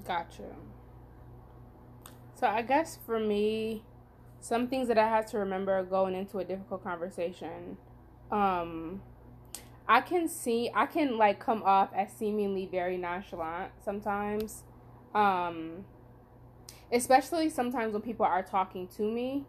Gotcha. 0.05 0.43
So 2.35 2.47
I 2.47 2.61
guess 2.61 2.97
for 3.05 3.19
me, 3.19 3.83
some 4.39 4.67
things 4.67 4.87
that 4.87 4.97
I 4.97 5.07
had 5.07 5.27
to 5.27 5.39
remember 5.39 5.83
going 5.83 6.13
into 6.15 6.37
a 6.39 6.45
difficult 6.45 6.83
conversation 6.83 7.77
um 8.31 9.01
I 9.87 10.01
can 10.01 10.27
see 10.27 10.69
I 10.73 10.85
can 10.85 11.17
like 11.17 11.39
come 11.39 11.63
off 11.63 11.89
as 11.95 12.11
seemingly 12.11 12.65
very 12.65 12.97
nonchalant 12.97 13.71
sometimes. 13.83 14.63
Um 15.13 15.85
especially 16.91 17.49
sometimes 17.49 17.93
when 17.93 18.01
people 18.01 18.25
are 18.25 18.43
talking 18.43 18.87
to 18.87 19.03
me 19.03 19.45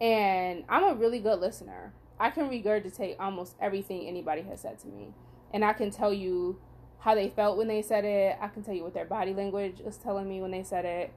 and 0.00 0.64
I'm 0.68 0.84
a 0.84 0.94
really 0.94 1.20
good 1.20 1.40
listener. 1.40 1.92
I 2.18 2.30
can 2.30 2.48
regurgitate 2.48 3.16
almost 3.18 3.56
everything 3.60 4.06
anybody 4.06 4.42
has 4.42 4.60
said 4.60 4.78
to 4.80 4.88
me. 4.88 5.12
And 5.52 5.64
I 5.64 5.72
can 5.72 5.90
tell 5.90 6.12
you 6.12 6.58
how 7.04 7.14
they 7.14 7.28
felt 7.28 7.58
when 7.58 7.68
they 7.68 7.82
said 7.82 8.06
it. 8.06 8.34
I 8.40 8.48
can 8.48 8.62
tell 8.62 8.72
you 8.72 8.82
what 8.82 8.94
their 8.94 9.04
body 9.04 9.34
language 9.34 9.78
is 9.84 9.98
telling 9.98 10.26
me 10.26 10.40
when 10.40 10.50
they 10.50 10.62
said 10.62 10.86
it. 10.86 11.12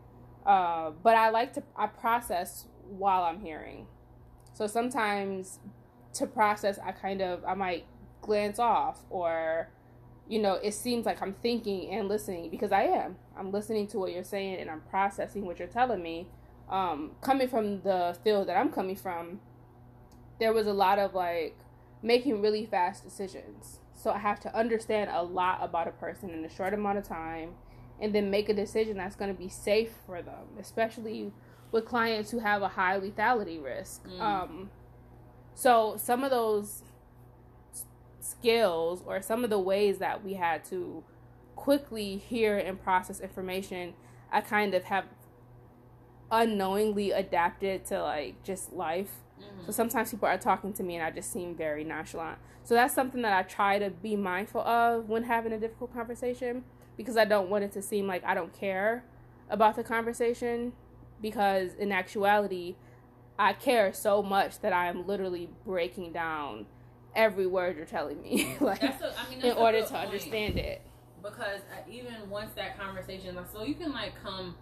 Uh, 0.46 0.92
but 1.02 1.16
I 1.16 1.30
like 1.30 1.54
to 1.54 1.64
I 1.78 1.88
process 1.88 2.66
while 2.90 3.24
I'm 3.24 3.40
hearing. 3.40 3.88
So 4.54 4.68
sometimes 4.68 5.60
to 6.16 6.28
process, 6.28 6.78
I 6.84 6.92
kind 6.92 7.22
of 7.22 7.44
I 7.46 7.54
might 7.54 7.86
glance 8.22 8.60
off 8.60 9.00
or 9.10 9.70
you 10.28 10.40
know 10.40 10.56
it 10.56 10.74
seems 10.74 11.06
like 11.06 11.22
I'm 11.22 11.34
thinking 11.42 11.90
and 11.90 12.10
listening 12.10 12.50
because 12.50 12.74
I 12.74 12.84
am. 12.84 13.16
I'm 13.38 13.52
listening 13.54 13.88
to 13.88 13.98
what 13.98 14.12
you're 14.12 14.26
saying 14.26 14.60
and 14.60 14.70
I'm 14.70 14.82
processing 14.90 15.46
what 15.46 15.58
you're 15.58 15.70
telling 15.70 16.04
me. 16.04 16.28
Um, 16.70 17.12
coming 17.22 17.48
from 17.48 17.82
the 17.84 18.18
field 18.26 18.50
that 18.50 18.58
I'm 18.58 18.74
coming 18.74 18.98
from, 18.98 19.40
there 20.38 20.52
was 20.52 20.68
a 20.68 20.74
lot 20.74 21.00
of 21.00 21.14
like 21.14 21.58
making 22.02 22.42
really 22.42 22.66
fast 22.66 23.06
decisions 23.06 23.80
so 23.98 24.12
I 24.12 24.20
have 24.20 24.40
to 24.42 24.56
understand 24.56 25.10
a 25.12 25.24
lot 25.24 25.60
about 25.62 25.88
a 25.88 25.92
person 25.92 26.30
in 26.30 26.46
a 26.46 26.50
short 26.50 26.74
amount 26.74 27.00
of 27.00 27.04
time 27.04 27.56
and 28.00 28.14
then 28.14 28.30
make 28.30 28.48
a 28.48 28.54
decision 28.54 28.98
that's 28.98 29.16
going 29.16 29.34
to 29.34 29.38
be 29.38 29.50
safe 29.50 29.92
for 30.06 30.22
them, 30.22 30.46
especially 30.60 31.34
with 31.72 31.86
clients 31.86 32.32
who 32.32 32.40
have 32.40 32.62
a 32.62 32.70
high 32.70 33.00
lethality 33.00 33.62
risk. 33.62 34.08
Mm. 34.08 34.22
Um, 34.22 34.70
so 35.56 35.96
some 35.98 36.24
of 36.24 36.30
those 36.30 36.84
skills 38.20 39.04
or 39.06 39.22
some 39.22 39.44
of 39.44 39.50
the 39.50 39.60
ways 39.60 39.98
that 39.98 40.24
we 40.24 40.36
had 40.36 40.64
to 40.66 41.04
quickly 41.56 42.18
hear 42.18 42.58
and 42.58 42.82
process 42.82 43.20
information, 43.20 43.96
I 44.32 44.42
kind 44.42 44.76
of 44.76 44.86
have 44.86 45.06
unknowingly 46.32 47.12
adapted 47.12 47.86
to 47.86 48.02
like 48.04 48.44
just 48.44 48.72
life. 48.72 49.12
Mm-hmm. 49.40 49.66
So 49.66 49.72
sometimes 49.72 50.12
people 50.12 50.28
are 50.28 50.38
talking 50.38 50.74
to 50.74 50.84
me 50.84 50.96
and 50.96 51.04
I 51.04 51.12
just 51.12 51.32
seem 51.32 51.56
very 51.56 51.84
nonchalant. 51.84 52.40
So 52.64 52.74
that's 52.74 52.94
something 52.94 53.22
that 53.22 53.34
I 53.34 53.44
try 53.44 53.80
to 53.80 53.90
be 53.90 54.16
mindful 54.16 54.62
of 54.62 55.08
when 55.10 55.24
having 55.24 55.54
a 55.54 55.60
difficult 55.60 55.94
conversation 55.94 56.64
because 56.98 57.16
I 57.16 57.26
don't 57.26 57.50
want 57.50 57.64
it 57.64 57.72
to 57.74 57.82
seem 57.82 58.08
like 58.08 58.24
I 58.26 58.34
don't 58.34 58.54
care 58.54 59.06
about 59.50 59.76
the 59.76 59.84
conversation 59.84 60.74
because 61.22 61.74
in 61.76 61.92
actuality 61.92 62.76
I 63.40 63.54
care 63.54 63.94
so 63.94 64.24
much 64.24 64.60
that 64.60 64.74
I 64.74 64.88
am 64.88 65.06
literally 65.06 65.50
breaking 65.66 66.12
down 66.12 66.66
every 67.16 67.48
word 67.48 67.78
you're 67.78 67.86
telling 67.86 68.22
me 68.22 68.56
like 68.60 68.84
a, 68.84 69.14
I 69.18 69.30
mean, 69.30 69.42
in 69.42 69.58
order 69.58 69.82
to 69.82 69.88
point. 69.88 70.06
understand 70.06 70.58
it 70.58 70.82
because 71.22 71.62
uh, 71.72 71.90
even 71.90 72.30
once 72.30 72.52
that 72.54 72.78
conversation 72.80 73.36
like, 73.36 73.50
so 73.52 73.64
you 73.64 73.76
can 73.76 73.92
like 73.92 74.14
come 74.22 74.56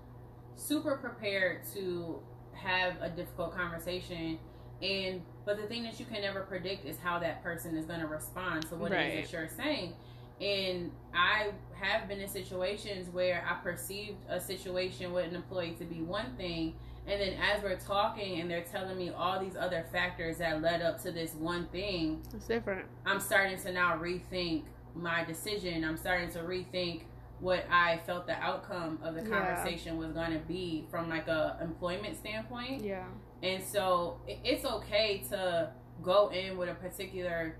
super 0.55 0.97
prepared 0.97 1.61
to 1.73 2.19
have 2.53 2.95
a 3.01 3.09
difficult 3.09 3.55
conversation 3.55 4.39
and 4.81 5.21
but 5.45 5.57
the 5.57 5.67
thing 5.67 5.83
that 5.83 5.99
you 5.99 6.05
can 6.05 6.21
never 6.21 6.41
predict 6.41 6.85
is 6.85 6.97
how 6.97 7.19
that 7.19 7.43
person 7.43 7.77
is 7.77 7.85
going 7.85 7.99
to 7.99 8.07
respond 8.07 8.67
to 8.67 8.75
what 8.75 8.91
right. 8.91 9.05
it 9.05 9.19
is 9.19 9.31
that 9.31 9.38
you're 9.38 9.47
saying. 9.47 9.93
And 10.41 10.91
I 11.13 11.51
have 11.75 12.07
been 12.09 12.19
in 12.19 12.27
situations 12.27 13.07
where 13.09 13.45
I 13.49 13.53
perceived 13.63 14.17
a 14.27 14.39
situation 14.39 15.13
with 15.13 15.27
an 15.27 15.35
employee 15.35 15.75
to 15.79 15.85
be 15.85 16.01
one 16.01 16.35
thing, 16.35 16.75
and 17.07 17.21
then 17.21 17.33
as 17.33 17.63
we're 17.63 17.77
talking 17.77 18.41
and 18.41 18.49
they're 18.49 18.63
telling 18.63 18.97
me 18.97 19.11
all 19.11 19.39
these 19.39 19.55
other 19.55 19.85
factors 19.91 20.38
that 20.39 20.61
led 20.61 20.81
up 20.81 21.01
to 21.03 21.11
this 21.11 21.33
one 21.35 21.67
thing, 21.67 22.21
it's 22.33 22.47
different. 22.47 22.85
I'm 23.05 23.19
starting 23.19 23.57
to 23.59 23.71
now 23.71 23.97
rethink 23.97 24.63
my 24.95 25.23
decision. 25.23 25.85
I'm 25.85 25.97
starting 25.97 26.31
to 26.31 26.39
rethink 26.39 27.03
what 27.39 27.65
I 27.69 27.99
felt 28.05 28.27
the 28.27 28.38
outcome 28.39 28.99
of 29.03 29.15
the 29.15 29.21
conversation 29.21 29.93
yeah. 29.93 29.99
was 29.99 30.11
going 30.11 30.31
to 30.31 30.39
be 30.39 30.85
from 30.89 31.09
like 31.09 31.27
a 31.27 31.57
employment 31.61 32.17
standpoint. 32.17 32.83
Yeah. 32.83 33.05
And 33.43 33.63
so 33.63 34.17
it's 34.28 34.65
okay 34.65 35.24
to 35.30 35.69
go 36.04 36.30
in 36.30 36.58
with 36.58 36.69
a 36.69 36.76
particular 36.76 37.58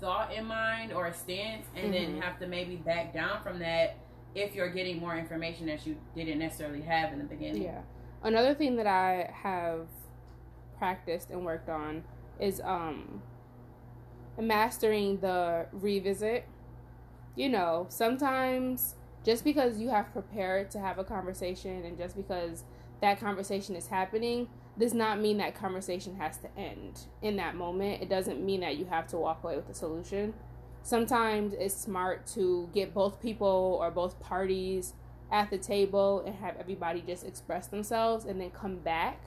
thought 0.00 0.32
in 0.32 0.44
mind 0.44 0.92
or 0.92 1.06
a 1.06 1.14
stance 1.14 1.66
and 1.74 1.92
mm-hmm. 1.92 2.12
then 2.12 2.22
have 2.22 2.38
to 2.38 2.46
maybe 2.46 2.76
back 2.76 3.14
down 3.14 3.42
from 3.42 3.58
that 3.60 3.96
if 4.34 4.54
you're 4.54 4.70
getting 4.70 4.98
more 4.98 5.16
information 5.16 5.66
that 5.66 5.86
you 5.86 5.96
didn't 6.14 6.38
necessarily 6.38 6.82
have 6.82 7.12
in 7.12 7.18
the 7.18 7.24
beginning. 7.24 7.62
Yeah. 7.62 7.80
Another 8.22 8.54
thing 8.54 8.76
that 8.76 8.86
I 8.86 9.30
have 9.32 9.86
practiced 10.78 11.30
and 11.30 11.44
worked 11.44 11.68
on 11.68 12.04
is 12.38 12.60
um 12.62 13.22
mastering 14.38 15.18
the 15.20 15.66
revisit. 15.72 16.46
You 17.34 17.48
know, 17.48 17.86
sometimes 17.88 18.94
just 19.24 19.44
because 19.44 19.78
you 19.78 19.88
have 19.88 20.12
prepared 20.12 20.70
to 20.70 20.78
have 20.78 20.98
a 20.98 21.04
conversation 21.04 21.84
and 21.84 21.98
just 21.98 22.16
because 22.16 22.64
that 23.00 23.18
conversation 23.20 23.74
is 23.74 23.88
happening 23.88 24.48
does 24.78 24.92
not 24.92 25.20
mean 25.20 25.38
that 25.38 25.54
conversation 25.54 26.16
has 26.16 26.36
to 26.38 26.48
end 26.56 27.00
in 27.22 27.36
that 27.36 27.54
moment. 27.54 28.02
It 28.02 28.08
doesn't 28.08 28.44
mean 28.44 28.60
that 28.60 28.76
you 28.76 28.84
have 28.86 29.06
to 29.08 29.16
walk 29.16 29.42
away 29.42 29.56
with 29.56 29.68
a 29.68 29.74
solution. 29.74 30.34
Sometimes 30.82 31.54
it's 31.54 31.74
smart 31.74 32.26
to 32.28 32.68
get 32.74 32.94
both 32.94 33.20
people 33.20 33.78
or 33.80 33.90
both 33.90 34.20
parties 34.20 34.92
at 35.32 35.50
the 35.50 35.58
table 35.58 36.22
and 36.24 36.36
have 36.36 36.56
everybody 36.58 37.00
just 37.00 37.26
express 37.26 37.66
themselves 37.66 38.24
and 38.24 38.40
then 38.40 38.50
come 38.50 38.76
back 38.76 39.20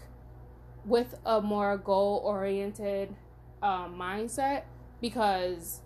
with 0.86 1.16
a 1.26 1.42
more 1.42 1.78
goal 1.78 2.22
oriented 2.24 3.14
um, 3.62 3.96
mindset 4.00 4.64
because 5.02 5.82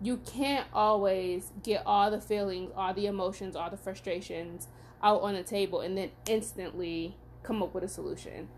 you 0.00 0.16
can't 0.26 0.66
always 0.72 1.52
get 1.62 1.82
all 1.86 2.10
the 2.10 2.20
feelings, 2.20 2.72
all 2.74 2.92
the 2.92 3.06
emotions, 3.06 3.54
all 3.54 3.70
the 3.70 3.76
frustrations 3.76 4.66
out 5.02 5.20
on 5.20 5.34
the 5.34 5.42
table 5.42 5.80
and 5.80 5.96
then 5.96 6.10
instantly 6.26 7.16
come 7.42 7.62
up 7.62 7.74
with 7.74 7.84
a 7.84 7.88
solution 7.88 8.48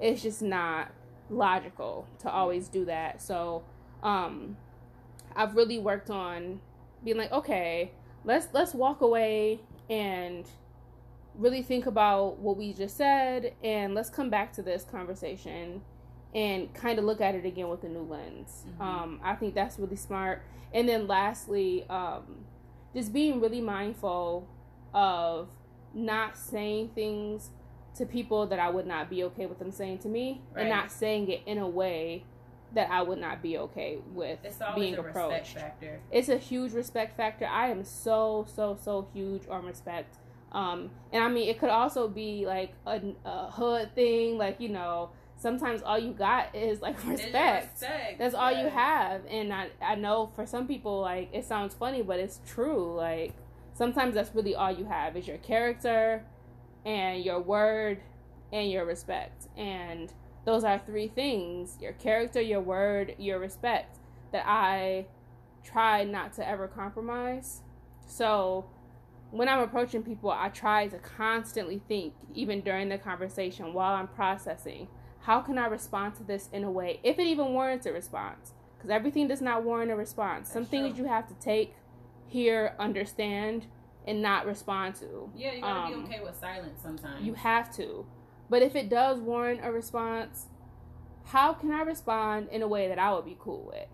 it's 0.00 0.22
just 0.22 0.42
not 0.42 0.90
logical 1.30 2.06
to 2.20 2.30
always 2.30 2.68
do 2.68 2.84
that. 2.84 3.22
So, 3.22 3.64
um, 4.02 4.56
I've 5.36 5.56
really 5.56 5.78
worked 5.78 6.10
on 6.10 6.60
being 7.02 7.16
like, 7.16 7.32
okay, 7.32 7.92
let's 8.24 8.48
let's 8.52 8.74
walk 8.74 9.00
away 9.00 9.60
and 9.90 10.48
really 11.36 11.62
think 11.62 11.86
about 11.86 12.38
what 12.38 12.56
we 12.56 12.72
just 12.72 12.96
said 12.96 13.54
and 13.62 13.94
let's 13.94 14.08
come 14.08 14.30
back 14.30 14.52
to 14.52 14.62
this 14.62 14.84
conversation 14.84 15.82
and 16.34 16.72
kind 16.74 16.98
of 16.98 17.04
look 17.04 17.20
at 17.20 17.34
it 17.34 17.44
again 17.44 17.68
with 17.68 17.82
a 17.84 17.88
new 17.88 18.02
lens. 18.02 18.64
Mm-hmm. 18.68 18.82
Um, 18.82 19.20
I 19.22 19.34
think 19.34 19.54
that's 19.54 19.78
really 19.78 19.96
smart. 19.96 20.42
And 20.72 20.88
then 20.88 21.06
lastly, 21.06 21.84
um, 21.88 22.44
just 22.94 23.12
being 23.12 23.40
really 23.40 23.60
mindful 23.60 24.48
of 24.92 25.48
not 25.92 26.36
saying 26.36 26.90
things 26.94 27.50
to 27.96 28.06
people 28.06 28.46
that 28.46 28.58
I 28.58 28.70
would 28.70 28.86
not 28.86 29.08
be 29.08 29.24
okay 29.24 29.46
with 29.46 29.58
them 29.58 29.70
saying 29.70 29.98
to 29.98 30.08
me, 30.08 30.42
right. 30.52 30.62
and 30.62 30.70
not 30.70 30.90
saying 30.90 31.28
it 31.28 31.42
in 31.46 31.58
a 31.58 31.68
way 31.68 32.24
that 32.74 32.90
I 32.90 33.02
would 33.02 33.18
not 33.18 33.42
be 33.42 33.56
okay 33.58 33.98
with 34.12 34.38
being 34.74 34.96
approached. 34.96 35.56
It's 36.10 36.28
a 36.28 36.38
huge 36.38 36.72
respect 36.72 37.16
factor. 37.16 37.46
I 37.46 37.68
am 37.68 37.84
so 37.84 38.46
so 38.52 38.76
so 38.80 39.08
huge 39.12 39.42
on 39.48 39.64
respect. 39.64 40.16
Um, 40.52 40.90
and 41.12 41.24
I 41.24 41.28
mean, 41.28 41.48
it 41.48 41.58
could 41.58 41.70
also 41.70 42.06
be 42.08 42.46
like 42.46 42.72
a, 42.86 43.00
a 43.24 43.50
hood 43.50 43.94
thing, 43.94 44.38
like 44.38 44.60
you 44.60 44.68
know, 44.68 45.10
sometimes 45.36 45.82
all 45.82 45.98
you 45.98 46.12
got 46.12 46.54
is 46.54 46.80
like 46.80 46.96
respect. 47.06 47.72
respect. 47.72 48.18
That's 48.18 48.34
all 48.34 48.52
you 48.52 48.68
have. 48.68 49.22
And 49.28 49.52
I 49.52 49.68
I 49.80 49.94
know 49.94 50.30
for 50.34 50.46
some 50.46 50.66
people 50.66 51.00
like 51.00 51.30
it 51.32 51.44
sounds 51.44 51.74
funny, 51.74 52.02
but 52.02 52.18
it's 52.18 52.40
true. 52.46 52.94
Like 52.94 53.32
sometimes 53.72 54.14
that's 54.14 54.34
really 54.34 54.54
all 54.54 54.70
you 54.70 54.84
have 54.84 55.16
is 55.16 55.26
your 55.26 55.38
character 55.38 56.24
and 56.84 57.24
your 57.24 57.40
word 57.40 58.00
and 58.52 58.70
your 58.70 58.84
respect. 58.84 59.48
And 59.56 60.12
those 60.44 60.64
are 60.64 60.78
three 60.78 61.08
things 61.08 61.78
your 61.80 61.92
character, 61.92 62.40
your 62.40 62.60
word, 62.60 63.14
your 63.18 63.38
respect 63.38 63.98
that 64.32 64.44
I 64.46 65.06
try 65.62 66.04
not 66.04 66.32
to 66.34 66.48
ever 66.48 66.68
compromise. 66.68 67.62
So 68.06 68.66
when 69.30 69.48
I'm 69.48 69.60
approaching 69.60 70.02
people, 70.02 70.30
I 70.30 70.48
try 70.50 70.86
to 70.88 70.98
constantly 70.98 71.80
think, 71.88 72.14
even 72.34 72.60
during 72.60 72.88
the 72.88 72.98
conversation 72.98 73.72
while 73.72 73.94
I'm 73.94 74.08
processing, 74.08 74.88
how 75.20 75.40
can 75.40 75.56
I 75.56 75.66
respond 75.66 76.14
to 76.16 76.22
this 76.22 76.50
in 76.52 76.64
a 76.64 76.70
way, 76.70 77.00
if 77.02 77.18
it 77.18 77.26
even 77.26 77.54
warrants 77.54 77.86
a 77.86 77.92
response? 77.92 78.52
Because 78.76 78.90
everything 78.90 79.26
does 79.26 79.40
not 79.40 79.64
warrant 79.64 79.90
a 79.90 79.96
response. 79.96 80.50
Some 80.50 80.62
That's 80.62 80.70
things 80.70 80.94
true. 80.94 81.04
you 81.04 81.08
have 81.08 81.26
to 81.28 81.34
take, 81.34 81.74
hear, 82.26 82.74
understand, 82.78 83.66
and 84.06 84.20
not 84.22 84.46
respond 84.46 84.94
to. 84.96 85.30
Yeah, 85.34 85.52
you 85.52 85.60
gotta 85.60 85.94
um, 85.94 86.04
be 86.04 86.14
okay 86.14 86.22
with 86.22 86.36
silence 86.36 86.80
sometimes. 86.82 87.24
You 87.24 87.34
have 87.34 87.74
to. 87.76 88.06
But 88.50 88.62
if 88.62 88.76
it 88.76 88.88
does 88.88 89.20
warrant 89.20 89.60
a 89.62 89.72
response, 89.72 90.48
how 91.24 91.54
can 91.54 91.70
I 91.70 91.82
respond 91.82 92.48
in 92.50 92.62
a 92.62 92.68
way 92.68 92.88
that 92.88 92.98
I 92.98 93.12
would 93.14 93.24
be 93.24 93.36
cool 93.38 93.64
with? 93.66 93.88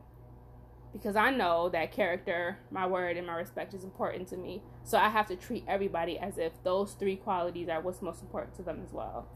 Because 0.93 1.15
I 1.15 1.31
know 1.31 1.69
that 1.69 1.93
character, 1.93 2.59
my 2.73 2.87
word, 2.87 3.17
and 3.17 3.27
my 3.27 3.37
respect 3.37 3.75
is 3.75 3.85
important 3.85 4.27
to 4.29 4.37
me. 4.37 4.63
So 4.83 4.99
I 4.99 5.09
have 5.09 5.29
to 5.29 5.37
treat 5.37 5.65
everybody 5.69 6.19
as 6.19 6.37
if 6.37 6.53
those 6.65 6.95
three 6.95 7.15
qualities 7.15 7.69
are 7.69 7.81
what's 7.81 8.03
most 8.03 8.23
important 8.23 8.57
to 8.57 8.63
them 8.63 8.81
as 8.85 8.93
well. 8.93 9.29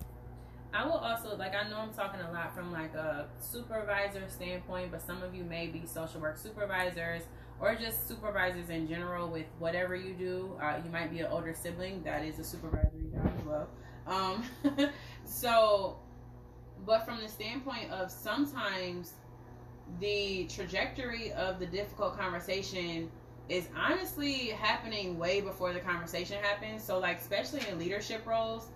I 0.73 0.85
will 0.85 0.95
also 0.95 1.37
like 1.37 1.55
I 1.55 1.69
know 1.69 1.79
I'm 1.79 1.95
talking 1.95 2.21
a 2.21 2.33
lot 2.33 2.53
from 2.53 2.73
like 2.73 2.95
a 2.95 3.29
supervisor 3.39 4.25
standpoint, 4.29 4.91
but 4.91 5.01
some 5.01 5.23
of 5.23 5.33
you 5.33 5.45
may 5.45 5.69
be 5.69 5.87
social 5.87 6.21
work 6.21 6.37
supervisors 6.37 7.23
or 7.61 7.75
just 7.75 8.09
supervisors 8.09 8.69
in 8.69 8.89
general 8.89 9.29
with 9.29 9.47
whatever 9.59 9.95
you 9.95 10.13
do. 10.15 10.59
Uh, 10.63 10.81
you 10.85 10.91
might 10.91 11.11
be 11.11 11.21
an 11.21 11.27
older 11.27 11.55
sibling 11.55 12.03
that 12.03 12.25
is 12.25 12.39
a 12.39 12.45
supervisory 12.45 13.07
job 13.13 13.33
as 13.39 13.45
well. 13.45 13.69
Um, 14.07 14.45
so, 15.25 15.99
but 16.85 17.05
from 17.05 17.21
the 17.21 17.29
standpoint 17.29 17.91
of 17.91 18.11
sometimes 18.11 19.15
the 20.01 20.47
trajectory 20.49 21.33
of 21.33 21.59
the 21.59 21.67
difficult 21.67 22.19
conversation 22.19 23.11
is 23.49 23.69
honestly 23.77 24.49
happening 24.49 25.19
way 25.19 25.41
before 25.41 25.73
the 25.73 25.81
conversation 25.81 26.39
happens. 26.43 26.83
So, 26.83 26.99
like, 26.99 27.21
especially 27.21 27.61
in 27.71 27.79
leadership 27.79 28.27
roles, 28.27 28.69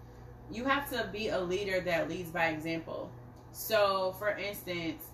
you 0.50 0.64
have 0.64 0.90
to 0.90 1.08
be 1.12 1.28
a 1.28 1.40
leader 1.40 1.80
that 1.80 2.08
leads 2.08 2.30
by 2.30 2.48
example. 2.48 3.10
So, 3.52 4.14
for 4.18 4.36
instance, 4.36 5.07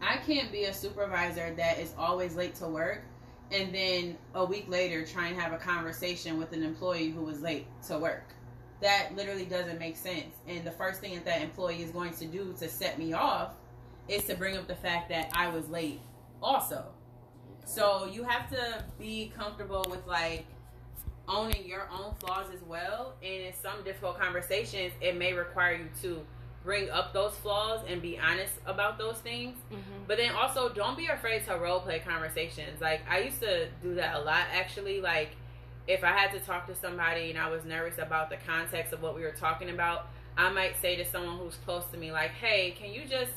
I 0.00 0.18
can't 0.18 0.52
be 0.52 0.64
a 0.64 0.74
supervisor 0.74 1.52
that 1.56 1.78
is 1.78 1.94
always 1.98 2.36
late 2.36 2.54
to 2.56 2.68
work 2.68 3.02
and 3.50 3.74
then 3.74 4.18
a 4.34 4.44
week 4.44 4.66
later 4.68 5.04
try 5.06 5.28
and 5.28 5.40
have 5.40 5.52
a 5.52 5.58
conversation 5.58 6.38
with 6.38 6.52
an 6.52 6.62
employee 6.62 7.10
who 7.10 7.22
was 7.22 7.40
late 7.40 7.66
to 7.86 7.98
work. 7.98 8.34
That 8.80 9.16
literally 9.16 9.46
doesn't 9.46 9.78
make 9.78 9.96
sense. 9.96 10.36
And 10.46 10.64
the 10.64 10.70
first 10.70 11.00
thing 11.00 11.14
that 11.14 11.24
that 11.24 11.42
employee 11.42 11.82
is 11.82 11.90
going 11.90 12.12
to 12.14 12.26
do 12.26 12.54
to 12.58 12.68
set 12.68 12.98
me 12.98 13.12
off 13.12 13.54
is 14.06 14.24
to 14.26 14.36
bring 14.36 14.56
up 14.56 14.68
the 14.68 14.74
fact 14.74 15.08
that 15.08 15.32
I 15.34 15.48
was 15.48 15.68
late 15.68 16.00
also. 16.42 16.84
So 17.64 18.06
you 18.06 18.22
have 18.24 18.48
to 18.50 18.84
be 18.98 19.32
comfortable 19.36 19.86
with 19.90 20.06
like 20.06 20.46
owning 21.26 21.66
your 21.66 21.88
own 21.92 22.14
flaws 22.20 22.46
as 22.54 22.62
well. 22.62 23.14
And 23.22 23.46
in 23.46 23.52
some 23.54 23.82
difficult 23.84 24.20
conversations, 24.20 24.92
it 25.00 25.16
may 25.16 25.32
require 25.32 25.74
you 25.74 25.88
to 26.02 26.24
bring 26.68 26.90
up 26.90 27.14
those 27.14 27.34
flaws 27.36 27.80
and 27.88 28.02
be 28.02 28.18
honest 28.18 28.52
about 28.66 28.98
those 28.98 29.16
things. 29.16 29.56
Mm-hmm. 29.72 30.04
But 30.06 30.18
then 30.18 30.34
also 30.34 30.68
don't 30.68 30.98
be 30.98 31.06
afraid 31.06 31.46
to 31.46 31.56
role 31.56 31.80
play 31.80 31.98
conversations. 31.98 32.78
Like 32.78 33.00
I 33.10 33.20
used 33.20 33.40
to 33.40 33.68
do 33.82 33.94
that 33.94 34.16
a 34.16 34.18
lot 34.18 34.44
actually. 34.52 35.00
Like 35.00 35.30
if 35.86 36.04
I 36.04 36.08
had 36.12 36.30
to 36.32 36.40
talk 36.40 36.66
to 36.66 36.74
somebody 36.74 37.30
and 37.30 37.38
I 37.38 37.48
was 37.48 37.64
nervous 37.64 37.96
about 37.96 38.28
the 38.28 38.36
context 38.46 38.92
of 38.92 39.00
what 39.00 39.14
we 39.16 39.22
were 39.22 39.30
talking 39.30 39.70
about, 39.70 40.08
I 40.36 40.50
might 40.50 40.78
say 40.78 40.94
to 40.96 41.06
someone 41.06 41.38
who's 41.38 41.54
close 41.64 41.86
to 41.92 41.96
me, 41.96 42.12
like, 42.12 42.32
hey, 42.32 42.72
can 42.78 42.92
you 42.92 43.06
just 43.06 43.32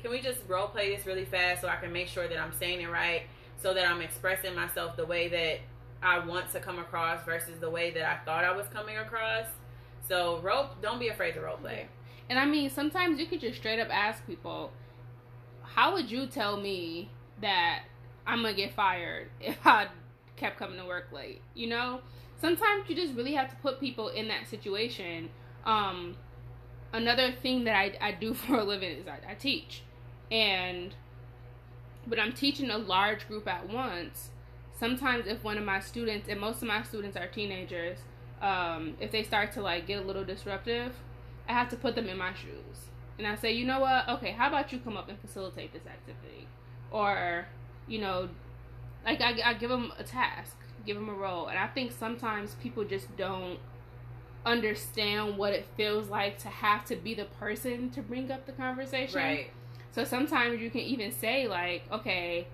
can 0.00 0.12
we 0.12 0.20
just 0.20 0.38
role 0.46 0.68
play 0.68 0.94
this 0.94 1.06
really 1.06 1.24
fast 1.24 1.62
so 1.62 1.68
I 1.68 1.74
can 1.74 1.92
make 1.92 2.06
sure 2.06 2.28
that 2.28 2.38
I'm 2.38 2.52
saying 2.52 2.82
it 2.82 2.88
right, 2.88 3.22
so 3.60 3.74
that 3.74 3.84
I'm 3.84 4.00
expressing 4.00 4.54
myself 4.54 4.96
the 4.96 5.06
way 5.06 5.26
that 5.26 5.58
I 6.04 6.24
want 6.24 6.52
to 6.52 6.60
come 6.60 6.78
across 6.78 7.24
versus 7.24 7.58
the 7.58 7.68
way 7.68 7.90
that 7.90 8.04
I 8.04 8.24
thought 8.24 8.44
I 8.44 8.52
was 8.56 8.68
coming 8.68 8.96
across. 8.96 9.46
So 10.08 10.38
role 10.38 10.68
don't 10.80 11.00
be 11.00 11.08
afraid 11.08 11.32
to 11.32 11.40
role 11.40 11.56
play. 11.56 11.88
And 12.30 12.38
I 12.38 12.46
mean, 12.46 12.70
sometimes 12.70 13.18
you 13.18 13.26
could 13.26 13.40
just 13.40 13.58
straight 13.58 13.80
up 13.80 13.88
ask 13.90 14.24
people, 14.24 14.70
how 15.62 15.92
would 15.94 16.08
you 16.08 16.28
tell 16.28 16.56
me 16.56 17.10
that 17.40 17.82
I'm 18.24 18.42
gonna 18.42 18.54
get 18.54 18.72
fired 18.72 19.28
if 19.40 19.58
I 19.66 19.88
kept 20.36 20.56
coming 20.56 20.78
to 20.78 20.86
work 20.86 21.08
late? 21.12 21.42
You 21.54 21.66
know, 21.66 22.00
sometimes 22.40 22.88
you 22.88 22.94
just 22.94 23.14
really 23.14 23.34
have 23.34 23.50
to 23.50 23.56
put 23.56 23.80
people 23.80 24.08
in 24.08 24.28
that 24.28 24.46
situation. 24.46 25.28
Um, 25.66 26.16
another 26.92 27.32
thing 27.32 27.64
that 27.64 27.74
I, 27.74 27.98
I 28.00 28.12
do 28.12 28.32
for 28.34 28.60
a 28.60 28.64
living 28.64 28.96
is 28.96 29.08
I, 29.08 29.32
I 29.32 29.34
teach, 29.34 29.82
and 30.30 30.94
but 32.06 32.20
I'm 32.20 32.32
teaching 32.32 32.70
a 32.70 32.78
large 32.78 33.26
group 33.26 33.48
at 33.48 33.68
once. 33.68 34.30
Sometimes 34.78 35.26
if 35.26 35.42
one 35.42 35.58
of 35.58 35.64
my 35.64 35.80
students, 35.80 36.28
and 36.28 36.40
most 36.40 36.62
of 36.62 36.68
my 36.68 36.84
students 36.84 37.16
are 37.16 37.26
teenagers, 37.26 37.98
um, 38.40 38.96
if 39.00 39.10
they 39.10 39.24
start 39.24 39.50
to 39.52 39.62
like 39.62 39.88
get 39.88 40.02
a 40.02 40.06
little 40.06 40.24
disruptive, 40.24 40.94
I 41.50 41.52
have 41.52 41.68
to 41.70 41.76
put 41.76 41.96
them 41.96 42.08
in 42.08 42.16
my 42.16 42.32
shoes. 42.32 42.90
And 43.18 43.26
I 43.26 43.34
say, 43.34 43.52
you 43.52 43.66
know 43.66 43.80
what? 43.80 44.08
Okay, 44.08 44.30
how 44.30 44.48
about 44.48 44.72
you 44.72 44.78
come 44.78 44.96
up 44.96 45.08
and 45.08 45.18
facilitate 45.20 45.72
this 45.72 45.86
activity? 45.86 46.46
Or, 46.90 47.46
you 47.86 48.00
know, 48.00 48.28
like 49.04 49.20
I, 49.20 49.38
I 49.44 49.54
give 49.54 49.68
them 49.68 49.92
a 49.98 50.04
task, 50.04 50.56
give 50.86 50.96
them 50.96 51.08
a 51.08 51.12
role. 51.12 51.48
And 51.48 51.58
I 51.58 51.66
think 51.66 51.92
sometimes 51.92 52.54
people 52.62 52.84
just 52.84 53.14
don't 53.16 53.58
understand 54.46 55.36
what 55.36 55.52
it 55.52 55.66
feels 55.76 56.08
like 56.08 56.38
to 56.38 56.48
have 56.48 56.84
to 56.86 56.96
be 56.96 57.14
the 57.14 57.26
person 57.26 57.90
to 57.90 58.00
bring 58.00 58.30
up 58.30 58.46
the 58.46 58.52
conversation. 58.52 59.20
Right. 59.20 59.50
So 59.90 60.04
sometimes 60.04 60.60
you 60.60 60.70
can 60.70 60.82
even 60.82 61.10
say, 61.12 61.48
like, 61.48 61.82
okay, 61.90 62.46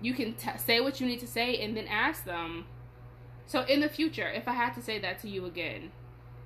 you 0.00 0.12
can 0.14 0.34
t- 0.34 0.58
say 0.58 0.80
what 0.80 1.00
you 1.00 1.06
need 1.06 1.20
to 1.20 1.26
say 1.26 1.56
and 1.56 1.76
then 1.76 1.86
ask 1.88 2.24
them. 2.24 2.66
So 3.46 3.62
in 3.62 3.80
the 3.80 3.88
future, 3.88 4.28
if 4.28 4.46
I 4.46 4.52
had 4.52 4.74
to 4.74 4.82
say 4.82 4.98
that 4.98 5.18
to 5.20 5.28
you 5.28 5.46
again, 5.46 5.92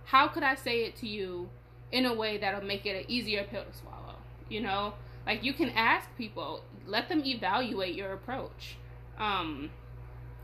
how 0.07 0.29
could 0.29 0.43
I 0.43 0.55
say 0.55 0.85
it 0.85 0.97
to 0.97 1.09
you 1.09 1.49
in 1.93 2.07
a 2.07 2.15
way 2.15 2.39
that'll 2.39 2.65
make 2.65 2.87
it 2.87 2.97
an 2.97 3.11
easier 3.11 3.45
pill 3.45 3.65
to 3.65 3.77
swallow? 3.77 4.15
You 4.49 4.61
know, 4.61 4.95
like 5.27 5.43
you 5.43 5.53
can 5.53 5.71
ask 5.71 6.09
people, 6.17 6.63
let 6.87 7.09
them 7.09 7.23
evaluate 7.25 7.95
your 7.95 8.13
approach. 8.13 8.77
Um, 9.19 9.71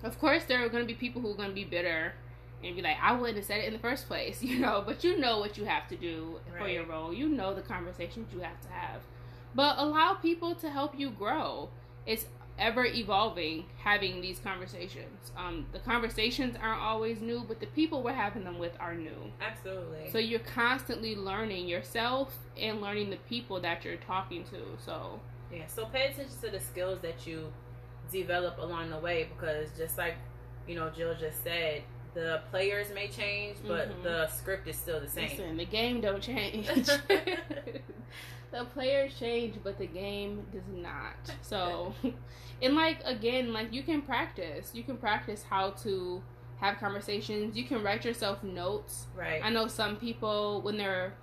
of 0.03 0.19
course, 0.19 0.45
there 0.45 0.65
are 0.65 0.69
going 0.69 0.83
to 0.83 0.87
be 0.87 0.95
people 0.95 1.23
who 1.23 1.31
are 1.31 1.37
going 1.37 1.51
to 1.51 1.55
be 1.55 1.65
bitter 1.65 2.15
and 2.65 2.75
be 2.75 2.83
like, 2.83 2.97
I 3.01 3.13
wouldn't 3.13 3.37
have 3.37 3.47
said 3.47 3.61
it 3.61 3.67
in 3.67 3.73
the 3.73 3.79
first 3.79 4.09
place, 4.09 4.43
you 4.43 4.59
know, 4.59 4.83
but 4.85 5.05
you 5.05 5.19
know 5.19 5.39
what 5.39 5.57
you 5.57 5.65
have 5.65 5.89
to 5.89 5.97
do 5.97 6.41
right. 6.53 6.63
for 6.63 6.69
your 6.69 6.85
role. 6.85 7.13
You 7.13 7.29
know 7.29 7.55
the 7.55 7.63
conversations 7.63 8.33
you 8.33 8.41
have 8.41 8.61
to 8.63 8.69
have. 8.69 9.03
But 9.55 9.77
allow 9.79 10.15
people 10.15 10.55
to 10.57 10.71
help 10.71 10.99
you 10.99 11.11
grow. 11.11 11.69
It's 12.05 12.27
ever 12.59 12.85
evolving 12.85 13.65
having 13.79 14.21
these 14.21 14.39
conversations. 14.39 15.33
Um, 15.37 15.67
the 15.73 15.79
conversations 15.79 16.57
aren't 16.61 16.81
always 16.81 17.21
new, 17.21 17.45
but 17.47 17.61
the 17.61 17.67
people 17.67 18.03
we're 18.03 18.13
having 18.13 18.45
them 18.45 18.59
with 18.59 18.73
are 18.79 18.95
new. 18.95 19.33
Absolutely. 19.41 20.11
So 20.11 20.19
you're 20.19 20.41
constantly 20.41 21.17
learning 21.17 21.69
yourself 21.69 22.37
and 22.57 22.81
learning 22.81 23.11
the 23.11 23.17
people 23.29 23.61
that 23.61 23.85
you're 23.85 23.97
talking 23.97 24.45
to. 24.45 24.61
So 24.85 25.21
yeah. 25.53 25.67
So 25.67 25.87
pay 25.87 26.07
attention 26.07 26.37
to 26.43 26.51
the 26.51 26.61
skills 26.61 27.01
that 27.03 27.27
you 27.27 27.53
develop 28.11 28.59
along 28.59 28.91
the 28.91 28.99
way 28.99 29.29
because 29.35 29.69
just 29.77 29.99
like 29.99 30.15
you 30.67 30.75
know 30.75 30.91
Jill 30.91 31.15
just 31.19 31.43
said, 31.43 31.83
the 32.15 32.43
players 32.51 32.89
may 32.95 33.09
change, 33.09 33.57
but 33.67 33.91
mm-hmm. 33.91 34.03
the 34.03 34.29
script 34.29 34.69
is 34.69 34.77
still 34.77 35.01
the 35.01 35.09
same. 35.09 35.31
Listen, 35.31 35.57
the 35.57 35.65
game 35.65 36.01
don't 36.01 36.23
change. 36.23 36.69
the 38.53 38.65
players 38.67 39.19
change, 39.19 39.57
but 39.65 39.79
the 39.79 39.87
game 39.87 40.47
does 40.53 40.63
not. 40.73 41.35
So, 41.41 41.95
and 42.63 42.77
like 42.77 42.99
again, 43.05 43.53
like 43.53 43.73
you 43.73 43.83
can 43.83 44.03
practice. 44.03 44.71
You 44.75 44.85
can 44.85 44.97
practice 44.97 45.43
how 45.43 45.71
to 45.83 46.23
have 46.59 46.79
conversations. 46.79 47.57
You 47.57 47.65
can 47.65 47.83
write 47.83 48.05
yourself 48.05 48.45
notes. 48.45 49.07
Right. 49.17 49.41
I 49.43 49.51
know 49.51 49.67
some 49.67 49.97
people 49.97 50.61
when 50.63 50.77
they're 50.77 51.15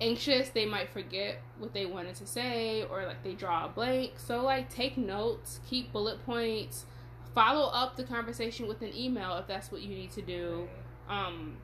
anxious, 0.00 0.48
they 0.50 0.66
might 0.66 0.90
forget 0.90 1.40
what 1.58 1.72
they 1.72 1.86
wanted 1.86 2.14
to 2.16 2.26
say 2.26 2.84
or 2.84 3.04
like 3.04 3.22
they 3.22 3.32
draw 3.32 3.66
a 3.66 3.68
blank. 3.68 4.12
So 4.16 4.42
like 4.42 4.70
take 4.70 4.96
notes, 4.96 5.60
keep 5.68 5.92
bullet 5.92 6.24
points, 6.24 6.86
follow 7.34 7.70
up 7.70 7.96
the 7.96 8.04
conversation 8.04 8.66
with 8.66 8.82
an 8.82 8.96
email 8.96 9.36
if 9.36 9.46
that's 9.46 9.70
what 9.72 9.82
you 9.82 9.88
need 9.88 10.12
to 10.12 10.22
do. 10.22 10.68
Um 11.08 11.56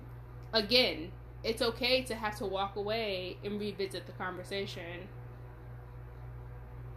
again, 0.53 1.13
it's 1.45 1.63
okay 1.63 2.03
to 2.03 2.15
have 2.15 2.37
to 2.39 2.47
walk 2.47 2.77
away 2.77 3.37
and 3.45 3.59
revisit 3.59 4.07
the 4.07 4.13
conversation. 4.13 5.09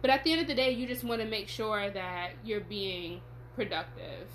But 0.02 0.10
at 0.10 0.24
the 0.24 0.32
end 0.32 0.42
of 0.42 0.46
the 0.46 0.54
day, 0.54 0.70
you 0.70 0.86
just 0.86 1.04
want 1.04 1.20
to 1.20 1.26
make 1.26 1.48
sure 1.48 1.90
that 1.90 2.30
you're 2.44 2.60
being 2.60 3.20
productive 3.54 4.28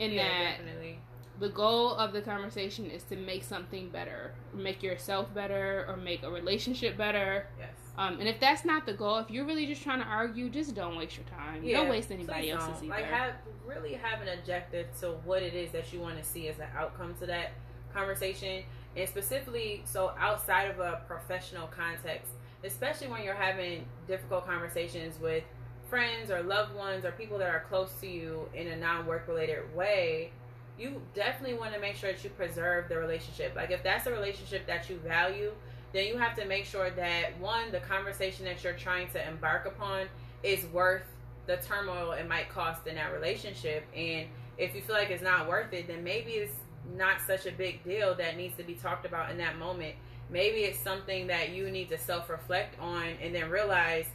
and 0.00 0.12
yeah, 0.12 0.22
that 0.22 0.58
definitely. 0.58 0.98
the 1.38 1.50
goal 1.50 1.94
of 1.94 2.12
the 2.12 2.20
conversation 2.20 2.86
is 2.86 3.04
to 3.04 3.16
make 3.16 3.44
something 3.44 3.90
better, 3.90 4.32
make 4.52 4.82
yourself 4.82 5.32
better, 5.32 5.84
or 5.88 5.96
make 5.96 6.22
a 6.24 6.30
relationship 6.30 6.96
better. 6.96 7.46
Yes. 7.58 7.70
Um, 7.96 8.18
and 8.18 8.28
if 8.28 8.40
that's 8.40 8.64
not 8.64 8.86
the 8.86 8.92
goal, 8.92 9.18
if 9.18 9.30
you're 9.30 9.44
really 9.44 9.66
just 9.66 9.82
trying 9.82 10.00
to 10.00 10.06
argue, 10.06 10.50
just 10.50 10.74
don't 10.74 10.96
waste 10.96 11.16
your 11.16 11.26
time. 11.26 11.62
Yeah, 11.62 11.76
don't 11.76 11.90
waste 11.90 12.10
anybody 12.10 12.50
else's 12.50 12.82
either. 12.82 12.88
Like 12.88 13.04
have 13.04 13.34
really 13.64 13.94
have 13.94 14.20
an 14.20 14.36
objective 14.36 14.86
to 15.00 15.12
what 15.24 15.42
it 15.42 15.54
is 15.54 15.70
that 15.70 15.92
you 15.92 16.00
want 16.00 16.18
to 16.18 16.24
see 16.24 16.48
as 16.48 16.58
an 16.58 16.66
outcome 16.76 17.14
to 17.20 17.26
that 17.26 17.52
conversation 17.94 18.64
and 18.96 19.08
specifically 19.08 19.82
so 19.84 20.12
outside 20.18 20.70
of 20.70 20.78
a 20.78 21.00
professional 21.06 21.66
context 21.68 22.32
especially 22.64 23.08
when 23.08 23.22
you're 23.22 23.34
having 23.34 23.84
difficult 24.08 24.46
conversations 24.46 25.20
with 25.20 25.44
friends 25.88 26.30
or 26.30 26.42
loved 26.42 26.74
ones 26.74 27.04
or 27.04 27.12
people 27.12 27.38
that 27.38 27.48
are 27.48 27.64
close 27.68 27.92
to 28.00 28.06
you 28.06 28.48
in 28.54 28.68
a 28.68 28.76
non-work 28.76 29.28
related 29.28 29.74
way 29.74 30.30
you 30.78 31.00
definitely 31.14 31.56
want 31.56 31.72
to 31.72 31.80
make 31.80 31.94
sure 31.94 32.12
that 32.12 32.24
you 32.24 32.30
preserve 32.30 32.88
the 32.88 32.98
relationship. 32.98 33.54
Like 33.54 33.70
if 33.70 33.82
that's 33.82 34.06
a 34.06 34.10
relationship 34.10 34.66
that 34.66 34.88
you 34.90 34.96
value 34.98 35.52
then 35.92 36.06
you 36.08 36.16
have 36.16 36.36
to 36.36 36.44
make 36.44 36.64
sure 36.64 36.90
that 36.90 37.38
one 37.38 37.70
the 37.70 37.78
conversation 37.80 38.44
that 38.44 38.64
you're 38.64 38.72
trying 38.72 39.08
to 39.10 39.28
embark 39.28 39.66
upon 39.66 40.06
is 40.42 40.66
worth 40.66 41.04
the 41.46 41.56
turmoil 41.58 42.12
it 42.12 42.28
might 42.28 42.48
cost 42.48 42.86
in 42.86 42.96
that 42.96 43.12
relationship. 43.12 43.84
And 43.94 44.26
if 44.58 44.74
you 44.74 44.80
feel 44.80 44.96
like 44.96 45.10
it's 45.10 45.22
not 45.22 45.48
worth 45.48 45.72
it 45.72 45.86
then 45.86 46.02
maybe 46.02 46.32
it's 46.32 46.54
not 46.96 47.20
such 47.26 47.46
a 47.46 47.52
big 47.52 47.82
deal 47.84 48.14
that 48.14 48.36
needs 48.36 48.56
to 48.56 48.62
be 48.62 48.74
talked 48.74 49.06
about 49.06 49.30
in 49.30 49.38
that 49.38 49.58
moment. 49.58 49.94
Maybe 50.30 50.60
it's 50.60 50.78
something 50.78 51.26
that 51.28 51.50
you 51.50 51.70
need 51.70 51.88
to 51.90 51.98
self 51.98 52.30
reflect 52.30 52.78
on 52.80 53.06
and 53.22 53.34
then 53.34 53.50
realize, 53.50 54.06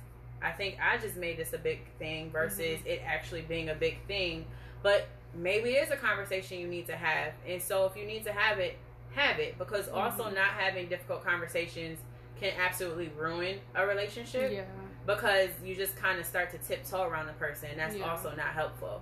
I 0.42 0.52
think 0.52 0.78
I 0.82 0.98
just 0.98 1.16
made 1.16 1.38
this 1.38 1.54
a 1.54 1.58
big 1.58 1.82
thing 1.98 2.32
versus 2.32 2.80
mm-hmm. 2.80 2.88
it 2.88 3.02
actually 3.06 3.42
being 3.42 3.70
a 3.70 3.76
big 3.76 4.06
thing. 4.08 4.46
But 4.82 5.08
maybe 5.36 5.72
it 5.72 5.84
is 5.84 5.92
a 5.92 5.98
conversation 5.98 6.60
you 6.60 6.68
need 6.68 6.88
to 6.88 6.96
have. 6.96 7.34
And 7.48 7.62
so 7.62 7.86
if 7.86 7.96
you 7.96 8.06
need 8.06 8.26
to 8.26 8.32
have 8.32 8.60
it, 8.60 8.78
have 9.12 9.40
it 9.40 9.58
because 9.58 9.88
also 9.88 10.26
mm-hmm. 10.26 10.36
not 10.36 10.52
having 10.58 10.88
difficult 10.88 11.24
conversations 11.24 12.00
can 12.40 12.54
absolutely 12.60 13.12
ruin 13.18 13.60
a 13.76 13.86
relationship. 13.86 14.52
Yeah. 14.52 14.64
Because 15.06 15.50
you 15.64 15.76
just 15.76 15.96
kind 15.96 16.20
of 16.20 16.26
start 16.26 16.52
to 16.52 16.58
tiptoe 16.60 17.04
around 17.04 17.28
the 17.28 17.34
person. 17.34 17.70
That's 17.76 17.96
yeah. 17.96 18.10
also 18.10 18.30
not 18.36 18.48
helpful. 18.48 19.02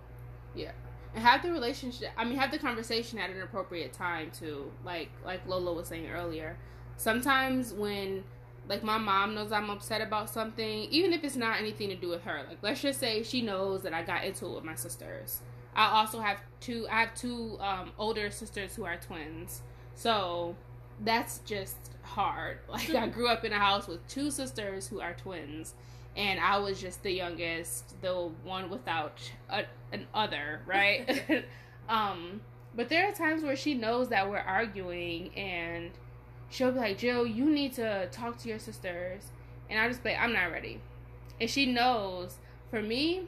Yeah. 0.55 0.71
And 1.13 1.23
have 1.23 1.41
the 1.41 1.51
relationship 1.51 2.11
I 2.17 2.23
mean 2.23 2.37
have 2.37 2.51
the 2.51 2.59
conversation 2.59 3.17
at 3.19 3.29
an 3.29 3.41
appropriate 3.41 3.93
time 3.93 4.31
too. 4.31 4.71
Like 4.85 5.09
like 5.25 5.47
Lola 5.47 5.73
was 5.73 5.87
saying 5.87 6.09
earlier. 6.09 6.57
Sometimes 6.97 7.73
when 7.73 8.23
like 8.67 8.83
my 8.83 8.97
mom 8.97 9.33
knows 9.33 9.51
I'm 9.51 9.69
upset 9.69 10.01
about 10.01 10.29
something, 10.29 10.83
even 10.91 11.13
if 11.13 11.23
it's 11.23 11.35
not 11.35 11.59
anything 11.59 11.89
to 11.89 11.95
do 11.95 12.09
with 12.09 12.23
her. 12.23 12.43
Like 12.47 12.57
let's 12.61 12.81
just 12.81 12.99
say 12.99 13.23
she 13.23 13.41
knows 13.41 13.83
that 13.83 13.93
I 13.93 14.03
got 14.03 14.23
into 14.23 14.45
it 14.45 14.55
with 14.55 14.63
my 14.63 14.75
sisters. 14.75 15.41
I 15.75 15.91
also 15.99 16.19
have 16.19 16.41
two 16.59 16.87
I 16.91 17.01
have 17.01 17.15
two 17.15 17.57
um, 17.59 17.91
older 17.97 18.29
sisters 18.31 18.75
who 18.75 18.85
are 18.85 18.97
twins. 18.97 19.61
So 19.95 20.55
that's 21.03 21.39
just 21.39 21.77
hard. 22.01 22.59
Like 22.67 22.93
I 22.93 23.07
grew 23.07 23.27
up 23.27 23.45
in 23.45 23.53
a 23.53 23.59
house 23.59 23.87
with 23.87 24.05
two 24.07 24.31
sisters 24.31 24.87
who 24.87 25.01
are 25.01 25.13
twins 25.13 25.73
and 26.17 26.39
I 26.39 26.57
was 26.57 26.81
just 26.81 27.03
the 27.03 27.11
youngest, 27.11 28.01
the 28.01 28.29
one 28.43 28.69
without 28.69 29.21
a, 29.49 29.63
an 29.93 30.07
other, 30.13 30.61
right? 30.65 31.25
um 31.89 32.41
but 32.75 32.89
there 32.89 33.09
are 33.09 33.11
times 33.11 33.43
where 33.43 33.55
she 33.55 33.73
knows 33.73 34.09
that 34.09 34.29
we're 34.29 34.37
arguing 34.37 35.33
and 35.35 35.89
she'll 36.49 36.71
be 36.71 36.79
like, 36.79 36.99
Jill, 36.99 37.25
you 37.25 37.45
need 37.45 37.73
to 37.73 38.07
talk 38.11 38.37
to 38.39 38.49
your 38.49 38.59
sisters. 38.59 39.23
And 39.67 39.79
I 39.79 39.87
just 39.87 40.03
be 40.03 40.09
like, 40.09 40.19
I'm 40.19 40.31
not 40.31 40.51
ready. 40.51 40.79
And 41.41 41.49
she 41.49 41.65
knows 41.65 42.37
for 42.69 42.81
me, 42.81 43.23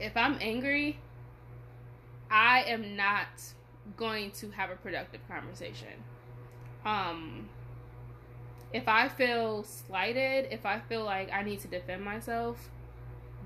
if 0.00 0.16
I'm 0.16 0.38
angry, 0.40 0.98
I 2.30 2.64
am 2.64 2.96
not 2.96 3.28
going 3.96 4.32
to 4.32 4.50
have 4.50 4.70
a 4.70 4.76
productive 4.76 5.20
conversation. 5.28 6.02
Um, 6.84 7.48
if 8.72 8.88
I 8.88 9.08
feel 9.08 9.64
slighted, 9.64 10.48
if 10.50 10.64
I 10.64 10.80
feel 10.80 11.04
like 11.04 11.30
I 11.32 11.42
need 11.42 11.60
to 11.60 11.68
defend 11.68 12.04
myself, 12.04 12.70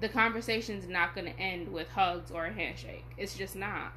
the 0.01 0.09
conversation's 0.09 0.89
not 0.89 1.15
going 1.15 1.27
to 1.27 1.39
end 1.39 1.73
with 1.73 1.89
hugs 1.89 2.31
or 2.31 2.47
a 2.47 2.53
handshake. 2.53 3.05
It's 3.17 3.37
just 3.37 3.57
not. 3.57 3.93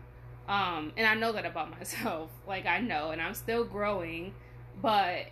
Um, 0.48 0.92
and 0.98 1.06
I 1.06 1.14
know 1.14 1.32
that 1.34 1.46
about 1.46 1.70
myself. 1.78 2.32
Like 2.48 2.66
I 2.66 2.80
know, 2.80 3.12
and 3.12 3.22
I'm 3.22 3.34
still 3.34 3.64
growing, 3.64 4.34
but 4.82 5.28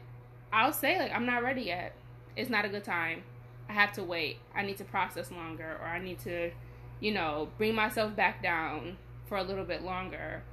I'll 0.54 0.74
say 0.74 1.00
like 1.00 1.12
I'm 1.12 1.26
not 1.26 1.44
ready 1.44 1.64
yet. 1.64 1.94
It's 2.36 2.50
not 2.50 2.66
a 2.66 2.70
good 2.70 2.84
time. 2.84 3.24
I 3.68 3.74
have 3.74 3.92
to 3.94 4.04
wait. 4.04 4.38
I 4.56 4.62
need 4.62 4.78
to 4.78 4.84
process 4.84 5.32
longer, 5.32 5.78
or 5.82 5.88
I 5.88 6.00
need 6.00 6.20
to, 6.20 6.52
you 7.00 7.12
know, 7.12 7.50
bring 7.58 7.76
myself 7.76 8.16
back 8.16 8.42
down 8.44 8.98
for 9.26 9.38
a 9.38 9.44
little 9.44 9.66
bit 9.66 9.84
longer. 9.84 10.44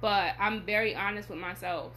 But 0.00 0.34
I'm 0.40 0.64
very 0.64 0.94
honest 0.94 1.28
with 1.28 1.38
myself 1.38 1.92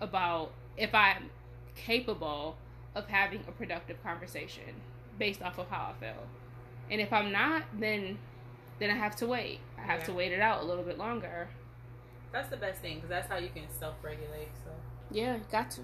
about 0.00 0.52
if 0.76 0.94
I'm 0.94 1.30
capable 1.74 2.56
of 2.94 3.06
having 3.08 3.40
a 3.48 3.52
productive 3.52 4.02
conversation 4.02 4.74
based 5.18 5.42
off 5.42 5.58
of 5.58 5.68
how 5.68 5.92
I 5.94 6.00
feel. 6.00 6.26
And 6.90 7.00
if 7.00 7.12
I'm 7.12 7.32
not, 7.32 7.64
then 7.78 8.18
then 8.78 8.90
I 8.90 8.94
have 8.94 9.16
to 9.16 9.26
wait. 9.26 9.60
I 9.78 9.82
have 9.82 10.00
yeah. 10.00 10.06
to 10.06 10.12
wait 10.12 10.32
it 10.32 10.40
out 10.40 10.62
a 10.62 10.64
little 10.64 10.84
bit 10.84 10.98
longer. 10.98 11.48
That's 12.32 12.48
the 12.48 12.56
best 12.56 12.80
thing 12.80 12.96
because 12.96 13.10
that's 13.10 13.28
how 13.28 13.36
you 13.36 13.50
can 13.54 13.64
self-regulate. 13.78 14.48
So 14.64 14.70
yeah, 15.10 15.38
got 15.50 15.70
to. 15.72 15.82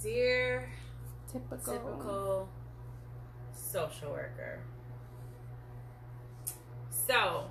Dear 0.00 0.70
typical. 1.30 1.72
typical 1.72 2.48
social 3.52 4.10
worker. 4.10 4.60
So, 7.08 7.44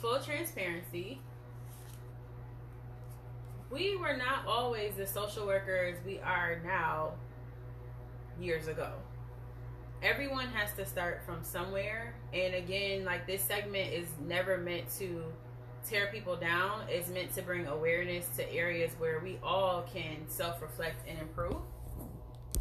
full 0.00 0.20
transparency, 0.20 1.20
we 3.68 3.96
were 3.96 4.16
not 4.16 4.46
always 4.46 4.94
the 4.94 5.04
social 5.04 5.48
workers 5.48 5.98
we 6.06 6.20
are 6.20 6.60
now 6.64 7.14
years 8.40 8.68
ago. 8.68 8.92
Everyone 10.00 10.46
has 10.46 10.72
to 10.76 10.86
start 10.86 11.22
from 11.26 11.42
somewhere. 11.42 12.14
And 12.32 12.54
again, 12.54 13.04
like 13.04 13.26
this 13.26 13.42
segment 13.42 13.92
is 13.92 14.06
never 14.24 14.58
meant 14.58 14.88
to 14.98 15.24
tear 15.84 16.06
people 16.12 16.36
down, 16.36 16.82
it's 16.88 17.08
meant 17.08 17.34
to 17.34 17.42
bring 17.42 17.66
awareness 17.66 18.28
to 18.36 18.52
areas 18.54 18.92
where 18.98 19.18
we 19.18 19.40
all 19.42 19.82
can 19.92 20.18
self 20.28 20.62
reflect 20.62 21.04
and 21.08 21.18
improve. 21.18 21.56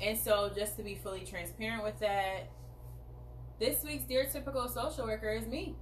And 0.01 0.17
so, 0.17 0.51
just 0.53 0.77
to 0.77 0.83
be 0.83 0.95
fully 0.95 1.27
transparent 1.27 1.83
with 1.83 1.99
that, 1.99 2.49
this 3.59 3.83
week's 3.83 4.05
Dear 4.05 4.25
Typical 4.25 4.67
Social 4.67 5.05
Worker 5.05 5.29
is 5.29 5.45
me. 5.45 5.75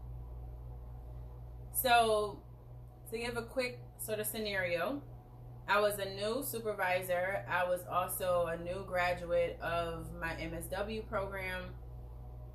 So, 1.74 2.42
to 3.12 3.18
give 3.18 3.38
a 3.38 3.42
quick 3.42 3.80
sort 3.98 4.20
of 4.20 4.28
scenario, 4.28 5.02
I 5.68 5.80
was 5.80 6.00
a 6.00 6.06
new 6.06 6.44
supervisor. 6.44 7.46
I 7.50 7.64
was 7.64 7.82
also 7.90 8.48
a 8.48 8.62
new 8.62 8.84
graduate 8.88 9.58
of 9.62 10.08
my 10.20 10.30
MSW 10.32 11.08
program. 11.08 11.64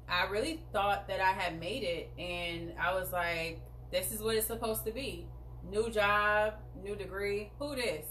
I 0.09 0.27
really 0.27 0.63
thought 0.73 1.09
that 1.09 1.21
I 1.21 1.33
had 1.33 1.59
made 1.59 1.83
it, 1.83 2.11
and 2.19 2.75
I 2.79 2.95
was 2.95 3.13
like, 3.13 3.61
this 3.91 4.13
is 4.13 4.21
what 4.21 4.37
it's 4.37 4.47
supposed 4.47 4.85
to 4.85 4.93
be. 4.93 5.27
New 5.69 5.91
job, 5.91 6.55
new 6.83 6.95
degree. 6.95 7.51
Who 7.59 7.75
this? 7.75 8.07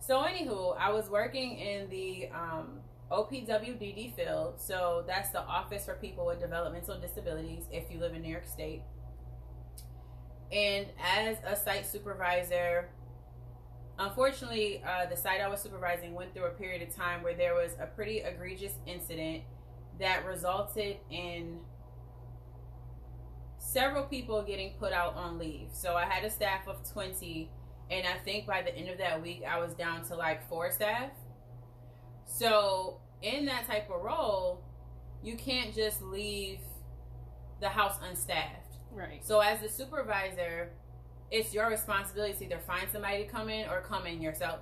So, 0.00 0.22
anywho, 0.22 0.76
I 0.78 0.90
was 0.90 1.08
working 1.08 1.58
in 1.58 1.88
the 1.88 2.28
um, 2.34 2.80
OPWDD 3.10 4.14
field. 4.14 4.60
So, 4.60 5.04
that's 5.06 5.30
the 5.30 5.40
Office 5.40 5.86
for 5.86 5.94
People 5.94 6.26
with 6.26 6.40
Developmental 6.40 6.98
Disabilities 6.98 7.64
if 7.70 7.90
you 7.90 7.98
live 7.98 8.14
in 8.14 8.22
New 8.22 8.30
York 8.30 8.46
State. 8.46 8.82
And 10.52 10.86
as 11.02 11.36
a 11.44 11.54
site 11.56 11.86
supervisor, 11.86 12.88
unfortunately, 13.98 14.82
uh, 14.86 15.06
the 15.06 15.16
site 15.16 15.40
I 15.40 15.48
was 15.48 15.60
supervising 15.60 16.14
went 16.14 16.34
through 16.34 16.46
a 16.46 16.50
period 16.50 16.82
of 16.82 16.94
time 16.94 17.22
where 17.22 17.34
there 17.34 17.54
was 17.54 17.72
a 17.80 17.86
pretty 17.86 18.20
egregious 18.20 18.72
incident 18.86 19.42
that 20.00 20.24
resulted 20.24 20.96
in 21.10 21.58
several 23.58 24.04
people 24.04 24.42
getting 24.42 24.72
put 24.78 24.92
out 24.92 25.14
on 25.16 25.38
leave. 25.38 25.68
So 25.72 25.94
I 25.96 26.04
had 26.04 26.24
a 26.24 26.30
staff 26.30 26.66
of 26.66 26.90
20 26.90 27.50
and 27.90 28.06
I 28.06 28.18
think 28.24 28.46
by 28.46 28.62
the 28.62 28.74
end 28.76 28.88
of 28.88 28.98
that 28.98 29.22
week, 29.22 29.42
I 29.48 29.58
was 29.58 29.72
down 29.74 30.04
to 30.08 30.14
like 30.14 30.46
four 30.48 30.70
staff. 30.70 31.10
So, 32.26 33.00
in 33.22 33.46
that 33.46 33.66
type 33.66 33.90
of 33.90 34.02
role, 34.02 34.62
you 35.22 35.36
can't 35.36 35.74
just 35.74 36.02
leave 36.02 36.60
the 37.60 37.68
house 37.68 37.98
unstaffed. 38.06 38.67
Right. 38.92 39.24
So, 39.24 39.40
as 39.40 39.60
the 39.60 39.68
supervisor, 39.68 40.70
it's 41.30 41.52
your 41.52 41.68
responsibility 41.68 42.34
to 42.34 42.44
either 42.46 42.58
find 42.66 42.88
somebody 42.90 43.24
to 43.24 43.30
come 43.30 43.48
in 43.48 43.68
or 43.68 43.80
come 43.80 44.06
in 44.06 44.20
yourself. 44.20 44.60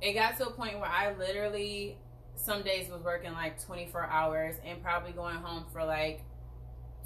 It 0.00 0.14
got 0.14 0.36
to 0.38 0.48
a 0.48 0.50
point 0.50 0.78
where 0.80 0.90
I 0.90 1.14
literally, 1.14 1.98
some 2.36 2.62
days 2.62 2.90
was 2.90 3.02
working 3.02 3.32
like 3.32 3.62
24 3.64 4.06
hours 4.06 4.56
and 4.64 4.82
probably 4.82 5.12
going 5.12 5.36
home 5.36 5.66
for 5.72 5.84
like 5.84 6.22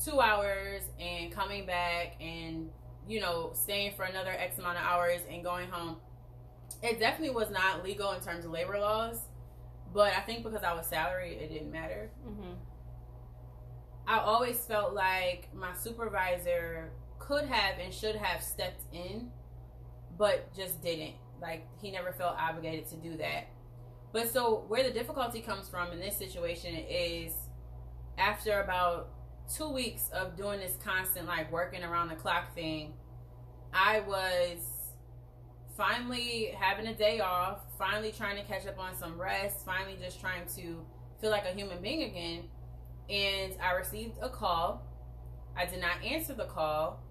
two 0.02 0.20
hours 0.20 0.82
and 0.98 1.32
coming 1.32 1.66
back 1.66 2.14
and 2.20 2.70
you 3.08 3.20
know, 3.20 3.50
staying 3.54 3.92
for 3.96 4.04
another 4.04 4.30
X 4.30 4.58
amount 4.58 4.76
of 4.78 4.84
hours 4.84 5.22
and 5.30 5.42
going 5.42 5.68
home. 5.70 5.96
It 6.82 7.00
definitely 7.00 7.34
was 7.34 7.50
not 7.50 7.82
legal 7.82 8.12
in 8.12 8.20
terms 8.20 8.44
of 8.44 8.50
labor 8.50 8.78
laws, 8.78 9.18
but 9.92 10.12
I 10.12 10.20
think 10.20 10.44
because 10.44 10.62
I 10.62 10.74
was 10.74 10.86
salaried, 10.86 11.38
it 11.38 11.48
didn't 11.48 11.72
matter. 11.72 12.10
Mm-hmm. 12.26 12.52
I 14.08 14.20
always 14.20 14.56
felt 14.64 14.94
like 14.94 15.54
my 15.54 15.74
supervisor 15.74 16.90
could 17.18 17.44
have 17.44 17.78
and 17.78 17.92
should 17.92 18.16
have 18.16 18.42
stepped 18.42 18.82
in, 18.90 19.30
but 20.16 20.52
just 20.56 20.82
didn't. 20.82 21.14
Like, 21.42 21.68
he 21.82 21.90
never 21.90 22.12
felt 22.12 22.36
obligated 22.38 22.88
to 22.88 22.96
do 22.96 23.18
that. 23.18 23.48
But 24.14 24.32
so, 24.32 24.64
where 24.68 24.82
the 24.82 24.90
difficulty 24.90 25.42
comes 25.42 25.68
from 25.68 25.92
in 25.92 26.00
this 26.00 26.16
situation 26.16 26.74
is 26.74 27.34
after 28.16 28.62
about 28.62 29.10
two 29.54 29.68
weeks 29.68 30.08
of 30.14 30.38
doing 30.38 30.58
this 30.58 30.78
constant 30.82 31.26
like 31.26 31.52
working 31.52 31.84
around 31.84 32.08
the 32.08 32.14
clock 32.14 32.54
thing, 32.54 32.94
I 33.74 34.00
was 34.00 34.58
finally 35.76 36.54
having 36.58 36.86
a 36.86 36.94
day 36.94 37.20
off, 37.20 37.60
finally 37.78 38.12
trying 38.12 38.36
to 38.36 38.42
catch 38.44 38.66
up 38.66 38.78
on 38.78 38.96
some 38.96 39.20
rest, 39.20 39.66
finally 39.66 39.98
just 40.02 40.18
trying 40.18 40.46
to 40.56 40.82
feel 41.20 41.30
like 41.30 41.44
a 41.44 41.52
human 41.52 41.82
being 41.82 42.04
again. 42.04 42.44
And 43.08 43.54
I 43.62 43.72
received 43.72 44.18
a 44.20 44.28
call. 44.28 44.86
I 45.56 45.66
did 45.66 45.80
not 45.80 46.02
answer 46.04 46.34
the 46.34 46.44
call. 46.44 47.02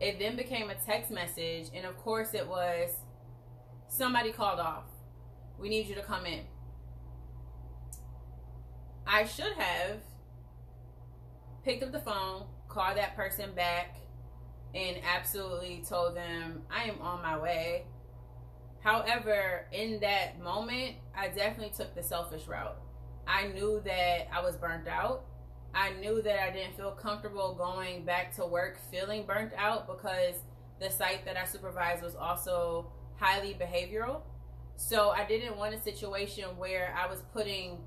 It 0.00 0.18
then 0.18 0.36
became 0.36 0.70
a 0.70 0.74
text 0.74 1.10
message, 1.10 1.68
and 1.74 1.86
of 1.86 1.96
course, 1.98 2.34
it 2.34 2.46
was 2.46 2.90
somebody 3.88 4.32
called 4.32 4.58
off. 4.58 4.84
We 5.58 5.68
need 5.68 5.86
you 5.86 5.94
to 5.94 6.02
come 6.02 6.26
in. 6.26 6.40
I 9.06 9.24
should 9.24 9.52
have 9.52 9.98
picked 11.64 11.82
up 11.82 11.92
the 11.92 12.00
phone, 12.00 12.44
called 12.68 12.96
that 12.96 13.14
person 13.14 13.52
back, 13.54 13.96
and 14.74 14.96
absolutely 15.04 15.84
told 15.88 16.16
them 16.16 16.62
I 16.70 16.84
am 16.84 17.00
on 17.00 17.22
my 17.22 17.38
way. 17.38 17.84
However, 18.80 19.66
in 19.72 20.00
that 20.00 20.42
moment, 20.42 20.96
I 21.16 21.28
definitely 21.28 21.72
took 21.76 21.94
the 21.94 22.02
selfish 22.02 22.46
route. 22.46 22.76
I 23.26 23.46
knew 23.48 23.80
that 23.84 24.28
I 24.32 24.42
was 24.42 24.56
burnt 24.56 24.88
out. 24.88 25.24
I 25.74 25.92
knew 26.00 26.22
that 26.22 26.42
I 26.42 26.50
didn't 26.50 26.76
feel 26.76 26.92
comfortable 26.92 27.54
going 27.54 28.04
back 28.04 28.34
to 28.36 28.46
work 28.46 28.78
feeling 28.90 29.26
burnt 29.26 29.52
out 29.56 29.86
because 29.86 30.36
the 30.80 30.90
site 30.90 31.24
that 31.24 31.36
I 31.36 31.44
supervised 31.44 32.02
was 32.02 32.14
also 32.14 32.92
highly 33.16 33.54
behavioral. 33.54 34.22
So 34.76 35.10
I 35.10 35.24
didn't 35.24 35.56
want 35.56 35.74
a 35.74 35.80
situation 35.80 36.44
where 36.56 36.94
I 36.96 37.08
was 37.08 37.22
putting 37.32 37.78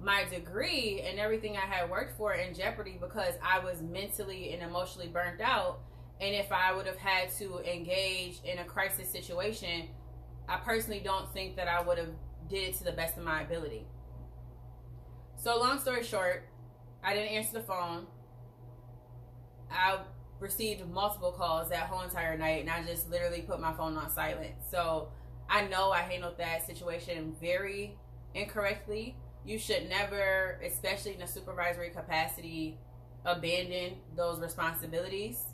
my 0.00 0.24
degree 0.24 1.04
and 1.06 1.18
everything 1.18 1.56
I 1.56 1.60
had 1.60 1.90
worked 1.90 2.16
for 2.16 2.34
in 2.34 2.54
jeopardy 2.54 2.98
because 3.00 3.34
I 3.42 3.60
was 3.60 3.80
mentally 3.82 4.52
and 4.52 4.62
emotionally 4.62 5.08
burnt 5.08 5.40
out. 5.40 5.80
And 6.20 6.34
if 6.34 6.52
I 6.52 6.72
would 6.72 6.86
have 6.86 6.98
had 6.98 7.30
to 7.38 7.60
engage 7.60 8.40
in 8.44 8.58
a 8.58 8.64
crisis 8.64 9.08
situation, 9.08 9.88
I 10.48 10.56
personally 10.56 11.00
don't 11.00 11.32
think 11.32 11.56
that 11.56 11.68
I 11.68 11.80
would 11.82 11.98
have 11.98 12.10
did 12.48 12.68
it 12.68 12.74
to 12.78 12.84
the 12.84 12.92
best 12.92 13.16
of 13.16 13.24
my 13.24 13.42
ability. 13.42 13.86
So 15.36 15.58
long 15.58 15.78
story 15.78 16.04
short, 16.04 16.44
I 17.02 17.14
didn't 17.14 17.30
answer 17.30 17.54
the 17.54 17.64
phone. 17.64 18.06
I 19.70 19.98
received 20.38 20.88
multiple 20.88 21.32
calls 21.32 21.70
that 21.70 21.88
whole 21.88 22.02
entire 22.02 22.36
night 22.36 22.60
and 22.60 22.70
I 22.70 22.82
just 22.84 23.10
literally 23.10 23.42
put 23.42 23.60
my 23.60 23.72
phone 23.72 23.96
on 23.96 24.10
silent. 24.10 24.52
So 24.70 25.08
I 25.48 25.66
know 25.66 25.90
I 25.90 26.00
handled 26.00 26.38
that 26.38 26.66
situation 26.66 27.34
very 27.40 27.96
incorrectly. 28.34 29.16
You 29.44 29.58
should 29.58 29.88
never, 29.88 30.60
especially 30.64 31.14
in 31.14 31.22
a 31.22 31.26
supervisory 31.26 31.90
capacity, 31.90 32.78
abandon 33.24 33.94
those 34.16 34.40
responsibilities. 34.40 35.44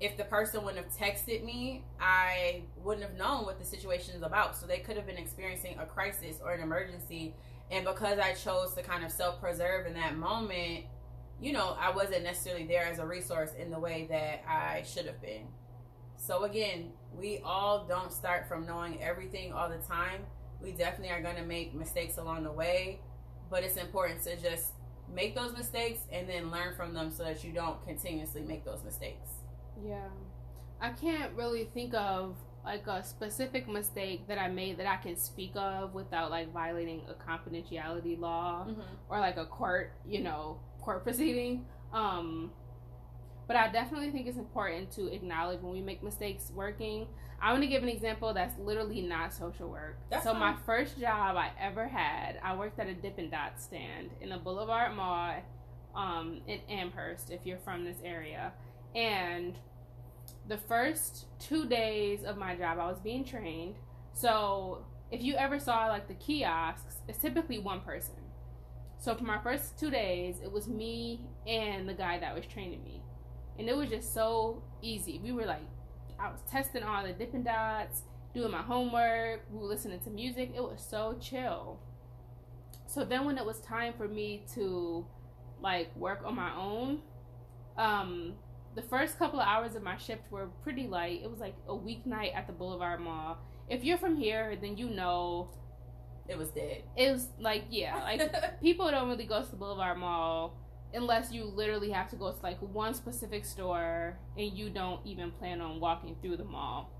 If 0.00 0.16
the 0.16 0.24
person 0.24 0.64
wouldn't 0.64 0.82
have 0.82 0.94
texted 0.96 1.44
me, 1.44 1.84
I 2.00 2.62
wouldn't 2.82 3.06
have 3.06 3.18
known 3.18 3.44
what 3.44 3.58
the 3.58 3.66
situation 3.66 4.14
is 4.14 4.22
about. 4.22 4.56
So 4.56 4.66
they 4.66 4.78
could 4.78 4.96
have 4.96 5.06
been 5.06 5.18
experiencing 5.18 5.76
a 5.78 5.84
crisis 5.84 6.36
or 6.42 6.52
an 6.52 6.62
emergency. 6.62 7.34
And 7.70 7.84
because 7.84 8.18
I 8.18 8.32
chose 8.32 8.74
to 8.74 8.82
kind 8.82 9.04
of 9.04 9.12
self 9.12 9.40
preserve 9.40 9.86
in 9.86 9.94
that 9.94 10.16
moment, 10.16 10.84
you 11.40 11.52
know, 11.52 11.76
I 11.80 11.90
wasn't 11.90 12.24
necessarily 12.24 12.66
there 12.66 12.84
as 12.84 12.98
a 12.98 13.06
resource 13.06 13.52
in 13.58 13.70
the 13.70 13.78
way 13.78 14.06
that 14.10 14.44
I 14.48 14.82
should 14.82 15.06
have 15.06 15.20
been. 15.22 15.46
So 16.16 16.44
again, 16.44 16.90
we 17.14 17.40
all 17.44 17.86
don't 17.86 18.12
start 18.12 18.46
from 18.46 18.66
knowing 18.66 19.02
everything 19.02 19.52
all 19.52 19.68
the 19.68 19.78
time. 19.78 20.20
We 20.60 20.72
definitely 20.72 21.10
are 21.14 21.22
going 21.22 21.36
to 21.36 21.44
make 21.44 21.74
mistakes 21.74 22.18
along 22.18 22.44
the 22.44 22.52
way, 22.52 23.00
but 23.48 23.62
it's 23.64 23.76
important 23.76 24.22
to 24.24 24.36
just 24.36 24.74
make 25.12 25.34
those 25.34 25.56
mistakes 25.56 26.00
and 26.12 26.28
then 26.28 26.50
learn 26.50 26.74
from 26.76 26.92
them 26.92 27.10
so 27.10 27.24
that 27.24 27.42
you 27.42 27.52
don't 27.52 27.82
continuously 27.86 28.42
make 28.42 28.64
those 28.64 28.84
mistakes. 28.84 29.28
Yeah. 29.82 30.08
I 30.80 30.90
can't 30.90 31.32
really 31.34 31.64
think 31.72 31.94
of 31.94 32.36
like 32.64 32.86
a 32.86 33.02
specific 33.02 33.68
mistake 33.68 34.28
that 34.28 34.38
I 34.38 34.48
made 34.48 34.78
that 34.78 34.86
I 34.86 34.96
can 34.96 35.16
speak 35.16 35.52
of 35.54 35.94
without 35.94 36.30
like 36.30 36.52
violating 36.52 37.02
a 37.08 37.14
confidentiality 37.14 38.18
law 38.18 38.66
mm-hmm. 38.68 38.80
or 39.08 39.18
like 39.18 39.36
a 39.38 39.46
court, 39.46 39.92
you 40.06 40.22
know, 40.22 40.60
court 40.80 41.02
proceeding. 41.04 41.64
Um 41.92 42.50
but 43.50 43.56
I 43.56 43.68
definitely 43.72 44.12
think 44.12 44.28
it's 44.28 44.38
important 44.38 44.92
to 44.92 45.12
acknowledge 45.12 45.60
when 45.60 45.72
we 45.72 45.80
make 45.80 46.04
mistakes 46.04 46.52
working. 46.54 47.08
I'm 47.42 47.60
to 47.60 47.66
give 47.66 47.82
an 47.82 47.88
example 47.88 48.32
that's 48.32 48.56
literally 48.60 49.00
not 49.00 49.32
social 49.32 49.68
work. 49.68 49.96
That's 50.08 50.22
so, 50.22 50.30
fine. 50.30 50.40
my 50.40 50.56
first 50.64 51.00
job 51.00 51.36
I 51.36 51.50
ever 51.58 51.88
had, 51.88 52.38
I 52.44 52.54
worked 52.54 52.78
at 52.78 52.86
a 52.86 52.94
Dippin' 52.94 53.28
Dot 53.28 53.60
stand 53.60 54.10
in 54.20 54.28
the 54.28 54.36
Boulevard 54.36 54.94
Mall 54.94 55.34
um, 55.96 56.42
in 56.46 56.60
Amherst, 56.68 57.32
if 57.32 57.44
you're 57.44 57.58
from 57.58 57.84
this 57.84 57.96
area. 58.04 58.52
And 58.94 59.56
the 60.50 60.58
first 60.58 61.26
two 61.38 61.66
days 61.66 62.24
of 62.24 62.36
my 62.36 62.54
job, 62.54 62.78
I 62.78 62.86
was 62.86 63.00
being 63.00 63.24
trained. 63.24 63.76
So, 64.12 64.84
if 65.10 65.22
you 65.22 65.34
ever 65.36 65.58
saw 65.58 65.86
like 65.86 66.08
the 66.08 66.14
kiosks, 66.14 66.96
it's 67.08 67.18
typically 67.18 67.58
one 67.58 67.80
person. 67.80 68.14
So, 68.98 69.14
for 69.14 69.24
my 69.24 69.38
first 69.38 69.78
two 69.78 69.90
days, 69.90 70.36
it 70.44 70.52
was 70.52 70.68
me 70.68 71.22
and 71.46 71.88
the 71.88 71.94
guy 71.94 72.18
that 72.18 72.34
was 72.34 72.44
training 72.46 72.84
me 72.84 73.02
and 73.60 73.68
it 73.68 73.76
was 73.76 73.90
just 73.90 74.14
so 74.14 74.62
easy. 74.80 75.20
We 75.22 75.32
were 75.32 75.44
like, 75.44 75.60
I 76.18 76.30
was 76.30 76.40
testing 76.50 76.82
all 76.82 77.04
the 77.04 77.12
Dippin' 77.12 77.42
Dots, 77.42 78.02
doing 78.34 78.50
my 78.50 78.62
homework, 78.62 79.42
we 79.52 79.58
were 79.58 79.66
listening 79.66 80.00
to 80.00 80.10
music. 80.10 80.52
It 80.56 80.62
was 80.62 80.84
so 80.88 81.18
chill. 81.20 81.78
So 82.86 83.04
then 83.04 83.26
when 83.26 83.36
it 83.36 83.44
was 83.44 83.60
time 83.60 83.92
for 83.98 84.08
me 84.08 84.44
to 84.54 85.04
like 85.60 85.94
work 85.94 86.22
on 86.24 86.34
my 86.34 86.54
own, 86.56 87.02
um, 87.76 88.32
the 88.74 88.82
first 88.82 89.18
couple 89.18 89.40
of 89.40 89.46
hours 89.46 89.74
of 89.74 89.82
my 89.82 89.96
shift 89.96 90.30
were 90.30 90.46
pretty 90.62 90.86
light. 90.86 91.20
It 91.22 91.30
was 91.30 91.40
like 91.40 91.54
a 91.68 91.72
weeknight 91.72 92.34
at 92.34 92.46
the 92.46 92.52
Boulevard 92.52 93.00
Mall. 93.00 93.38
If 93.68 93.84
you're 93.84 93.98
from 93.98 94.16
here, 94.16 94.56
then 94.60 94.76
you 94.76 94.88
know 94.90 95.50
it 96.28 96.38
was 96.38 96.50
dead. 96.50 96.84
It 96.96 97.12
was 97.12 97.28
like 97.38 97.64
yeah, 97.70 97.96
like 98.02 98.60
people 98.60 98.90
don't 98.90 99.08
really 99.08 99.26
go 99.26 99.42
to 99.42 99.50
the 99.50 99.56
Boulevard 99.56 99.98
Mall 99.98 100.56
unless 100.92 101.32
you 101.32 101.44
literally 101.44 101.90
have 101.90 102.08
to 102.10 102.16
go 102.16 102.32
to 102.32 102.42
like 102.42 102.58
one 102.60 102.94
specific 102.94 103.44
store 103.44 104.18
and 104.36 104.52
you 104.56 104.70
don't 104.70 105.04
even 105.06 105.30
plan 105.32 105.60
on 105.60 105.80
walking 105.80 106.16
through 106.20 106.36
the 106.36 106.44
mall. 106.44 106.90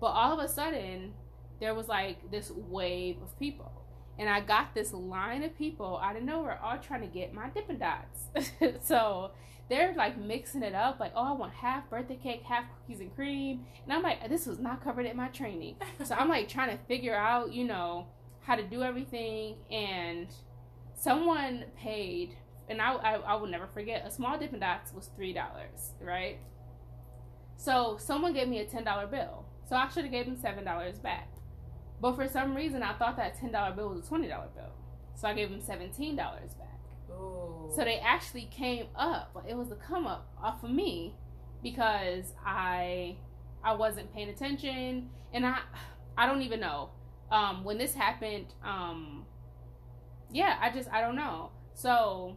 But 0.00 0.08
all 0.08 0.38
of 0.38 0.44
a 0.44 0.48
sudden, 0.48 1.12
there 1.60 1.74
was 1.74 1.88
like 1.88 2.30
this 2.30 2.50
wave 2.50 3.16
of 3.22 3.38
people. 3.38 3.72
And 4.18 4.28
I 4.28 4.40
got 4.40 4.74
this 4.74 4.92
line 4.92 5.44
of 5.44 5.56
people 5.56 6.00
out 6.02 6.16
of 6.16 6.22
nowhere 6.22 6.58
all 6.62 6.78
trying 6.78 7.02
to 7.02 7.06
get 7.06 7.32
my 7.32 7.48
Dippin' 7.50 7.78
Dots. 7.78 8.28
so 8.86 9.32
they're 9.68 9.94
like 9.94 10.18
mixing 10.18 10.62
it 10.62 10.74
up, 10.74 10.98
like, 10.98 11.12
oh, 11.14 11.24
I 11.24 11.32
want 11.32 11.52
half 11.52 11.88
birthday 11.90 12.16
cake, 12.16 12.42
half 12.42 12.64
cookies 12.80 13.00
and 13.00 13.14
cream. 13.14 13.66
And 13.84 13.92
I'm 13.92 14.02
like, 14.02 14.28
this 14.28 14.46
was 14.46 14.58
not 14.58 14.82
covered 14.82 15.06
in 15.06 15.16
my 15.16 15.28
training. 15.28 15.76
so 16.04 16.14
I'm 16.14 16.28
like 16.28 16.48
trying 16.48 16.76
to 16.76 16.82
figure 16.84 17.14
out, 17.14 17.52
you 17.52 17.64
know, 17.64 18.06
how 18.40 18.56
to 18.56 18.62
do 18.62 18.82
everything. 18.82 19.56
And 19.70 20.28
someone 20.94 21.64
paid 21.76 22.36
and 22.68 22.80
I, 22.80 22.92
I, 22.94 23.14
I 23.14 23.34
will 23.36 23.46
never 23.46 23.66
forget 23.66 24.06
a 24.06 24.10
small 24.10 24.38
Dippin' 24.38 24.60
Dots 24.60 24.92
was 24.92 25.10
three 25.16 25.32
dollars, 25.32 25.92
right? 26.00 26.38
So 27.56 27.96
someone 27.98 28.34
gave 28.34 28.48
me 28.48 28.58
a 28.60 28.66
ten 28.66 28.84
dollar 28.84 29.06
bill, 29.06 29.46
so 29.68 29.76
I 29.76 29.88
should 29.88 30.04
have 30.04 30.12
gave 30.12 30.26
them 30.26 30.36
seven 30.36 30.64
dollars 30.64 30.98
back. 30.98 31.28
But 32.00 32.14
for 32.14 32.28
some 32.28 32.54
reason, 32.54 32.82
I 32.82 32.92
thought 32.94 33.16
that 33.16 33.38
ten 33.38 33.52
dollar 33.52 33.74
bill 33.74 33.88
was 33.88 34.04
a 34.04 34.08
twenty 34.08 34.28
dollar 34.28 34.48
bill, 34.54 34.72
so 35.14 35.28
I 35.28 35.34
gave 35.34 35.50
them 35.50 35.60
seventeen 35.60 36.14
dollars 36.16 36.54
back. 36.54 36.67
So 37.74 37.84
they 37.84 37.98
actually 37.98 38.48
came 38.50 38.86
up. 38.96 39.44
It 39.48 39.56
was 39.56 39.70
a 39.70 39.76
come 39.76 40.06
up 40.06 40.28
off 40.42 40.64
of 40.64 40.70
me 40.70 41.14
because 41.62 42.32
I 42.44 43.16
I 43.62 43.74
wasn't 43.74 44.12
paying 44.14 44.28
attention, 44.28 45.10
and 45.32 45.46
I 45.46 45.58
I 46.16 46.26
don't 46.26 46.42
even 46.42 46.60
know 46.60 46.90
um, 47.30 47.64
when 47.64 47.78
this 47.78 47.94
happened. 47.94 48.54
Um, 48.64 49.26
yeah, 50.32 50.56
I 50.60 50.70
just 50.70 50.90
I 50.90 51.00
don't 51.00 51.16
know. 51.16 51.50
So 51.74 52.36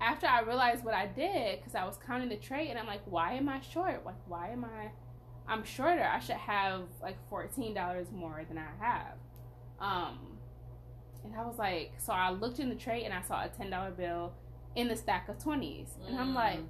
after 0.00 0.26
I 0.26 0.42
realized 0.42 0.84
what 0.84 0.94
I 0.94 1.06
did, 1.06 1.58
because 1.58 1.74
I 1.74 1.84
was 1.84 1.98
counting 2.06 2.28
the 2.28 2.36
tray, 2.36 2.68
and 2.68 2.78
I'm 2.78 2.86
like, 2.86 3.02
why 3.06 3.32
am 3.32 3.48
I 3.48 3.60
short? 3.60 4.04
Like, 4.04 4.16
why 4.28 4.50
am 4.50 4.64
I? 4.64 4.90
I'm 5.48 5.64
shorter. 5.64 6.04
I 6.04 6.18
should 6.18 6.36
have 6.36 6.82
like 7.00 7.16
fourteen 7.30 7.74
dollars 7.74 8.08
more 8.12 8.44
than 8.48 8.58
I 8.58 8.84
have. 8.84 9.14
Um, 9.80 10.35
and 11.26 11.40
I 11.40 11.44
was 11.44 11.58
like, 11.58 11.92
so 11.98 12.12
I 12.12 12.30
looked 12.30 12.58
in 12.58 12.68
the 12.68 12.74
tray 12.74 13.04
and 13.04 13.12
I 13.12 13.22
saw 13.22 13.44
a 13.44 13.48
ten 13.48 13.70
dollar 13.70 13.90
bill 13.90 14.32
in 14.74 14.88
the 14.88 14.96
stack 14.96 15.28
of 15.28 15.42
twenties, 15.42 15.88
and 16.06 16.18
I'm 16.18 16.34
like, 16.34 16.58
mm. 16.58 16.66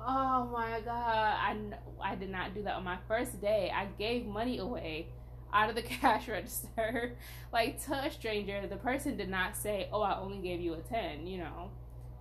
oh 0.00 0.46
my 0.52 0.80
god, 0.80 0.88
I 0.90 1.56
I 2.00 2.14
did 2.14 2.30
not 2.30 2.54
do 2.54 2.62
that 2.64 2.74
on 2.74 2.84
my 2.84 2.98
first 3.08 3.40
day. 3.40 3.70
I 3.74 3.86
gave 3.98 4.26
money 4.26 4.58
away 4.58 5.08
out 5.52 5.68
of 5.68 5.76
the 5.76 5.82
cash 6.02 6.28
register, 6.28 7.16
like 7.52 7.84
to 7.86 7.94
a 7.94 8.10
stranger. 8.10 8.66
The 8.66 8.76
person 8.76 9.16
did 9.16 9.28
not 9.28 9.56
say, 9.56 9.88
oh, 9.92 10.02
I 10.02 10.18
only 10.18 10.38
gave 10.38 10.60
you 10.60 10.74
a 10.74 10.80
ten, 10.80 11.26
you 11.26 11.38
know. 11.38 11.70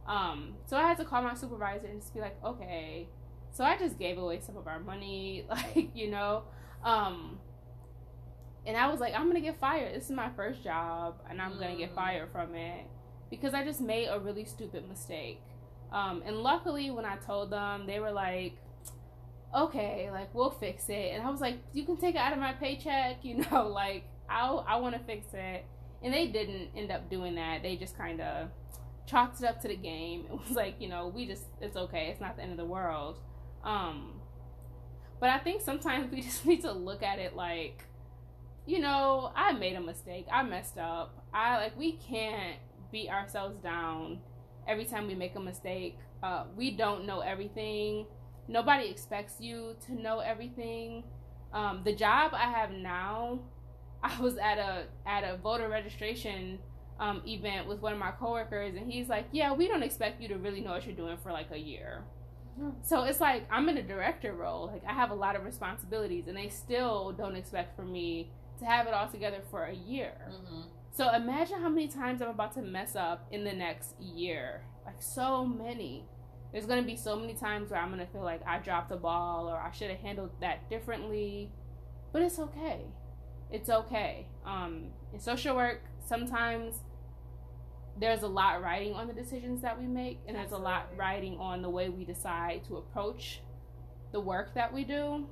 Um, 0.07 0.55
so 0.67 0.77
I 0.77 0.87
had 0.87 0.97
to 0.97 1.05
call 1.05 1.23
my 1.23 1.33
supervisor 1.33 1.87
and 1.87 1.99
just 1.99 2.13
be 2.13 2.19
like, 2.19 2.37
okay. 2.43 3.07
So 3.51 3.63
I 3.63 3.77
just 3.77 3.97
gave 3.97 4.17
away 4.17 4.39
some 4.39 4.57
of 4.57 4.67
our 4.67 4.79
money, 4.79 5.45
like, 5.49 5.95
you 5.95 6.11
know. 6.11 6.43
Um, 6.83 7.39
and 8.65 8.75
I 8.75 8.87
was 8.87 8.99
like, 8.99 9.13
I'm 9.13 9.27
gonna 9.27 9.41
get 9.41 9.59
fired. 9.59 9.95
This 9.95 10.05
is 10.05 10.11
my 10.11 10.29
first 10.35 10.63
job, 10.63 11.15
and 11.29 11.41
I'm 11.41 11.53
gonna 11.53 11.75
get 11.75 11.91
mm. 11.91 11.95
fired 11.95 12.31
from 12.31 12.55
it 12.55 12.85
because 13.29 13.53
I 13.53 13.63
just 13.63 13.81
made 13.81 14.07
a 14.07 14.19
really 14.19 14.45
stupid 14.45 14.87
mistake. 14.87 15.41
Um, 15.91 16.23
and 16.25 16.37
luckily, 16.37 16.91
when 16.91 17.05
I 17.05 17.17
told 17.17 17.51
them, 17.51 17.85
they 17.85 17.99
were 17.99 18.11
like, 18.11 18.57
okay, 19.55 20.09
like 20.11 20.33
we'll 20.33 20.51
fix 20.51 20.89
it. 20.89 21.13
And 21.13 21.23
I 21.23 21.29
was 21.29 21.41
like, 21.41 21.57
you 21.73 21.85
can 21.85 21.97
take 21.97 22.15
it 22.15 22.17
out 22.17 22.33
of 22.33 22.39
my 22.39 22.53
paycheck, 22.53 23.23
you 23.23 23.35
know, 23.51 23.67
like 23.67 24.03
I 24.29 24.45
I 24.47 24.77
want 24.77 24.95
to 24.95 25.03
fix 25.03 25.27
it. 25.33 25.65
And 26.03 26.13
they 26.13 26.27
didn't 26.27 26.69
end 26.75 26.91
up 26.91 27.09
doing 27.09 27.35
that. 27.35 27.63
They 27.63 27.77
just 27.77 27.97
kind 27.97 28.21
of 28.21 28.49
chalked 29.07 29.41
it 29.41 29.47
up 29.47 29.61
to 29.61 29.67
the 29.67 29.75
game. 29.75 30.25
It 30.31 30.39
was 30.39 30.51
like, 30.51 30.75
you 30.79 30.89
know, 30.89 31.07
we 31.07 31.25
just 31.25 31.45
it's 31.61 31.77
okay. 31.77 32.09
It's 32.11 32.21
not 32.21 32.35
the 32.35 32.43
end 32.43 32.51
of 32.51 32.57
the 32.57 32.65
world. 32.65 33.19
Um 33.63 34.19
but 35.19 35.29
I 35.29 35.39
think 35.39 35.61
sometimes 35.61 36.11
we 36.11 36.21
just 36.21 36.45
need 36.45 36.61
to 36.61 36.71
look 36.71 37.01
at 37.03 37.19
it 37.19 37.35
like 37.35 37.85
you 38.65 38.79
know, 38.79 39.31
I 39.35 39.51
made 39.53 39.75
a 39.75 39.81
mistake. 39.81 40.25
I 40.31 40.43
messed 40.43 40.77
up. 40.77 41.25
I 41.33 41.57
like 41.57 41.77
we 41.77 41.93
can't 41.93 42.57
beat 42.91 43.09
ourselves 43.09 43.57
down 43.59 44.19
every 44.67 44.85
time 44.85 45.07
we 45.07 45.15
make 45.15 45.35
a 45.35 45.39
mistake. 45.39 45.97
Uh, 46.23 46.45
we 46.55 46.71
don't 46.71 47.05
know 47.05 47.19
everything. 47.19 48.07
Nobody 48.47 48.87
expects 48.89 49.35
you 49.39 49.75
to 49.85 49.93
know 49.93 50.19
everything. 50.19 51.03
Um, 51.53 51.81
the 51.83 51.93
job 51.93 52.31
I 52.33 52.49
have 52.49 52.71
now, 52.71 53.39
I 54.03 54.19
was 54.19 54.37
at 54.37 54.57
a 54.57 54.85
at 55.05 55.23
a 55.23 55.37
voter 55.37 55.69
registration 55.69 56.59
um, 56.99 57.21
event 57.27 57.67
with 57.67 57.81
one 57.81 57.93
of 57.93 57.99
my 57.99 58.11
coworkers, 58.11 58.75
and 58.75 58.91
he's 58.91 59.09
like, 59.09 59.27
"Yeah, 59.31 59.53
we 59.53 59.67
don't 59.67 59.83
expect 59.83 60.21
you 60.21 60.27
to 60.29 60.37
really 60.37 60.61
know 60.61 60.71
what 60.71 60.85
you're 60.85 60.95
doing 60.95 61.17
for 61.21 61.31
like 61.31 61.51
a 61.51 61.59
year." 61.59 62.03
So 62.83 63.03
it's 63.03 63.19
like 63.19 63.45
I'm 63.51 63.67
in 63.67 63.77
a 63.77 63.83
director 63.83 64.33
role. 64.33 64.67
Like 64.71 64.83
I 64.87 64.93
have 64.93 65.11
a 65.11 65.15
lot 65.15 65.35
of 65.35 65.43
responsibilities, 65.43 66.27
and 66.27 66.37
they 66.37 66.49
still 66.49 67.11
don't 67.11 67.35
expect 67.35 67.75
for 67.75 67.83
me 67.83 68.31
to 68.59 68.65
have 68.65 68.87
it 68.87 68.93
all 68.93 69.07
together 69.07 69.41
for 69.51 69.65
a 69.65 69.73
year. 69.73 70.13
Mm-hmm. 70.29 70.61
So 70.91 71.13
imagine 71.13 71.61
how 71.61 71.69
many 71.69 71.87
times 71.87 72.21
I'm 72.21 72.29
about 72.29 72.53
to 72.53 72.61
mess 72.61 72.95
up 72.95 73.27
in 73.31 73.43
the 73.43 73.51
next 73.51 73.99
year. 73.99 74.61
Like 74.85 75.01
so 75.01 75.45
many. 75.45 76.05
There's 76.51 76.65
gonna 76.65 76.83
be 76.83 76.95
so 76.95 77.17
many 77.17 77.33
times 77.33 77.71
where 77.71 77.81
I'm 77.81 77.89
gonna 77.89 78.07
feel 78.07 78.23
like 78.23 78.41
I 78.47 78.59
dropped 78.59 78.89
the 78.89 78.95
ball 78.95 79.49
or 79.49 79.57
I 79.57 79.71
should 79.71 79.89
have 79.89 79.99
handled 79.99 80.31
that 80.39 80.69
differently. 80.69 81.51
But 82.13 82.21
it's 82.21 82.39
okay. 82.39 82.85
It's 83.51 83.69
okay. 83.69 84.27
Um, 84.45 84.85
in 85.13 85.19
social 85.19 85.55
work, 85.55 85.81
sometimes 86.07 86.79
there's 87.99 88.23
a 88.23 88.27
lot 88.27 88.61
riding 88.61 88.93
on 88.93 89.07
the 89.07 89.13
decisions 89.13 89.61
that 89.61 89.79
we 89.79 89.87
make, 89.87 90.19
and 90.27 90.35
there's 90.35 90.45
Absolutely. 90.45 90.71
a 90.71 90.75
lot 90.75 90.89
riding 90.97 91.37
on 91.39 91.61
the 91.61 91.69
way 91.69 91.89
we 91.89 92.03
decide 92.03 92.63
to 92.65 92.77
approach 92.77 93.41
the 94.11 94.19
work 94.19 94.53
that 94.53 94.73
we 94.73 94.83
do. 94.83 95.27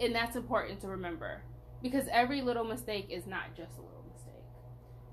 And 0.00 0.14
that's 0.14 0.36
important 0.36 0.80
to 0.80 0.88
remember 0.88 1.42
because 1.82 2.06
every 2.10 2.40
little 2.40 2.64
mistake 2.64 3.08
is 3.10 3.26
not 3.26 3.54
just 3.56 3.78
a 3.78 3.82
little 3.82 4.04
mistake. 4.12 4.44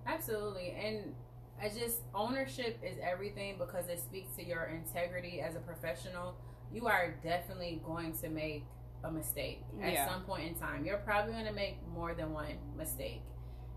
Absolutely. 0.06 0.76
And 0.80 1.14
I 1.62 1.70
just 1.70 2.02
ownership 2.16 2.80
is 2.84 2.98
everything 3.02 3.56
because 3.58 3.90
it 3.90 4.00
speaks 4.00 4.36
to 4.36 4.46
your 4.46 4.66
integrity 4.66 5.42
as 5.42 5.56
a 5.56 5.60
professional. 5.60 6.36
You 6.72 6.88
are 6.88 7.16
definitely 7.24 7.82
going 7.86 8.18
to 8.20 8.30
make 8.30 8.66
a 9.04 9.12
mistake 9.12 9.64
at 9.82 9.94
yeah. 9.94 10.08
some 10.08 10.24
point 10.24 10.48
in 10.48 10.56
time. 10.56 10.86
You're 10.86 10.98
probably 10.98 11.34
going 11.34 11.46
to 11.46 11.54
make 11.54 11.78
more 11.94 12.14
than 12.14 12.32
one 12.32 12.58
mistake. 12.78 13.22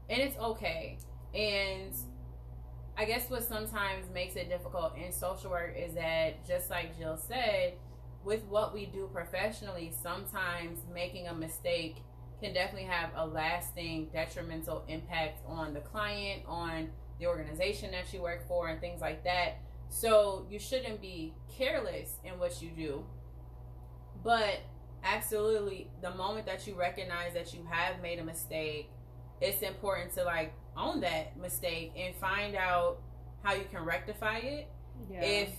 And 0.08 0.20
it's 0.20 0.36
okay. 0.38 0.98
And 1.34 1.94
I 2.96 3.04
guess 3.04 3.30
what 3.30 3.42
sometimes 3.44 4.10
makes 4.12 4.36
it 4.36 4.48
difficult 4.48 4.96
in 4.96 5.12
social 5.12 5.50
work 5.50 5.74
is 5.76 5.94
that, 5.94 6.46
just 6.46 6.70
like 6.70 6.98
Jill 6.98 7.16
said, 7.16 7.74
with 8.24 8.44
what 8.44 8.74
we 8.74 8.86
do 8.86 9.08
professionally, 9.12 9.92
sometimes 10.02 10.80
making 10.92 11.28
a 11.28 11.34
mistake 11.34 11.96
can 12.42 12.52
definitely 12.52 12.88
have 12.88 13.10
a 13.14 13.26
lasting 13.26 14.08
detrimental 14.12 14.84
impact 14.88 15.40
on 15.46 15.72
the 15.72 15.80
client, 15.80 16.42
on 16.46 16.88
the 17.18 17.26
organization 17.26 17.92
that 17.92 18.12
you 18.12 18.20
work 18.20 18.46
for, 18.48 18.68
and 18.68 18.80
things 18.80 19.00
like 19.00 19.22
that. 19.24 19.58
So 19.88 20.46
you 20.50 20.58
shouldn't 20.58 21.00
be 21.00 21.34
careless 21.56 22.16
in 22.24 22.38
what 22.38 22.60
you 22.60 22.70
do. 22.70 23.04
But 24.24 24.60
absolutely, 25.04 25.90
the 26.00 26.10
moment 26.10 26.46
that 26.46 26.66
you 26.66 26.74
recognize 26.74 27.34
that 27.34 27.54
you 27.54 27.66
have 27.70 28.00
made 28.02 28.18
a 28.18 28.24
mistake, 28.24 28.90
it's 29.40 29.62
important 29.62 30.12
to 30.14 30.24
like 30.24 30.52
own 30.76 31.00
that 31.00 31.38
mistake 31.38 31.92
and 31.96 32.14
find 32.16 32.56
out 32.56 32.98
how 33.42 33.54
you 33.54 33.64
can 33.70 33.84
rectify 33.84 34.38
it. 34.38 34.68
Yeah. 35.10 35.22
If 35.22 35.50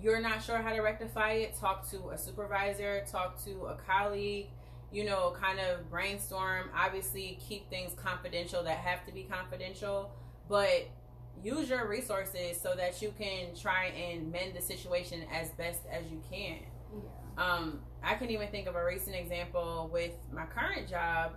you're 0.00 0.20
not 0.20 0.42
sure 0.42 0.58
how 0.58 0.72
to 0.72 0.80
rectify 0.80 1.32
it, 1.32 1.56
talk 1.58 1.88
to 1.90 2.10
a 2.10 2.18
supervisor, 2.18 3.04
talk 3.10 3.42
to 3.44 3.66
a 3.66 3.76
colleague, 3.86 4.48
you 4.92 5.04
know, 5.04 5.34
kind 5.40 5.58
of 5.60 5.88
brainstorm. 5.90 6.70
Obviously, 6.76 7.38
keep 7.48 7.68
things 7.70 7.92
confidential 7.94 8.62
that 8.64 8.78
have 8.78 9.04
to 9.06 9.12
be 9.12 9.24
confidential, 9.24 10.10
but 10.48 10.88
use 11.42 11.70
your 11.70 11.86
resources 11.88 12.60
so 12.60 12.74
that 12.76 13.00
you 13.00 13.12
can 13.18 13.54
try 13.54 13.86
and 13.86 14.30
mend 14.30 14.54
the 14.54 14.60
situation 14.60 15.24
as 15.32 15.50
best 15.50 15.80
as 15.90 16.04
you 16.10 16.20
can. 16.30 16.58
Yeah. 16.92 17.44
Um, 17.44 17.80
I 18.02 18.14
can 18.14 18.30
even 18.30 18.48
think 18.48 18.66
of 18.66 18.74
a 18.74 18.84
recent 18.84 19.16
example 19.16 19.88
with 19.92 20.12
my 20.32 20.44
current 20.46 20.88
job 20.88 21.36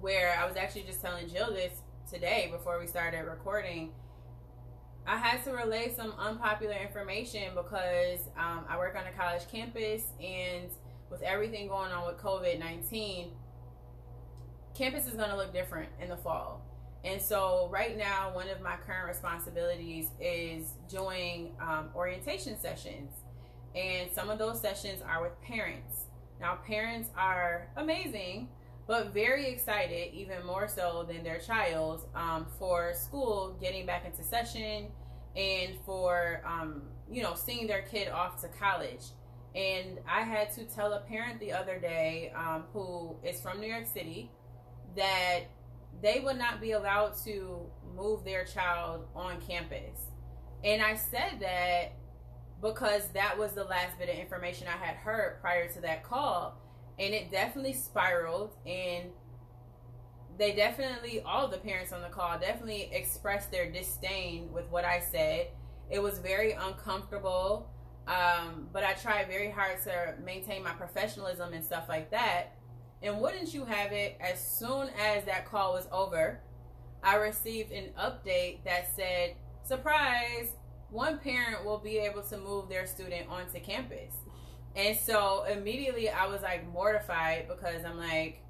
where 0.00 0.34
I 0.38 0.46
was 0.46 0.56
actually 0.56 0.82
just 0.82 1.00
telling 1.00 1.28
Jill 1.28 1.52
this 1.52 1.72
today 2.10 2.48
before 2.50 2.80
we 2.80 2.86
started 2.86 3.22
recording. 3.24 3.92
I 5.06 5.16
had 5.16 5.42
to 5.44 5.52
relay 5.52 5.92
some 5.94 6.12
unpopular 6.18 6.76
information 6.76 7.54
because 7.54 8.20
um, 8.36 8.64
I 8.68 8.76
work 8.78 8.96
on 8.96 9.04
a 9.06 9.12
college 9.16 9.42
campus, 9.50 10.04
and 10.20 10.70
with 11.12 11.22
everything 11.22 11.68
going 11.68 11.92
on 11.92 12.06
with 12.06 12.16
COVID 12.16 12.58
19, 12.58 13.30
campus 14.74 15.06
is 15.06 15.14
going 15.14 15.30
to 15.30 15.36
look 15.36 15.52
different 15.52 15.88
in 16.00 16.08
the 16.08 16.16
fall. 16.16 16.66
And 17.04 17.20
so, 17.20 17.68
right 17.70 17.96
now, 17.96 18.32
one 18.32 18.48
of 18.48 18.60
my 18.60 18.76
current 18.86 19.06
responsibilities 19.06 20.08
is 20.20 20.74
doing 20.88 21.52
um, 21.60 21.90
orientation 21.94 22.58
sessions. 22.58 23.12
And 23.74 24.10
some 24.12 24.30
of 24.30 24.38
those 24.38 24.60
sessions 24.60 25.02
are 25.02 25.22
with 25.22 25.40
parents. 25.42 26.06
Now, 26.40 26.56
parents 26.66 27.10
are 27.16 27.68
amazing 27.76 28.48
but 28.86 29.12
very 29.12 29.48
excited, 29.48 30.12
even 30.12 30.44
more 30.44 30.66
so 30.68 31.06
than 31.08 31.22
their 31.22 31.38
child, 31.38 32.06
um, 32.14 32.46
for 32.58 32.92
school 32.94 33.56
getting 33.60 33.86
back 33.86 34.04
into 34.04 34.22
session 34.24 34.88
and 35.36 35.76
for, 35.86 36.42
um, 36.44 36.82
you 37.10 37.22
know, 37.22 37.34
seeing 37.34 37.66
their 37.66 37.82
kid 37.82 38.08
off 38.08 38.40
to 38.42 38.48
college. 38.48 39.04
And 39.54 39.98
I 40.08 40.22
had 40.22 40.50
to 40.54 40.64
tell 40.64 40.94
a 40.94 41.00
parent 41.00 41.38
the 41.38 41.52
other 41.52 41.78
day 41.78 42.32
um, 42.34 42.64
who 42.72 43.16
is 43.22 43.40
from 43.40 43.60
New 43.60 43.66
York 43.66 43.86
City 43.86 44.30
that 44.96 45.40
they 46.00 46.20
would 46.20 46.38
not 46.38 46.60
be 46.60 46.72
allowed 46.72 47.14
to 47.24 47.60
move 47.94 48.24
their 48.24 48.44
child 48.44 49.06
on 49.14 49.40
campus. 49.40 50.06
And 50.64 50.80
I 50.80 50.94
said 50.94 51.40
that 51.40 51.92
because 52.62 53.08
that 53.08 53.36
was 53.36 53.52
the 53.52 53.64
last 53.64 53.98
bit 53.98 54.08
of 54.08 54.16
information 54.16 54.68
I 54.68 54.82
had 54.84 54.96
heard 54.96 55.40
prior 55.40 55.68
to 55.72 55.80
that 55.82 56.04
call. 56.04 56.58
And 56.98 57.12
it 57.12 57.30
definitely 57.30 57.74
spiraled. 57.74 58.54
And 58.64 59.10
they 60.38 60.52
definitely 60.52 61.20
all 61.22 61.48
the 61.48 61.58
parents 61.58 61.92
on 61.92 62.00
the 62.00 62.08
call 62.08 62.38
definitely 62.38 62.88
expressed 62.92 63.50
their 63.50 63.70
disdain 63.70 64.50
with 64.52 64.66
what 64.70 64.84
i 64.84 64.98
said. 64.98 65.48
It 65.90 66.02
was 66.02 66.18
very 66.18 66.52
uncomfortable 66.52 67.68
um, 68.08 68.68
but 68.72 68.84
i 68.84 68.92
tried 68.94 69.28
very 69.28 69.50
hard 69.50 69.82
to 69.82 70.14
maintain 70.24 70.62
my 70.62 70.72
professionalism 70.72 71.52
and 71.52 71.64
stuff 71.64 71.88
like 71.88 72.10
that. 72.10 72.56
And 73.04 73.20
wouldn't 73.20 73.52
you 73.52 73.64
have 73.64 73.90
it 73.90 74.16
as 74.20 74.40
soon 74.40 74.88
as 74.98 75.24
that 75.24 75.44
call 75.44 75.72
was 75.72 75.88
over 75.90 76.40
i 77.02 77.16
received 77.16 77.72
an 77.72 77.90
update 77.98 78.62
that 78.64 78.94
said 78.94 79.34
surprise 79.64 80.52
one 80.92 81.18
parent 81.18 81.64
will 81.64 81.78
be 81.78 81.98
able 81.98 82.22
to 82.22 82.36
move 82.36 82.68
their 82.68 82.86
student 82.86 83.28
onto 83.28 83.58
campus. 83.60 84.14
And 84.76 84.96
so 84.96 85.44
immediately 85.44 86.10
I 86.10 86.26
was 86.26 86.42
like 86.42 86.70
mortified 86.70 87.48
because 87.48 87.84
I'm 87.84 87.96
like, 87.98 88.42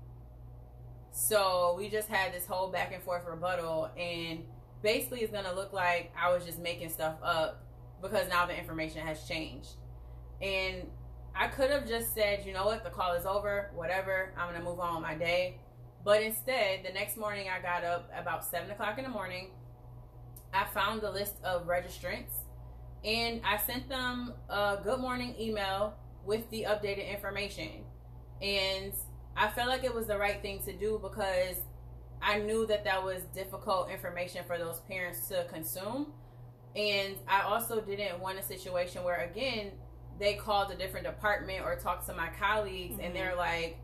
so 1.13 1.75
we 1.79 1.89
just 1.89 2.09
had 2.09 2.33
this 2.33 2.47
whole 2.47 2.71
back 2.71 2.93
and 2.93 3.03
forth 3.03 3.27
rebuttal, 3.29 3.91
and 3.99 4.45
basically 4.83 5.21
it's 5.21 5.33
gonna 5.33 5.53
look 5.53 5.73
like 5.73 6.11
I 6.19 6.33
was 6.33 6.45
just 6.45 6.59
making 6.59 6.89
stuff 6.89 7.17
up 7.23 7.63
because 8.03 8.29
now 8.29 8.45
the 8.47 8.59
information 8.59 9.07
has 9.07 9.27
changed. 9.27 9.71
And 10.43 10.89
I 11.35 11.49
could 11.49 11.71
have 11.71 11.89
just 11.89 12.15
said, 12.15 12.45
you 12.45 12.53
know 12.53 12.67
what, 12.67 12.85
the 12.85 12.91
call 12.91 13.15
is 13.15 13.25
over, 13.25 13.71
whatever, 13.75 14.35
I'm 14.37 14.53
gonna 14.53 14.65
move 14.65 14.81
on 14.81 14.97
with 14.97 15.03
my 15.03 15.15
day. 15.15 15.57
But 16.05 16.23
instead, 16.23 16.85
the 16.85 16.93
next 16.93 17.17
morning 17.17 17.47
I 17.49 17.63
got 17.63 17.85
up 17.85 18.11
about 18.15 18.45
seven 18.45 18.71
o'clock 18.71 18.99
in 18.99 19.05
the 19.05 19.11
morning. 19.11 19.51
I 20.53 20.65
found 20.75 21.01
the 21.01 21.11
list 21.11 21.37
of 21.45 21.67
registrants 21.67 22.43
and 23.05 23.41
I 23.45 23.57
sent 23.57 23.89
them 23.89 24.35
a 24.49 24.79
good 24.83 25.01
morning 25.01 25.35
email 25.41 25.95
with 26.25 26.49
the 26.51 26.67
updated 26.69 27.11
information. 27.11 27.85
And 28.41 28.93
I 29.37 29.49
felt 29.49 29.69
like 29.69 29.85
it 29.85 29.95
was 29.95 30.07
the 30.07 30.19
right 30.19 30.43
thing 30.43 30.61
to 30.65 30.73
do 30.73 30.99
because 31.03 31.57
I 32.21 32.39
knew 32.39 32.67
that 32.67 32.85
that 32.85 33.03
was 33.03 33.23
difficult 33.35 33.91
information 33.91 34.45
for 34.47 34.59
those 34.59 34.81
parents 34.81 35.29
to 35.29 35.45
consume. 35.53 36.13
And 36.75 37.17
I 37.29 37.43
also 37.43 37.81
didn't 37.81 38.21
want 38.21 38.39
a 38.39 38.43
situation 38.43 39.05
where, 39.05 39.29
again, 39.31 39.73
they 40.19 40.35
called 40.35 40.71
a 40.71 40.77
different 40.77 41.07
department 41.07 41.65
or 41.65 41.77
talked 41.77 42.07
to 42.07 42.15
my 42.15 42.29
colleagues 42.39 42.95
mm-hmm. 42.95 43.05
and 43.05 43.17
they're 43.17 43.37
like, 43.37 43.79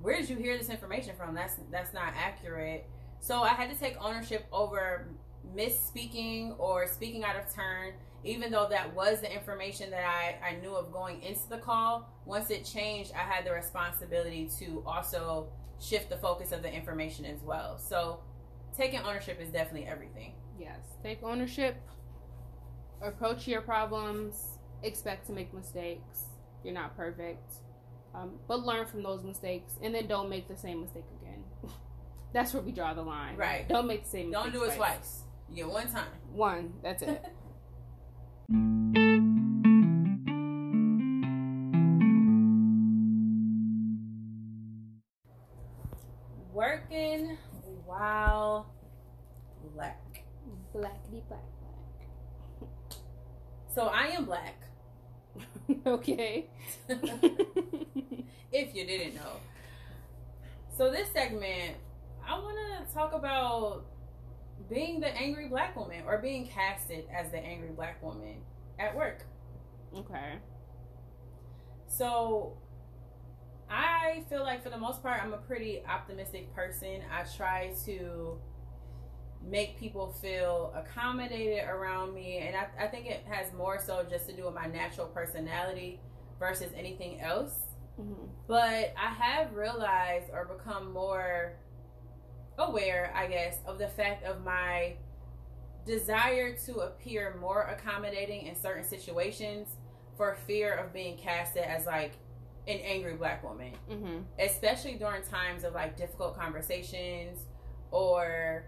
where 0.00 0.16
did 0.16 0.28
you 0.28 0.36
hear 0.36 0.56
this 0.56 0.68
information 0.68 1.14
from? 1.16 1.34
That's 1.34 1.56
that's 1.72 1.92
not 1.92 2.12
accurate. 2.16 2.88
So 3.20 3.42
I 3.42 3.48
had 3.48 3.68
to 3.70 3.76
take 3.76 3.96
ownership 4.00 4.46
over 4.52 5.08
misspeaking 5.56 6.54
or 6.58 6.86
speaking 6.86 7.24
out 7.24 7.36
of 7.36 7.52
turn 7.52 7.94
even 8.24 8.50
though 8.50 8.66
that 8.68 8.94
was 8.94 9.20
the 9.20 9.32
information 9.32 9.90
that 9.90 10.04
I, 10.04 10.36
I 10.44 10.56
knew 10.60 10.74
of 10.74 10.92
going 10.92 11.22
into 11.22 11.48
the 11.48 11.58
call, 11.58 12.10
once 12.24 12.50
it 12.50 12.64
changed, 12.64 13.12
I 13.14 13.20
had 13.20 13.46
the 13.46 13.52
responsibility 13.52 14.50
to 14.58 14.82
also 14.86 15.48
shift 15.80 16.10
the 16.10 16.16
focus 16.16 16.50
of 16.52 16.62
the 16.62 16.72
information 16.72 17.24
as 17.24 17.40
well. 17.42 17.78
So 17.78 18.20
taking 18.76 19.00
ownership 19.00 19.40
is 19.40 19.50
definitely 19.50 19.86
everything. 19.86 20.34
Yes, 20.58 20.78
take 21.02 21.22
ownership, 21.22 21.80
approach 23.02 23.46
your 23.46 23.60
problems, 23.60 24.58
expect 24.82 25.26
to 25.26 25.32
make 25.32 25.52
mistakes. 25.54 26.24
You're 26.64 26.74
not 26.74 26.96
perfect, 26.96 27.52
um, 28.14 28.32
but 28.48 28.64
learn 28.64 28.86
from 28.86 29.02
those 29.02 29.22
mistakes 29.22 29.74
and 29.82 29.94
then 29.94 30.06
don't 30.06 30.28
make 30.28 30.48
the 30.48 30.56
same 30.56 30.80
mistake 30.80 31.04
again. 31.22 31.44
That's 32.32 32.52
where 32.52 32.62
we 32.62 32.72
draw 32.72 32.94
the 32.94 33.02
line. 33.02 33.36
Right. 33.36 33.68
Don't 33.68 33.86
make 33.86 34.04
the 34.04 34.10
same 34.10 34.30
mistake. 34.30 34.44
Don't 34.44 34.52
do 34.52 34.64
it 34.64 34.76
twice. 34.76 34.76
twice. 34.76 35.22
You 35.50 35.56
get 35.56 35.68
one 35.68 35.88
time. 35.88 36.08
One. 36.32 36.72
That's 36.82 37.02
it. 37.02 37.24
Working 46.52 47.38
while 47.86 48.66
So 53.74 53.86
I 53.86 54.08
am 54.08 54.24
black. 54.24 54.62
okay. 55.86 56.46
if 58.52 58.74
you 58.74 58.86
didn't 58.86 59.14
know. 59.14 59.36
So 60.76 60.90
this 60.90 61.08
segment, 61.12 61.76
I 62.26 62.38
want 62.38 62.56
to 62.88 62.94
talk 62.94 63.12
about 63.12 63.84
being 64.68 65.00
the 65.00 65.08
angry 65.08 65.48
black 65.48 65.76
woman 65.76 66.02
or 66.06 66.18
being 66.18 66.46
casted 66.46 67.04
as 67.14 67.30
the 67.30 67.38
angry 67.38 67.70
black 67.70 68.02
woman 68.02 68.36
at 68.78 68.94
work. 68.96 69.24
Okay. 69.94 70.34
So 71.86 72.56
I 73.70 74.24
feel 74.28 74.42
like 74.42 74.62
for 74.62 74.70
the 74.70 74.78
most 74.78 75.02
part 75.02 75.22
I'm 75.22 75.32
a 75.32 75.38
pretty 75.38 75.82
optimistic 75.88 76.54
person. 76.54 77.00
I 77.12 77.24
try 77.36 77.72
to 77.86 78.38
make 79.46 79.78
people 79.78 80.12
feel 80.20 80.72
accommodated 80.76 81.64
around 81.68 82.14
me 82.14 82.38
and 82.38 82.56
I, 82.56 82.84
I 82.84 82.88
think 82.88 83.06
it 83.06 83.24
has 83.28 83.52
more 83.54 83.78
so 83.78 84.04
just 84.08 84.26
to 84.28 84.34
do 84.34 84.44
with 84.44 84.54
my 84.54 84.66
natural 84.66 85.06
personality 85.06 86.00
versus 86.38 86.70
anything 86.76 87.20
else. 87.20 87.54
Mm-hmm. 88.00 88.26
But 88.46 88.94
I 88.96 89.12
have 89.12 89.54
realized 89.54 90.30
or 90.32 90.44
become 90.44 90.92
more 90.92 91.56
aware, 92.58 93.12
I 93.14 93.26
guess, 93.26 93.58
of 93.66 93.78
the 93.78 93.88
fact 93.88 94.24
of 94.24 94.44
my 94.44 94.94
desire 95.86 96.54
to 96.66 96.80
appear 96.80 97.36
more 97.40 97.62
accommodating 97.62 98.46
in 98.46 98.54
certain 98.54 98.84
situations 98.84 99.68
for 100.16 100.36
fear 100.46 100.74
of 100.74 100.92
being 100.92 101.16
casted 101.16 101.62
as 101.62 101.86
like 101.86 102.12
an 102.66 102.78
angry 102.84 103.14
black 103.14 103.42
woman, 103.42 103.72
mm-hmm. 103.90 104.18
especially 104.38 104.94
during 104.94 105.22
times 105.22 105.64
of 105.64 105.72
like 105.72 105.96
difficult 105.96 106.38
conversations 106.38 107.38
or 107.90 108.66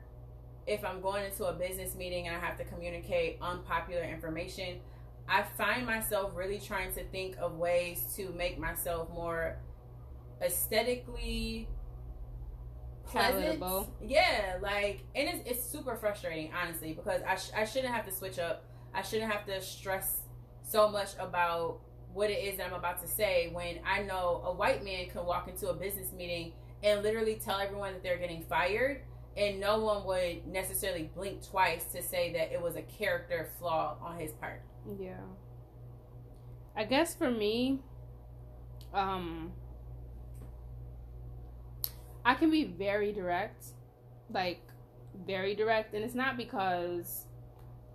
if 0.71 0.85
I'm 0.85 1.01
going 1.01 1.25
into 1.25 1.47
a 1.47 1.53
business 1.53 1.97
meeting 1.97 2.29
and 2.29 2.37
I 2.37 2.39
have 2.39 2.57
to 2.59 2.64
communicate 2.64 3.39
unpopular 3.43 4.05
information. 4.05 4.79
I 5.29 5.43
find 5.43 5.85
myself 5.85 6.37
really 6.37 6.61
trying 6.61 6.93
to 6.95 7.03
think 7.05 7.37
of 7.39 7.57
ways 7.57 8.05
to 8.16 8.31
make 8.31 8.57
myself 8.57 9.11
more 9.11 9.57
aesthetically 10.41 11.68
pleasant. 13.05 13.61
Yeah, 14.01 14.59
like, 14.62 15.03
and 15.16 15.29
it's, 15.29 15.51
it's 15.51 15.64
super 15.64 15.97
frustrating, 15.97 16.53
honestly, 16.53 16.93
because 16.93 17.21
I, 17.27 17.35
sh- 17.35 17.51
I 17.57 17.64
shouldn't 17.64 17.93
have 17.93 18.07
to 18.07 18.12
switch 18.12 18.39
up. 18.39 18.64
I 18.95 19.03
shouldn't 19.03 19.31
have 19.31 19.45
to 19.47 19.61
stress 19.61 20.21
so 20.62 20.89
much 20.89 21.11
about 21.18 21.81
what 22.12 22.31
it 22.31 22.45
is 22.45 22.59
that 22.59 22.68
I'm 22.68 22.75
about 22.75 23.01
to 23.03 23.09
say 23.09 23.51
when 23.53 23.81
I 23.85 24.03
know 24.03 24.43
a 24.47 24.53
white 24.53 24.85
man 24.85 25.09
can 25.11 25.25
walk 25.27 25.49
into 25.49 25.68
a 25.68 25.75
business 25.75 26.12
meeting 26.12 26.53
and 26.85 27.03
literally 27.03 27.41
tell 27.45 27.59
everyone 27.59 27.93
that 27.95 28.03
they're 28.05 28.18
getting 28.18 28.45
fired 28.45 29.03
and 29.37 29.61
no 29.61 29.78
one 29.78 30.05
would 30.05 30.47
necessarily 30.47 31.11
blink 31.14 31.47
twice 31.49 31.85
to 31.93 32.03
say 32.03 32.33
that 32.33 32.53
it 32.53 32.61
was 32.61 32.76
a 32.76 32.83
character 32.83 33.49
flaw 33.59 33.97
on 34.03 34.18
his 34.18 34.33
part. 34.33 34.62
Yeah. 34.99 35.20
I 36.76 36.85
guess 36.85 37.14
for 37.14 37.31
me, 37.31 37.81
um, 38.93 39.53
I 42.24 42.35
can 42.35 42.51
be 42.51 42.64
very 42.64 43.12
direct, 43.12 43.66
like 44.33 44.61
very 45.26 45.55
direct, 45.55 45.95
and 45.95 46.05
it's 46.05 46.14
not 46.14 46.37
because 46.37 47.26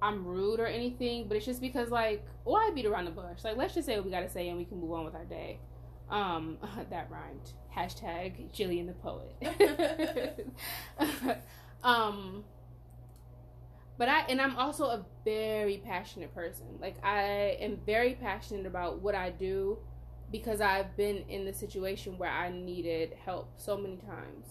I'm 0.02 0.26
rude 0.26 0.60
or 0.60 0.68
anything, 0.68 1.28
but 1.28 1.38
it's 1.38 1.46
just 1.46 1.62
because 1.62 1.90
like 1.90 2.26
why 2.44 2.72
beat 2.74 2.86
around 2.86 3.06
the 3.06 3.12
bush? 3.12 3.44
Like 3.44 3.58
let's 3.58 3.74
just 3.74 3.86
say 3.86 3.96
what 3.96 4.06
we 4.06 4.12
gotta 4.12 4.30
say 4.30 4.50
and 4.50 4.58
we 4.58 4.66
can 4.66 4.80
move 4.80 4.92
on 4.92 5.04
with 5.04 5.16
our 5.16 5.26
day. 5.26 5.60
Um, 6.10 6.58
that 6.90 7.10
rhymed. 7.10 7.54
Hashtag 7.76 8.52
Jillian 8.54 8.88
the 8.88 8.94
poet. 8.94 10.48
um, 11.84 12.44
but 13.98 14.10
I 14.10 14.22
and 14.30 14.42
I'm 14.42 14.56
also 14.58 14.86
a 14.86 15.06
very 15.24 15.78
passionate 15.78 16.34
person. 16.34 16.66
Like 16.80 16.96
I 17.04 17.58
am 17.60 17.80
very 17.86 18.16
passionate 18.16 18.66
about 18.66 19.02
what 19.02 19.16
I 19.16 19.30
do 19.30 19.78
because 20.32 20.60
I've 20.60 20.96
been 20.98 21.24
in 21.30 21.46
the 21.46 21.54
situation 21.54 22.18
where 22.18 22.30
I 22.30 22.50
needed 22.50 23.14
help 23.24 23.50
so 23.58 23.78
many 23.78 23.98
times 23.98 24.48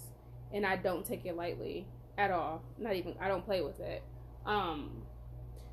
and 0.52 0.64
I 0.64 0.76
don't 0.76 1.04
take 1.04 1.26
it 1.26 1.36
lightly 1.36 1.86
at 2.16 2.30
all. 2.30 2.62
Not 2.78 2.94
even 2.94 3.14
I 3.20 3.28
don't 3.28 3.44
play 3.44 3.60
with 3.60 3.80
it. 3.80 4.02
Um 4.46 5.02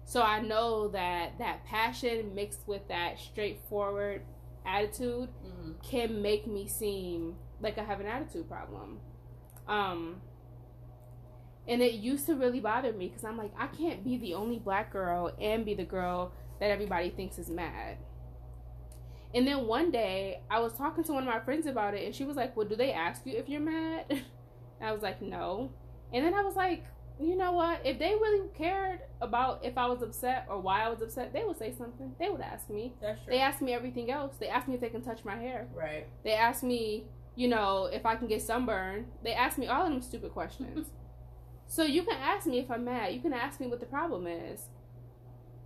so 0.04 0.22
I 0.22 0.42
know 0.42 0.90
that 0.90 1.38
that 1.38 1.66
passion 1.66 2.36
mixed 2.36 2.68
with 2.68 2.88
that 2.90 3.20
straightforward 3.20 4.24
attitude 4.66 5.30
mm-hmm. 5.46 5.72
can 5.84 6.22
make 6.22 6.48
me 6.48 6.68
seem 6.68 7.36
like 7.60 7.78
I 7.78 7.84
have 7.84 8.00
an 8.00 8.08
attitude 8.08 8.50
problem. 8.50 9.00
Um 9.68 10.22
and 11.68 11.82
it 11.82 11.94
used 11.94 12.26
to 12.26 12.36
really 12.36 12.60
bother 12.60 12.92
me 12.92 13.08
because 13.08 13.24
I'm 13.24 13.38
like, 13.38 13.52
I 13.58 13.68
can't 13.68 14.04
be 14.04 14.18
the 14.18 14.34
only 14.34 14.60
black 14.60 14.92
girl 14.92 15.32
and 15.40 15.64
be 15.64 15.76
the 15.76 15.86
girl 15.86 16.34
that 16.60 16.72
everybody 16.72 17.10
thinks 17.12 17.38
is 17.38 17.50
mad. 17.50 17.98
And 19.34 19.48
then 19.48 19.68
one 19.68 19.92
day 19.92 20.42
I 20.50 20.60
was 20.60 20.74
talking 20.74 21.04
to 21.06 21.14
one 21.14 21.24
of 21.24 21.34
my 21.34 21.40
friends 21.40 21.66
about 21.66 21.94
it 21.94 22.06
and 22.06 22.14
she 22.14 22.26
was 22.26 22.36
like, 22.36 22.56
Well, 22.58 22.68
do 22.68 22.76
they 22.76 22.92
ask 22.92 23.26
you 23.26 23.38
if 23.38 23.50
you're 23.50 23.62
mad? 23.62 24.06
And 24.80 24.90
I 24.90 24.94
was 24.94 25.04
like, 25.04 25.22
No. 25.22 25.72
And 26.12 26.26
then 26.26 26.34
I 26.34 26.42
was 26.42 26.56
like, 26.56 26.84
you 27.22 27.36
know 27.36 27.52
what? 27.52 27.86
If 27.86 28.00
they 28.00 28.12
really 28.12 28.48
cared 28.56 29.02
about 29.22 29.64
if 29.64 29.78
I 29.78 29.88
was 29.88 30.02
upset 30.02 30.48
or 30.50 30.60
why 30.60 30.84
I 30.84 30.90
was 30.90 31.02
upset, 31.02 31.34
they 31.34 31.44
would 31.44 31.58
say 31.58 31.74
something. 31.78 32.16
They 32.20 32.30
would 32.30 32.42
ask 32.42 32.70
me. 32.70 32.94
That's 33.02 33.22
true. 33.24 33.34
They 33.34 33.40
ask 33.40 33.62
me 33.62 33.74
everything 33.74 34.10
else. 34.12 34.36
They 34.40 34.48
ask 34.48 34.68
me 34.68 34.76
if 34.76 34.82
they 34.82 34.90
can 34.90 35.02
touch 35.02 35.24
my 35.24 35.36
hair. 35.36 35.68
Right. 35.74 36.08
They 36.24 36.34
ask 36.34 36.64
me, 36.64 37.06
you 37.36 37.48
know, 37.48 37.86
if 37.86 38.06
I 38.06 38.16
can 38.16 38.28
get 38.28 38.42
sunburn. 38.42 39.06
They 39.24 39.34
ask 39.34 39.58
me 39.58 39.68
all 39.68 39.86
of 39.86 39.92
them 39.92 40.02
stupid 40.02 40.32
questions. 40.32 40.88
so 41.68 41.84
you 41.84 42.04
can 42.04 42.18
ask 42.18 42.48
me 42.48 42.60
if 42.60 42.72
I'm 42.72 42.86
mad. 42.86 43.14
You 43.14 43.22
can 43.22 43.34
ask 43.34 43.60
me 43.60 43.68
what 43.68 43.80
the 43.80 43.86
problem 43.86 44.26
is. 44.26 44.68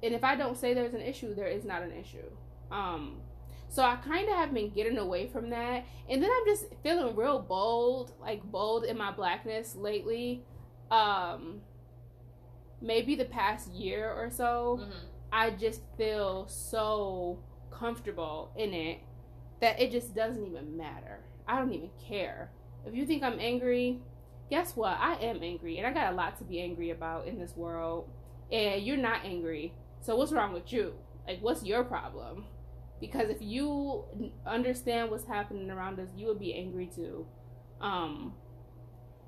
And 0.04 0.14
if 0.14 0.24
I 0.24 0.36
don't 0.36 0.58
say 0.58 0.74
there's 0.74 0.94
an 0.94 1.02
issue, 1.02 1.34
there 1.34 1.48
is 1.48 1.64
not 1.64 1.82
an 1.84 1.92
issue. 1.92 2.30
Um, 2.70 3.22
so 3.70 3.84
I 3.84 3.96
kind 3.98 4.30
of 4.30 4.36
have 4.36 4.54
been 4.54 4.70
getting 4.70 4.98
away 4.98 5.28
from 5.28 5.50
that. 5.52 5.86
And 6.10 6.22
then 6.22 6.30
I'm 6.30 6.46
just 6.46 6.66
feeling 6.84 7.16
real 7.16 7.40
bold, 7.40 8.14
like 8.20 8.44
bold 8.44 8.84
in 8.84 8.98
my 8.98 9.12
blackness 9.12 9.76
lately 9.76 10.44
um 10.92 11.62
maybe 12.82 13.16
the 13.16 13.26
past 13.26 13.72
year 13.72 14.12
or 14.12 14.30
so 14.30 14.80
mm-hmm. 14.82 15.06
i 15.32 15.50
just 15.50 15.82
feel 15.98 16.48
so 16.48 17.40
comfortable 17.72 18.52
in 18.56 18.74
it 18.74 19.00
that 19.62 19.80
it 19.80 19.92
just 19.92 20.16
doesn't 20.16 20.46
even 20.46 20.78
matter. 20.78 21.20
I 21.48 21.60
don't 21.60 21.74
even 21.74 21.90
care. 22.08 22.52
If 22.86 22.94
you 22.94 23.06
think 23.06 23.24
i'm 23.24 23.40
angry 23.40 24.00
guess 24.48 24.76
what? 24.76 24.96
I 25.00 25.16
am 25.16 25.42
angry 25.42 25.80
and 25.80 25.88
i 25.88 25.92
got 25.92 26.14
a 26.14 26.16
lot 26.16 26.38
to 26.38 26.44
be 26.44 26.62
angry 26.62 26.92
about 26.92 27.28
in 27.28 27.40
this 27.40 27.56
world 27.56 28.10
and 28.52 28.84
you're 28.84 28.98
not 28.98 29.26
angry. 29.26 29.74
So 30.02 30.16
what's 30.16 30.32
wrong 30.32 30.54
with 30.54 30.72
you? 30.72 30.94
Like 31.28 31.40
what's 31.42 31.64
your 31.64 31.84
problem? 31.84 32.46
Because 33.02 33.30
if 33.30 33.42
you 33.42 34.04
understand 34.46 35.10
what's 35.10 35.26
happening 35.26 35.72
around 35.72 36.00
us 36.00 36.10
you 36.16 36.28
would 36.28 36.40
be 36.40 36.54
angry 36.54 36.90
too. 36.94 37.26
Um 37.82 38.34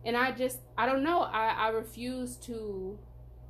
and 0.08 0.18
I 0.18 0.32
just 0.32 0.62
I 0.78 0.88
don't 0.88 1.04
know 1.04 1.20
I 1.20 1.50
I 1.50 1.68
refuse 1.70 2.38
to 2.38 2.98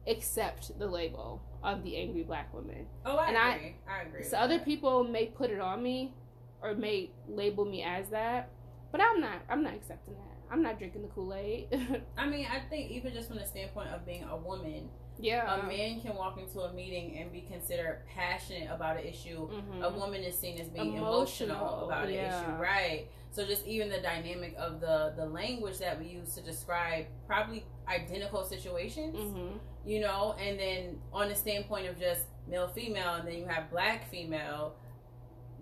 accept 0.08 0.78
the 0.80 0.88
label 0.88 1.42
of 1.64 1.84
the 1.84 1.96
angry 1.98 2.24
black 2.24 2.54
woman. 2.54 2.88
Oh, 3.06 3.18
I 3.18 3.28
and 3.28 3.38
agree. 3.38 3.76
I, 3.88 4.00
I 4.00 4.02
agree. 4.02 4.24
So 4.24 4.38
other 4.38 4.58
that. 4.58 4.66
people 4.66 5.04
may 5.04 5.28
put 5.28 5.52
it 5.52 5.60
on 5.60 5.82
me 5.82 6.14
or 6.62 6.74
may 6.74 7.12
label 7.30 7.64
me 7.66 7.84
as 7.84 8.10
that, 8.10 8.50
but 8.92 9.02
I'm 9.02 9.22
not. 9.22 9.44
I'm 9.50 9.64
not 9.64 9.76
accepting 9.76 10.16
that. 10.16 10.52
I'm 10.52 10.62
not 10.62 10.78
drinking 10.80 11.04
the 11.04 11.10
Kool 11.10 11.34
Aid. 11.34 11.68
I 12.18 12.26
mean, 12.26 12.48
I 12.50 12.62
think 12.70 12.90
even 12.92 13.14
just 13.14 13.28
from 13.28 13.38
the 13.38 13.46
standpoint 13.46 13.90
of 13.90 14.06
being 14.06 14.24
a 14.24 14.36
woman, 14.36 14.90
yeah, 15.20 15.60
a 15.60 15.68
man 15.68 16.02
can 16.02 16.16
walk 16.16 16.40
into 16.40 16.60
a 16.62 16.74
meeting 16.74 17.18
and 17.18 17.32
be 17.32 17.42
considered 17.42 18.02
passionate 18.14 18.70
about 18.72 18.98
an 18.98 19.06
issue. 19.06 19.50
Mm-hmm. 19.50 19.84
A 19.84 19.90
woman 19.90 20.24
is 20.24 20.38
seen 20.38 20.60
as 20.60 20.68
being 20.70 20.96
emotional, 20.96 21.56
emotional 21.56 21.86
about 21.88 22.12
yeah. 22.12 22.26
an 22.26 22.44
issue, 22.44 22.62
right? 22.62 23.08
So 23.32 23.46
just 23.46 23.66
even 23.66 23.90
the 23.90 24.00
dynamic 24.00 24.56
of 24.58 24.80
the 24.80 25.14
the 25.16 25.26
language 25.26 25.80
that 25.80 26.00
we 26.00 26.08
use 26.08 26.34
to 26.36 26.42
describe 26.42 27.06
probably 27.26 27.66
identical 27.88 28.44
situations, 28.44 29.16
mm-hmm. 29.16 29.58
you 29.86 30.02
know, 30.02 30.36
and 30.40 30.60
then 30.60 31.00
on 31.12 31.30
the 31.30 31.36
standpoint 31.36 31.88
of 31.88 32.00
just 32.00 32.26
male 32.48 32.68
female, 32.68 33.16
and 33.16 33.28
then 33.28 33.36
you 33.36 33.46
have 33.46 33.70
black 33.70 34.10
female, 34.10 34.76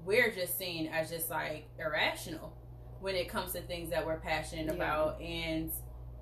we're 0.05 0.31
just 0.31 0.57
seen 0.57 0.87
as 0.87 1.09
just 1.09 1.29
like 1.29 1.67
irrational 1.79 2.53
when 2.99 3.15
it 3.15 3.29
comes 3.29 3.53
to 3.53 3.61
things 3.61 3.89
that 3.89 4.05
we're 4.05 4.19
passionate 4.19 4.67
yeah. 4.67 4.73
about 4.73 5.21
and 5.21 5.71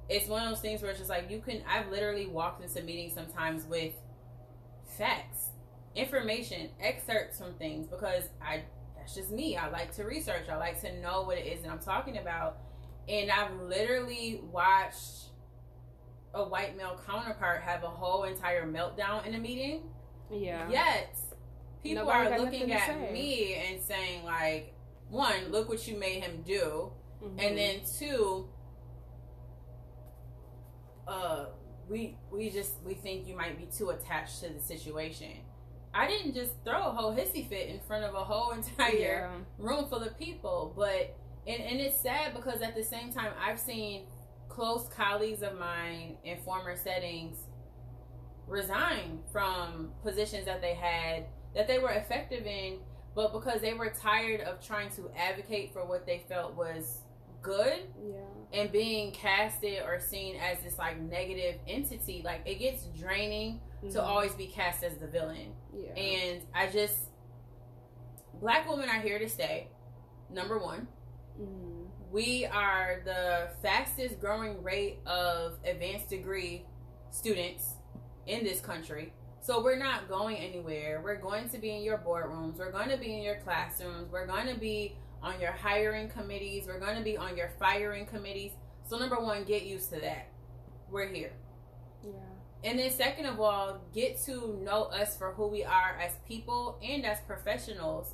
it's 0.09 0.27
one 0.27 0.43
of 0.43 0.49
those 0.49 0.61
things 0.61 0.81
where 0.81 0.91
it's 0.91 0.99
just 0.99 1.09
like 1.09 1.29
you 1.29 1.39
can 1.39 1.61
I've 1.67 1.89
literally 1.89 2.27
walked 2.27 2.63
into 2.63 2.81
meetings 2.81 3.13
sometimes 3.13 3.65
with 3.65 3.93
facts, 4.97 5.49
information, 5.95 6.69
excerpts 6.79 7.37
from 7.37 7.53
things 7.53 7.87
because 7.87 8.23
I 8.41 8.63
that's 8.97 9.15
just 9.15 9.31
me. 9.31 9.57
I 9.57 9.69
like 9.69 9.93
to 9.95 10.03
research. 10.03 10.47
I 10.49 10.55
like 10.57 10.79
to 10.81 11.01
know 11.01 11.23
what 11.23 11.37
it 11.37 11.45
is 11.45 11.63
that 11.63 11.71
I'm 11.71 11.79
talking 11.79 12.17
about. 12.17 12.57
And 13.09 13.29
I've 13.29 13.53
literally 13.59 14.41
watched 14.49 15.25
a 16.33 16.43
white 16.43 16.77
male 16.77 16.99
counterpart 17.05 17.61
have 17.63 17.83
a 17.83 17.89
whole 17.89 18.23
entire 18.23 18.65
meltdown 18.65 19.25
in 19.25 19.35
a 19.35 19.39
meeting. 19.39 19.81
Yeah. 20.31 20.69
Yet 20.69 21.17
people 21.83 22.05
Nobody 22.05 22.29
are 22.29 22.39
looking 22.39 22.71
at 22.71 23.11
me 23.11 23.55
and 23.55 23.81
saying 23.81 24.23
like, 24.23 24.73
one, 25.09 25.51
look 25.51 25.69
what 25.69 25.85
you 25.87 25.97
made 25.97 26.23
him 26.23 26.43
do, 26.45 26.91
mm-hmm. 27.23 27.39
and 27.39 27.57
then 27.57 27.81
two, 27.99 28.47
uh, 31.07 31.45
we 31.89 32.17
we 32.31 32.49
just 32.49 32.73
we 32.85 32.93
think 32.93 33.27
you 33.27 33.35
might 33.35 33.57
be 33.57 33.65
too 33.65 33.89
attached 33.89 34.41
to 34.41 34.49
the 34.49 34.59
situation 34.59 35.31
I 35.95 36.07
didn't 36.07 36.33
just 36.33 36.53
throw 36.65 36.79
a 36.87 36.91
whole 36.91 37.13
hissy 37.13 37.47
fit 37.47 37.69
in 37.69 37.79
front 37.81 38.03
of 38.03 38.15
a 38.15 38.23
whole 38.23 38.51
entire 38.59 38.91
Yeah. 38.97 39.31
room 39.59 39.85
full 39.87 40.01
of 40.01 40.17
people. 40.17 40.73
But 40.75 41.15
and 41.45 41.61
and 41.61 41.79
it's 41.79 41.99
sad 42.01 42.33
because 42.33 42.61
at 42.61 42.75
the 42.75 42.83
same 42.83 43.11
time 43.11 43.31
I've 43.39 43.59
seen 43.59 44.05
close 44.49 44.87
colleagues 44.89 45.41
of 45.43 45.57
mine 45.59 46.17
in 46.23 46.37
former 46.39 46.75
settings 46.75 47.37
resign 48.47 49.19
from 49.31 49.91
positions 50.03 50.45
that 50.45 50.61
they 50.61 50.73
had 50.73 51.25
that 51.55 51.67
they 51.67 51.79
were 51.79 51.91
effective 51.91 52.45
in, 52.47 52.79
but 53.15 53.31
because 53.31 53.61
they 53.61 53.73
were 53.73 53.89
tired 53.89 54.41
of 54.41 54.59
trying 54.65 54.89
to 54.91 55.09
advocate 55.15 55.71
for 55.71 55.85
what 55.85 56.05
they 56.05 56.23
felt 56.27 56.55
was 56.55 57.01
good 57.41 57.81
Yeah. 58.03 58.15
And 58.53 58.71
being 58.71 59.11
casted 59.11 59.81
or 59.83 59.99
seen 59.99 60.35
as 60.37 60.59
this 60.63 60.77
like 60.77 60.99
negative 61.01 61.59
entity, 61.67 62.21
like 62.23 62.41
it 62.45 62.55
gets 62.59 62.85
draining 62.97 63.59
to 63.81 63.97
Mhm. 63.97 64.03
always 64.03 64.33
be 64.35 64.47
cast 64.47 64.83
as 64.83 64.97
the 64.97 65.07
villain. 65.07 65.53
Yeah. 65.73 65.91
And 65.95 66.45
I 66.53 66.67
just 66.67 67.09
black 68.39 68.69
women 68.69 68.89
are 68.89 68.99
here 69.01 69.19
to 69.19 69.27
stay. 69.29 69.67
Number 70.29 70.57
one. 70.59 70.87
Mhm. 71.39 71.87
We 72.11 72.45
are 72.45 73.01
the 73.05 73.49
fastest 73.61 74.19
growing 74.19 74.61
rate 74.61 74.99
of 75.05 75.57
advanced 75.65 76.09
degree 76.09 76.65
students 77.09 77.77
in 78.27 78.43
this 78.43 78.61
country. 78.61 79.13
So 79.41 79.61
we're 79.61 79.77
not 79.77 80.07
going 80.07 80.37
anywhere. 80.37 81.01
We're 81.03 81.17
going 81.17 81.49
to 81.49 81.57
be 81.57 81.75
in 81.75 81.81
your 81.83 81.97
boardrooms. 81.97 82.57
We're 82.57 82.71
going 82.71 82.89
to 82.89 82.97
be 82.97 83.13
in 83.17 83.23
your 83.23 83.35
classrooms. 83.37 84.09
We're 84.11 84.27
going 84.27 84.47
to 84.47 84.55
be 84.59 84.95
on 85.23 85.39
your 85.39 85.51
hiring 85.51 86.09
committees. 86.09 86.65
We're 86.67 86.79
going 86.79 86.97
to 86.97 87.03
be 87.03 87.17
on 87.17 87.37
your 87.37 87.49
firing 87.57 88.05
committees. 88.05 88.51
So 88.85 88.99
number 88.99 89.19
one, 89.19 89.45
get 89.45 89.63
used 89.63 89.89
to 89.93 89.99
that. 90.01 90.27
We're 90.91 91.07
here. 91.07 91.31
Yeah. 92.03 92.11
And 92.65 92.77
then 92.79 92.91
second 92.91 93.25
of 93.25 93.39
all, 93.39 93.81
get 93.93 94.21
to 94.25 94.59
know 94.63 94.83
us 94.83 95.17
for 95.17 95.33
who 95.33 95.47
we 95.47 95.63
are 95.63 95.97
as 95.99 96.13
people 96.27 96.79
and 96.83 97.05
as 97.05 97.19
professionals. 97.21 98.13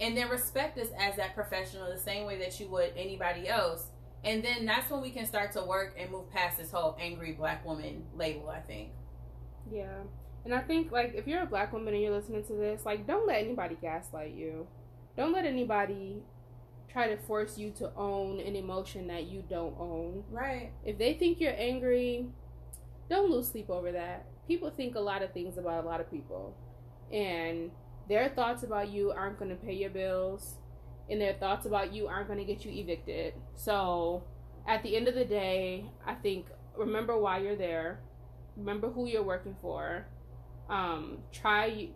And 0.00 0.16
then 0.16 0.28
respect 0.30 0.78
us 0.78 0.88
as 0.98 1.16
that 1.16 1.34
professional 1.34 1.90
the 1.90 1.98
same 1.98 2.26
way 2.26 2.38
that 2.38 2.58
you 2.58 2.68
would 2.68 2.92
anybody 2.96 3.48
else. 3.48 3.86
And 4.24 4.42
then 4.42 4.64
that's 4.66 4.90
when 4.90 5.00
we 5.00 5.10
can 5.10 5.26
start 5.26 5.52
to 5.52 5.62
work 5.62 5.94
and 5.98 6.10
move 6.10 6.30
past 6.30 6.58
this 6.58 6.70
whole 6.70 6.96
angry 7.00 7.32
black 7.32 7.64
woman 7.64 8.04
label, 8.16 8.48
I 8.48 8.60
think. 8.60 8.90
Yeah. 9.70 10.02
And 10.44 10.54
I 10.54 10.60
think 10.60 10.90
like 10.90 11.14
if 11.14 11.26
you're 11.26 11.42
a 11.42 11.46
black 11.46 11.72
woman 11.72 11.94
and 11.94 12.02
you're 12.02 12.14
listening 12.14 12.44
to 12.44 12.52
this, 12.54 12.84
like 12.84 13.06
don't 13.06 13.26
let 13.26 13.40
anybody 13.40 13.76
gaslight 13.80 14.34
you. 14.34 14.66
Don't 15.16 15.32
let 15.32 15.44
anybody 15.44 16.22
try 16.90 17.08
to 17.08 17.16
force 17.16 17.56
you 17.58 17.70
to 17.70 17.90
own 17.96 18.40
an 18.40 18.54
emotion 18.54 19.06
that 19.08 19.24
you 19.24 19.42
don't 19.48 19.74
own. 19.78 20.24
Right. 20.30 20.72
If 20.84 20.98
they 20.98 21.14
think 21.14 21.40
you're 21.40 21.54
angry, 21.56 22.26
don't 23.08 23.30
lose 23.30 23.48
sleep 23.48 23.70
over 23.70 23.92
that. 23.92 24.26
People 24.46 24.70
think 24.70 24.94
a 24.94 25.00
lot 25.00 25.22
of 25.22 25.32
things 25.32 25.58
about 25.58 25.84
a 25.84 25.86
lot 25.86 26.00
of 26.00 26.10
people. 26.10 26.56
And 27.12 27.70
their 28.08 28.28
thoughts 28.30 28.62
about 28.62 28.90
you 28.90 29.10
aren't 29.10 29.38
going 29.38 29.50
to 29.50 29.56
pay 29.56 29.74
your 29.74 29.90
bills. 29.90 30.56
And 31.10 31.20
their 31.20 31.34
thoughts 31.34 31.66
about 31.66 31.92
you 31.92 32.06
aren't 32.06 32.28
going 32.28 32.38
to 32.38 32.44
get 32.44 32.64
you 32.64 32.72
evicted. 32.72 33.34
So, 33.54 34.24
at 34.66 34.82
the 34.82 34.96
end 34.96 35.08
of 35.08 35.14
the 35.14 35.24
day, 35.24 35.86
I 36.06 36.14
think 36.14 36.46
remember 36.76 37.18
why 37.18 37.38
you're 37.38 37.56
there. 37.56 38.00
Remember 38.56 38.90
who 38.90 39.06
you're 39.06 39.22
working 39.22 39.56
for. 39.60 40.06
Um, 40.70 41.18
try 41.32 41.88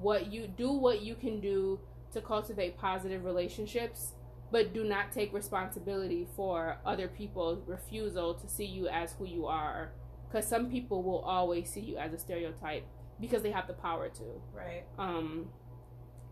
what 0.00 0.32
you 0.32 0.46
do 0.46 0.70
what 0.70 1.02
you 1.02 1.14
can 1.14 1.40
do 1.40 1.80
to 2.12 2.20
cultivate 2.20 2.76
positive 2.76 3.24
relationships 3.24 4.12
but 4.50 4.74
do 4.74 4.84
not 4.84 5.12
take 5.12 5.32
responsibility 5.32 6.26
for 6.34 6.78
other 6.84 7.08
people's 7.08 7.62
refusal 7.66 8.34
to 8.34 8.48
see 8.48 8.64
you 8.64 8.88
as 8.88 9.12
who 9.12 9.24
you 9.24 9.46
are. 9.46 9.92
Because 10.28 10.46
some 10.46 10.70
people 10.70 11.02
will 11.02 11.20
always 11.20 11.68
see 11.70 11.80
you 11.80 11.96
as 11.96 12.12
a 12.12 12.18
stereotype 12.18 12.84
because 13.20 13.42
they 13.42 13.50
have 13.50 13.66
the 13.66 13.74
power 13.74 14.08
to. 14.08 14.24
Right. 14.54 14.84
um 14.98 15.48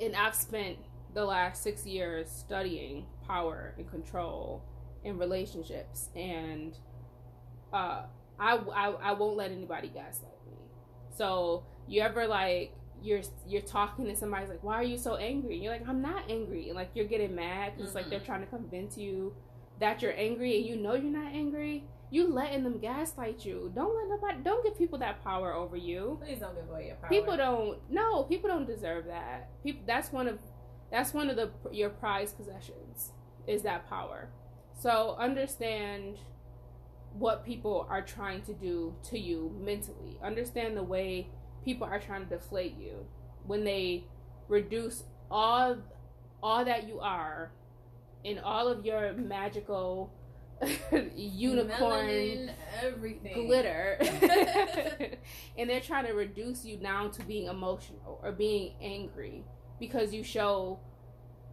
and 0.00 0.14
i've 0.14 0.34
spent 0.34 0.78
the 1.14 1.24
last 1.24 1.62
six 1.62 1.84
years 1.86 2.30
studying 2.30 3.06
power 3.26 3.74
and 3.76 3.90
control 3.90 4.62
in 5.04 5.18
relationships 5.18 6.08
and 6.14 6.76
uh 7.72 8.02
i 8.38 8.56
i, 8.56 8.88
I 8.90 9.12
won't 9.12 9.36
let 9.36 9.50
anybody 9.50 9.88
gaslight 9.88 10.32
me. 10.46 10.56
So 11.16 11.64
you 11.88 12.02
ever 12.02 12.26
like 12.26 12.72
you're 13.02 13.22
you're 13.46 13.62
talking 13.62 14.06
to 14.06 14.16
somebody's 14.16 14.48
like 14.48 14.62
why 14.62 14.74
are 14.74 14.84
you 14.84 14.98
so 14.98 15.16
angry? 15.16 15.54
And 15.54 15.62
you're 15.62 15.72
like 15.72 15.88
i'm 15.88 16.02
not 16.02 16.24
angry. 16.28 16.68
And 16.68 16.76
like 16.76 16.90
you're 16.94 17.06
getting 17.06 17.34
mad 17.34 17.72
because 17.76 17.88
it's 17.88 17.94
like 17.94 18.10
they're 18.10 18.20
trying 18.20 18.40
to 18.40 18.46
convince 18.46 18.96
you 18.96 19.34
that 19.80 20.02
you're 20.02 20.14
angry 20.16 20.56
and 20.56 20.66
you 20.66 20.76
know 20.76 20.94
you're 20.94 21.04
not 21.04 21.32
angry. 21.32 21.84
You 22.10 22.26
letting 22.32 22.64
them 22.64 22.78
gaslight 22.78 23.44
you. 23.44 23.70
Don't 23.74 23.94
let 23.94 24.08
nobody 24.08 24.42
don't 24.42 24.64
give 24.64 24.78
people 24.78 24.98
that 24.98 25.22
power 25.22 25.52
over 25.52 25.76
you. 25.76 26.18
Please 26.22 26.38
don't 26.38 26.54
give 26.54 26.68
away 26.68 26.86
your 26.86 26.96
power. 26.96 27.10
people 27.10 27.36
don't 27.36 27.78
no 27.90 28.24
people 28.24 28.48
don't 28.48 28.66
deserve 28.66 29.06
that. 29.06 29.50
People 29.62 29.82
that's 29.86 30.12
one 30.12 30.26
of 30.26 30.38
that's 30.90 31.12
one 31.12 31.28
of 31.28 31.36
the 31.36 31.50
your 31.70 31.90
prized 31.90 32.36
possessions 32.36 33.12
is 33.46 33.62
that 33.62 33.88
power. 33.88 34.28
So 34.78 35.16
understand 35.18 36.18
what 37.12 37.44
people 37.44 37.86
are 37.90 38.02
trying 38.02 38.42
to 38.42 38.54
do 38.54 38.94
to 39.10 39.18
you 39.18 39.54
mentally. 39.60 40.18
Understand 40.22 40.76
the 40.76 40.82
way 40.82 41.28
people 41.68 41.86
are 41.86 42.00
trying 42.00 42.24
to 42.24 42.30
deflate 42.30 42.78
you. 42.78 43.04
When 43.46 43.62
they 43.62 44.04
reduce 44.48 45.04
all 45.30 45.76
all 46.42 46.64
that 46.64 46.88
you 46.88 46.98
are 47.00 47.50
in 48.24 48.38
all 48.38 48.68
of 48.68 48.86
your 48.86 49.12
magical 49.12 50.10
unicorn 51.14 52.06
Melanin, 52.06 52.50
everything. 52.82 53.46
glitter 53.46 53.98
and 55.58 55.68
they're 55.68 55.80
trying 55.80 56.06
to 56.06 56.12
reduce 56.12 56.64
you 56.64 56.78
down 56.78 57.10
to 57.10 57.22
being 57.24 57.48
emotional 57.48 58.18
or 58.22 58.32
being 58.32 58.72
angry 58.80 59.44
because 59.78 60.14
you 60.14 60.22
show 60.22 60.80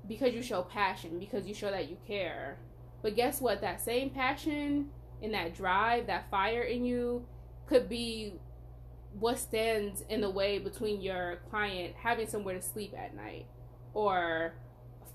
because 0.08 0.34
you 0.34 0.42
show 0.42 0.62
passion 0.62 1.20
because 1.20 1.46
you 1.46 1.54
show 1.54 1.70
that 1.70 1.90
you 1.90 1.98
care. 2.08 2.58
But 3.02 3.18
guess 3.18 3.42
what? 3.42 3.60
That 3.60 3.82
same 3.82 4.12
passion 4.12 4.92
and 5.22 5.34
that 5.34 5.54
drive 5.54 6.08
that 6.08 6.32
fire 6.32 6.62
in 6.62 6.86
you 6.86 7.26
could 7.68 7.90
be 7.90 8.36
what 9.20 9.38
stands 9.40 10.02
in 10.10 10.22
the 10.22 10.30
way 10.30 10.60
between 10.60 11.02
your 11.02 11.38
client 11.50 11.94
having 11.98 12.28
somewhere 12.28 12.56
to 12.56 12.62
sleep 12.62 12.94
at 12.98 13.16
night 13.16 13.46
or 13.94 14.54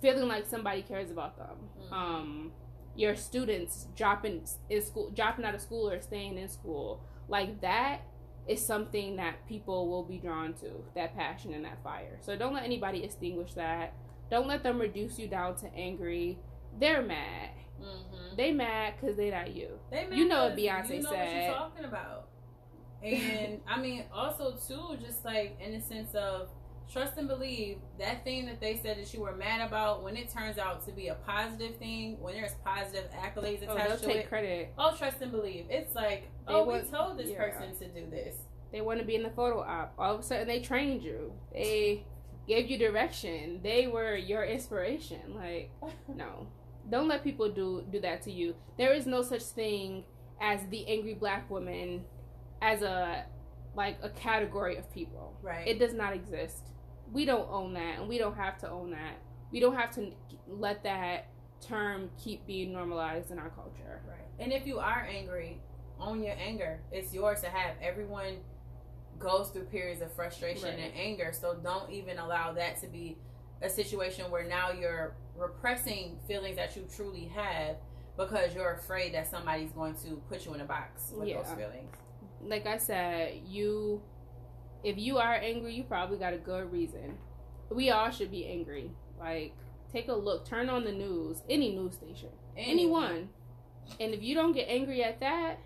feeling 0.00 0.26
like 0.28 0.46
somebody 0.46 0.82
cares 0.82 1.10
about 1.10 1.36
them 1.36 1.56
Mhm. 1.78 1.92
um 1.92 2.52
your 2.96 3.14
students 3.14 3.86
dropping 3.96 4.42
in 4.68 4.82
school 4.82 5.10
dropping 5.10 5.44
out 5.44 5.54
of 5.54 5.60
school 5.60 5.88
or 5.90 6.00
staying 6.00 6.36
in 6.38 6.48
school 6.48 7.00
like 7.28 7.60
that 7.60 8.00
is 8.48 8.64
something 8.64 9.16
that 9.16 9.46
people 9.46 9.88
will 9.88 10.02
be 10.02 10.18
drawn 10.18 10.54
to 10.54 10.82
that 10.94 11.14
passion 11.14 11.52
and 11.54 11.64
that 11.64 11.82
fire 11.84 12.16
so 12.20 12.36
don't 12.36 12.54
let 12.54 12.64
anybody 12.64 13.04
extinguish 13.04 13.52
that 13.54 13.92
don't 14.30 14.46
let 14.46 14.62
them 14.62 14.78
reduce 14.80 15.18
you 15.18 15.28
down 15.28 15.54
to 15.54 15.72
angry 15.74 16.38
they're 16.78 17.02
mad 17.02 17.50
Mhm. 17.80 18.36
they 18.36 18.50
mad 18.52 18.94
because 18.98 19.16
they 19.16 19.30
not 19.30 19.54
you 19.54 19.78
They 19.90 20.06
You 20.10 20.26
know 20.28 20.46
what 20.48 20.56
Beyonce 20.56 20.96
you 20.96 21.02
know 21.02 21.10
said. 21.10 21.48
What 21.50 21.56
talking 21.58 21.84
about. 21.84 22.28
And 23.02 23.60
I 23.66 23.80
mean, 23.80 24.04
also 24.12 24.56
too, 24.68 24.96
just 25.04 25.24
like 25.24 25.56
in 25.60 25.72
the 25.72 25.80
sense 25.80 26.14
of 26.14 26.48
trust 26.92 27.16
and 27.18 27.28
believe 27.28 27.78
that 27.98 28.24
thing 28.24 28.46
that 28.46 28.60
they 28.60 28.76
said 28.76 28.98
that 28.98 29.14
you 29.14 29.20
were 29.20 29.34
mad 29.36 29.66
about 29.66 30.02
when 30.02 30.16
it 30.16 30.28
turns 30.28 30.58
out 30.58 30.84
to 30.86 30.92
be 30.92 31.06
a 31.08 31.14
positive 31.14 31.76
thing, 31.76 32.18
when 32.20 32.34
there's 32.34 32.54
positive 32.64 33.04
accolades 33.12 33.62
attached 33.62 33.70
oh, 33.84 33.88
they'll 33.88 33.96
to 33.98 34.06
take 34.06 34.16
it. 34.16 34.28
credit 34.28 34.72
Oh, 34.76 34.94
trust 34.96 35.20
and 35.22 35.30
believe. 35.30 35.66
It's 35.70 35.94
like, 35.94 36.22
They 36.48 36.54
oh, 36.54 36.64
want- 36.64 36.84
we 36.84 36.90
told 36.90 37.16
this 37.18 37.30
yeah. 37.30 37.38
person 37.48 37.76
to 37.78 37.88
do 37.88 38.10
this. 38.10 38.36
they 38.72 38.80
want 38.80 38.98
to 39.00 39.06
be 39.06 39.14
in 39.16 39.22
the 39.22 39.30
photo 39.30 39.60
op 39.62 39.94
all 39.98 40.14
of 40.14 40.20
a 40.20 40.22
sudden 40.22 40.46
they 40.46 40.60
trained 40.60 41.02
you 41.02 41.32
they 41.52 42.04
gave 42.46 42.70
you 42.70 42.78
direction 42.78 43.60
they 43.64 43.86
were 43.88 44.14
your 44.16 44.44
inspiration 44.44 45.20
like 45.34 45.70
no 46.14 46.46
don't 46.88 47.08
let 47.08 47.22
people 47.24 47.48
do 47.50 47.84
do 47.90 47.98
that 48.00 48.22
to 48.22 48.30
you 48.32 48.54
there 48.78 48.92
is 48.92 49.06
no 49.06 49.22
such 49.22 49.42
thing 49.42 50.04
as 50.40 50.60
the 50.70 50.86
angry 50.86 51.14
black 51.14 51.48
woman 51.50 52.04
as 52.62 52.82
a 52.82 53.24
like 53.74 53.98
a 54.02 54.10
category 54.10 54.76
of 54.76 54.92
people 54.92 55.36
right. 55.42 55.66
it 55.66 55.78
does 55.78 55.94
not 55.94 56.12
exist 56.14 56.68
we 57.12 57.24
don't 57.24 57.48
own 57.50 57.72
that 57.74 57.98
and 57.98 58.08
we 58.08 58.18
don't 58.18 58.36
have 58.36 58.58
to 58.58 58.68
own 58.68 58.90
that 58.90 59.14
we 59.52 59.60
don't 59.60 59.76
have 59.76 59.90
to 59.94 60.12
let 60.48 60.82
that 60.82 61.28
term 61.60 62.10
keep 62.22 62.46
being 62.46 62.72
normalized 62.72 63.30
in 63.30 63.38
our 63.38 63.50
culture 63.50 64.00
Right. 64.08 64.16
And 64.38 64.52
if 64.54 64.66
you 64.66 64.78
are 64.78 65.06
angry, 65.06 65.60
own 66.00 66.22
your 66.22 66.34
anger. 66.34 66.80
It's 66.90 67.12
yours 67.12 67.42
to 67.42 67.48
have. 67.48 67.74
Everyone 67.82 68.36
goes 69.18 69.50
through 69.50 69.64
periods 69.64 70.00
of 70.00 70.10
frustration 70.14 70.64
Right. 70.70 70.78
and 70.78 70.94
anger. 70.96 71.30
So 71.38 71.54
don't 71.62 71.90
even 71.90 72.18
allow 72.18 72.52
that 72.54 72.80
to 72.80 72.86
be 72.86 73.18
a 73.60 73.68
situation 73.68 74.30
where 74.30 74.44
now 74.48 74.70
you're 74.72 75.14
repressing 75.36 76.18
feelings 76.26 76.56
that 76.56 76.74
you 76.74 76.86
truly 76.96 77.26
have 77.34 77.76
because 78.16 78.54
you're 78.54 78.72
afraid 78.72 79.12
that 79.12 79.28
somebody's 79.28 79.72
going 79.72 79.94
to 79.96 80.22
put 80.30 80.46
you 80.46 80.54
in 80.54 80.62
a 80.62 80.64
box 80.64 81.12
with 81.14 81.28
Yeah. 81.28 81.42
those 81.42 81.52
feelings. 81.52 81.94
Like 82.46 82.66
I 82.66 82.78
said, 82.78 83.40
you 83.46 84.02
if 84.82 84.96
you 84.98 85.18
are 85.18 85.34
angry, 85.34 85.74
you 85.74 85.84
probably 85.84 86.18
got 86.18 86.32
a 86.32 86.38
good 86.38 86.72
reason. 86.72 87.18
We 87.70 87.90
all 87.90 88.10
should 88.10 88.30
be 88.30 88.46
angry. 88.46 88.90
Like 89.18 89.54
take 89.92 90.08
a 90.08 90.14
look, 90.14 90.46
turn 90.46 90.68
on 90.68 90.84
the 90.84 90.92
news, 90.92 91.42
any 91.48 91.74
news 91.74 91.94
station, 91.94 92.30
anyone. 92.56 93.28
And 93.98 94.14
if 94.14 94.22
you 94.22 94.34
don't 94.34 94.52
get 94.52 94.68
angry 94.68 95.02
at 95.02 95.20
that, 95.20 95.58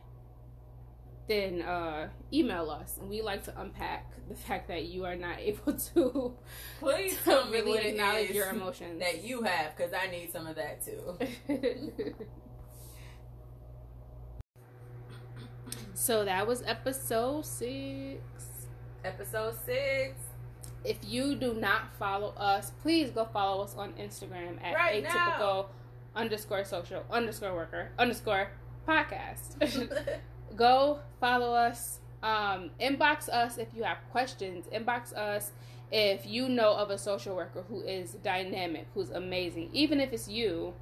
then 1.27 1.63
uh, 1.63 2.09
email 2.33 2.71
us, 2.71 2.99
and 3.01 3.09
we 3.09 3.23
like 3.23 3.45
to 3.45 3.61
unpack 3.61 4.13
the 4.29 4.35
fact 4.47 4.69
that 4.69 4.85
you 4.85 5.05
are 5.05 5.17
not 5.17 5.39
able 5.41 5.75
to. 5.75 6.35
Please 6.81 7.17
to 7.25 7.47
really 7.51 7.79
acknowledge 7.79 8.31
is 8.31 8.37
your 8.37 8.51
emotions. 8.51 9.01
that 9.01 9.25
you 9.25 9.43
have, 9.43 9.77
because 9.77 9.93
I 9.93 10.11
need 10.11 10.33
some 10.33 10.47
of 10.47 10.57
that 10.57 10.85
too. 10.85 12.15
So 16.05 16.23
that 16.23 16.47
was 16.47 16.63
episode 16.67 17.47
six. 17.47 18.21
Episode 19.07 19.55
six. 19.65 20.21
If 20.85 20.99
you 21.03 21.35
do 21.35 21.55
not 21.55 21.97
follow 21.99 22.35
us, 22.37 22.73
please 22.83 23.11
go 23.11 23.25
follow 23.25 23.65
us 23.65 23.75
on 23.75 23.95
Instagram 23.95 24.63
at 24.63 24.75
Right 24.75 25.03
atypical 25.03 25.69
underscore 26.15 26.63
social 26.65 27.03
underscore 27.11 27.55
worker 27.55 27.89
underscore 27.99 28.51
podcast. 28.87 29.57
go 30.57 30.99
follow 31.21 31.55
us. 31.55 32.01
Um, 32.23 32.69
inbox 32.79 33.31
us 33.31 33.57
if 33.57 33.69
you 33.75 33.85
have 33.85 33.97
questions. 34.13 34.67
Inbox 34.75 35.15
us 35.15 35.53
if 35.91 36.27
you 36.27 36.51
know 36.51 36.75
of 36.75 36.91
a 36.91 36.99
social 36.99 37.35
worker 37.35 37.65
who 37.67 37.81
is 37.81 38.13
dynamic, 38.23 38.89
who's 38.93 39.09
amazing. 39.09 39.71
Even 39.73 40.01
if 40.01 40.13
it's 40.13 40.29
you, 40.29 40.75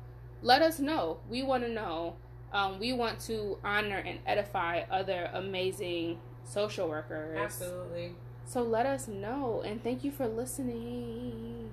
let 0.43 0.63
us 0.63 0.81
know. 0.81 1.19
We 1.29 1.45
want 1.45 1.63
to 1.63 1.71
know. 1.71 2.17
Um, 2.53 2.79
we 2.79 2.93
want 2.93 3.19
to 3.21 3.59
honor 3.65 3.97
and 3.99 4.19
edify 4.27 4.83
other 4.91 5.31
amazing 5.33 6.19
social 6.45 6.89
workers. 6.89 7.39
Absolutely. 7.39 8.13
So 8.45 8.63
let 8.63 8.85
us 8.87 9.09
know. 9.09 9.63
And 9.65 9.83
thank 9.83 10.05
you 10.05 10.11
for 10.11 10.27
listening. 10.27 11.71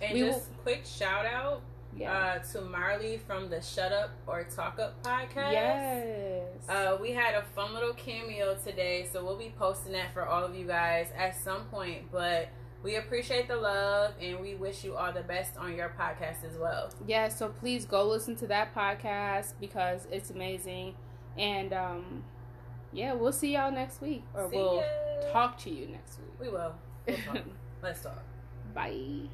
And 0.00 0.14
We 0.14 0.20
just 0.20 0.48
quick 0.62 0.82
shout 0.84 1.26
out 1.26 1.60
Yeah. 1.96 2.12
uh, 2.12 2.38
to 2.52 2.60
Marley 2.62 3.18
from 3.18 3.48
the 3.50 3.60
Shut 3.60 3.92
Up 3.92 4.10
or 4.26 4.44
Talk 4.44 4.78
Up 4.78 5.02
podcast. 5.02 5.52
yes. 5.52 6.42
Uh, 6.68 6.96
we 7.00 7.12
had 7.12 7.34
a 7.34 7.42
fun 7.54 7.72
little 7.74 7.92
cameo 7.94 8.56
today, 8.64 9.06
so 9.12 9.24
we'll 9.24 9.36
be 9.38 9.52
posting 9.58 9.92
that 9.92 10.12
for 10.12 10.26
all 10.26 10.44
of 10.44 10.54
you 10.54 10.66
guys 10.66 11.08
at 11.16 11.36
some 11.36 11.64
point. 11.66 12.10
But 12.10 12.48
we 12.84 12.96
appreciate 12.96 13.48
the 13.48 13.56
love 13.56 14.12
and 14.20 14.38
we 14.40 14.54
wish 14.54 14.84
you 14.84 14.94
all 14.94 15.12
the 15.12 15.22
best 15.22 15.56
on 15.56 15.74
your 15.74 15.92
podcast 15.98 16.44
as 16.48 16.56
well. 16.58 16.90
yeah, 17.06 17.28
so 17.28 17.48
please 17.48 17.84
go 17.86 18.06
listen 18.06 18.36
to 18.36 18.46
that 18.46 18.72
podcast 18.74 19.54
because 19.60 20.06
it's 20.12 20.30
amazing. 20.30 20.94
And 21.36 21.72
um 21.72 22.22
yeah, 22.92 23.12
we'll 23.14 23.32
see 23.32 23.54
y'all 23.54 23.72
next 23.72 24.00
week. 24.00 24.22
Or 24.34 24.48
See 24.48 24.56
we'll 24.56 24.76
ya. 24.76 25.32
talk 25.32 25.58
to 25.58 25.70
you 25.70 25.88
next 25.88 26.20
week. 26.20 26.30
We 26.38 26.48
will. 26.48 26.74
We'll 27.08 27.16
talk. 27.16 27.38
Let's 27.82 28.02
talk. 28.02 28.22
Bye. 28.72 29.28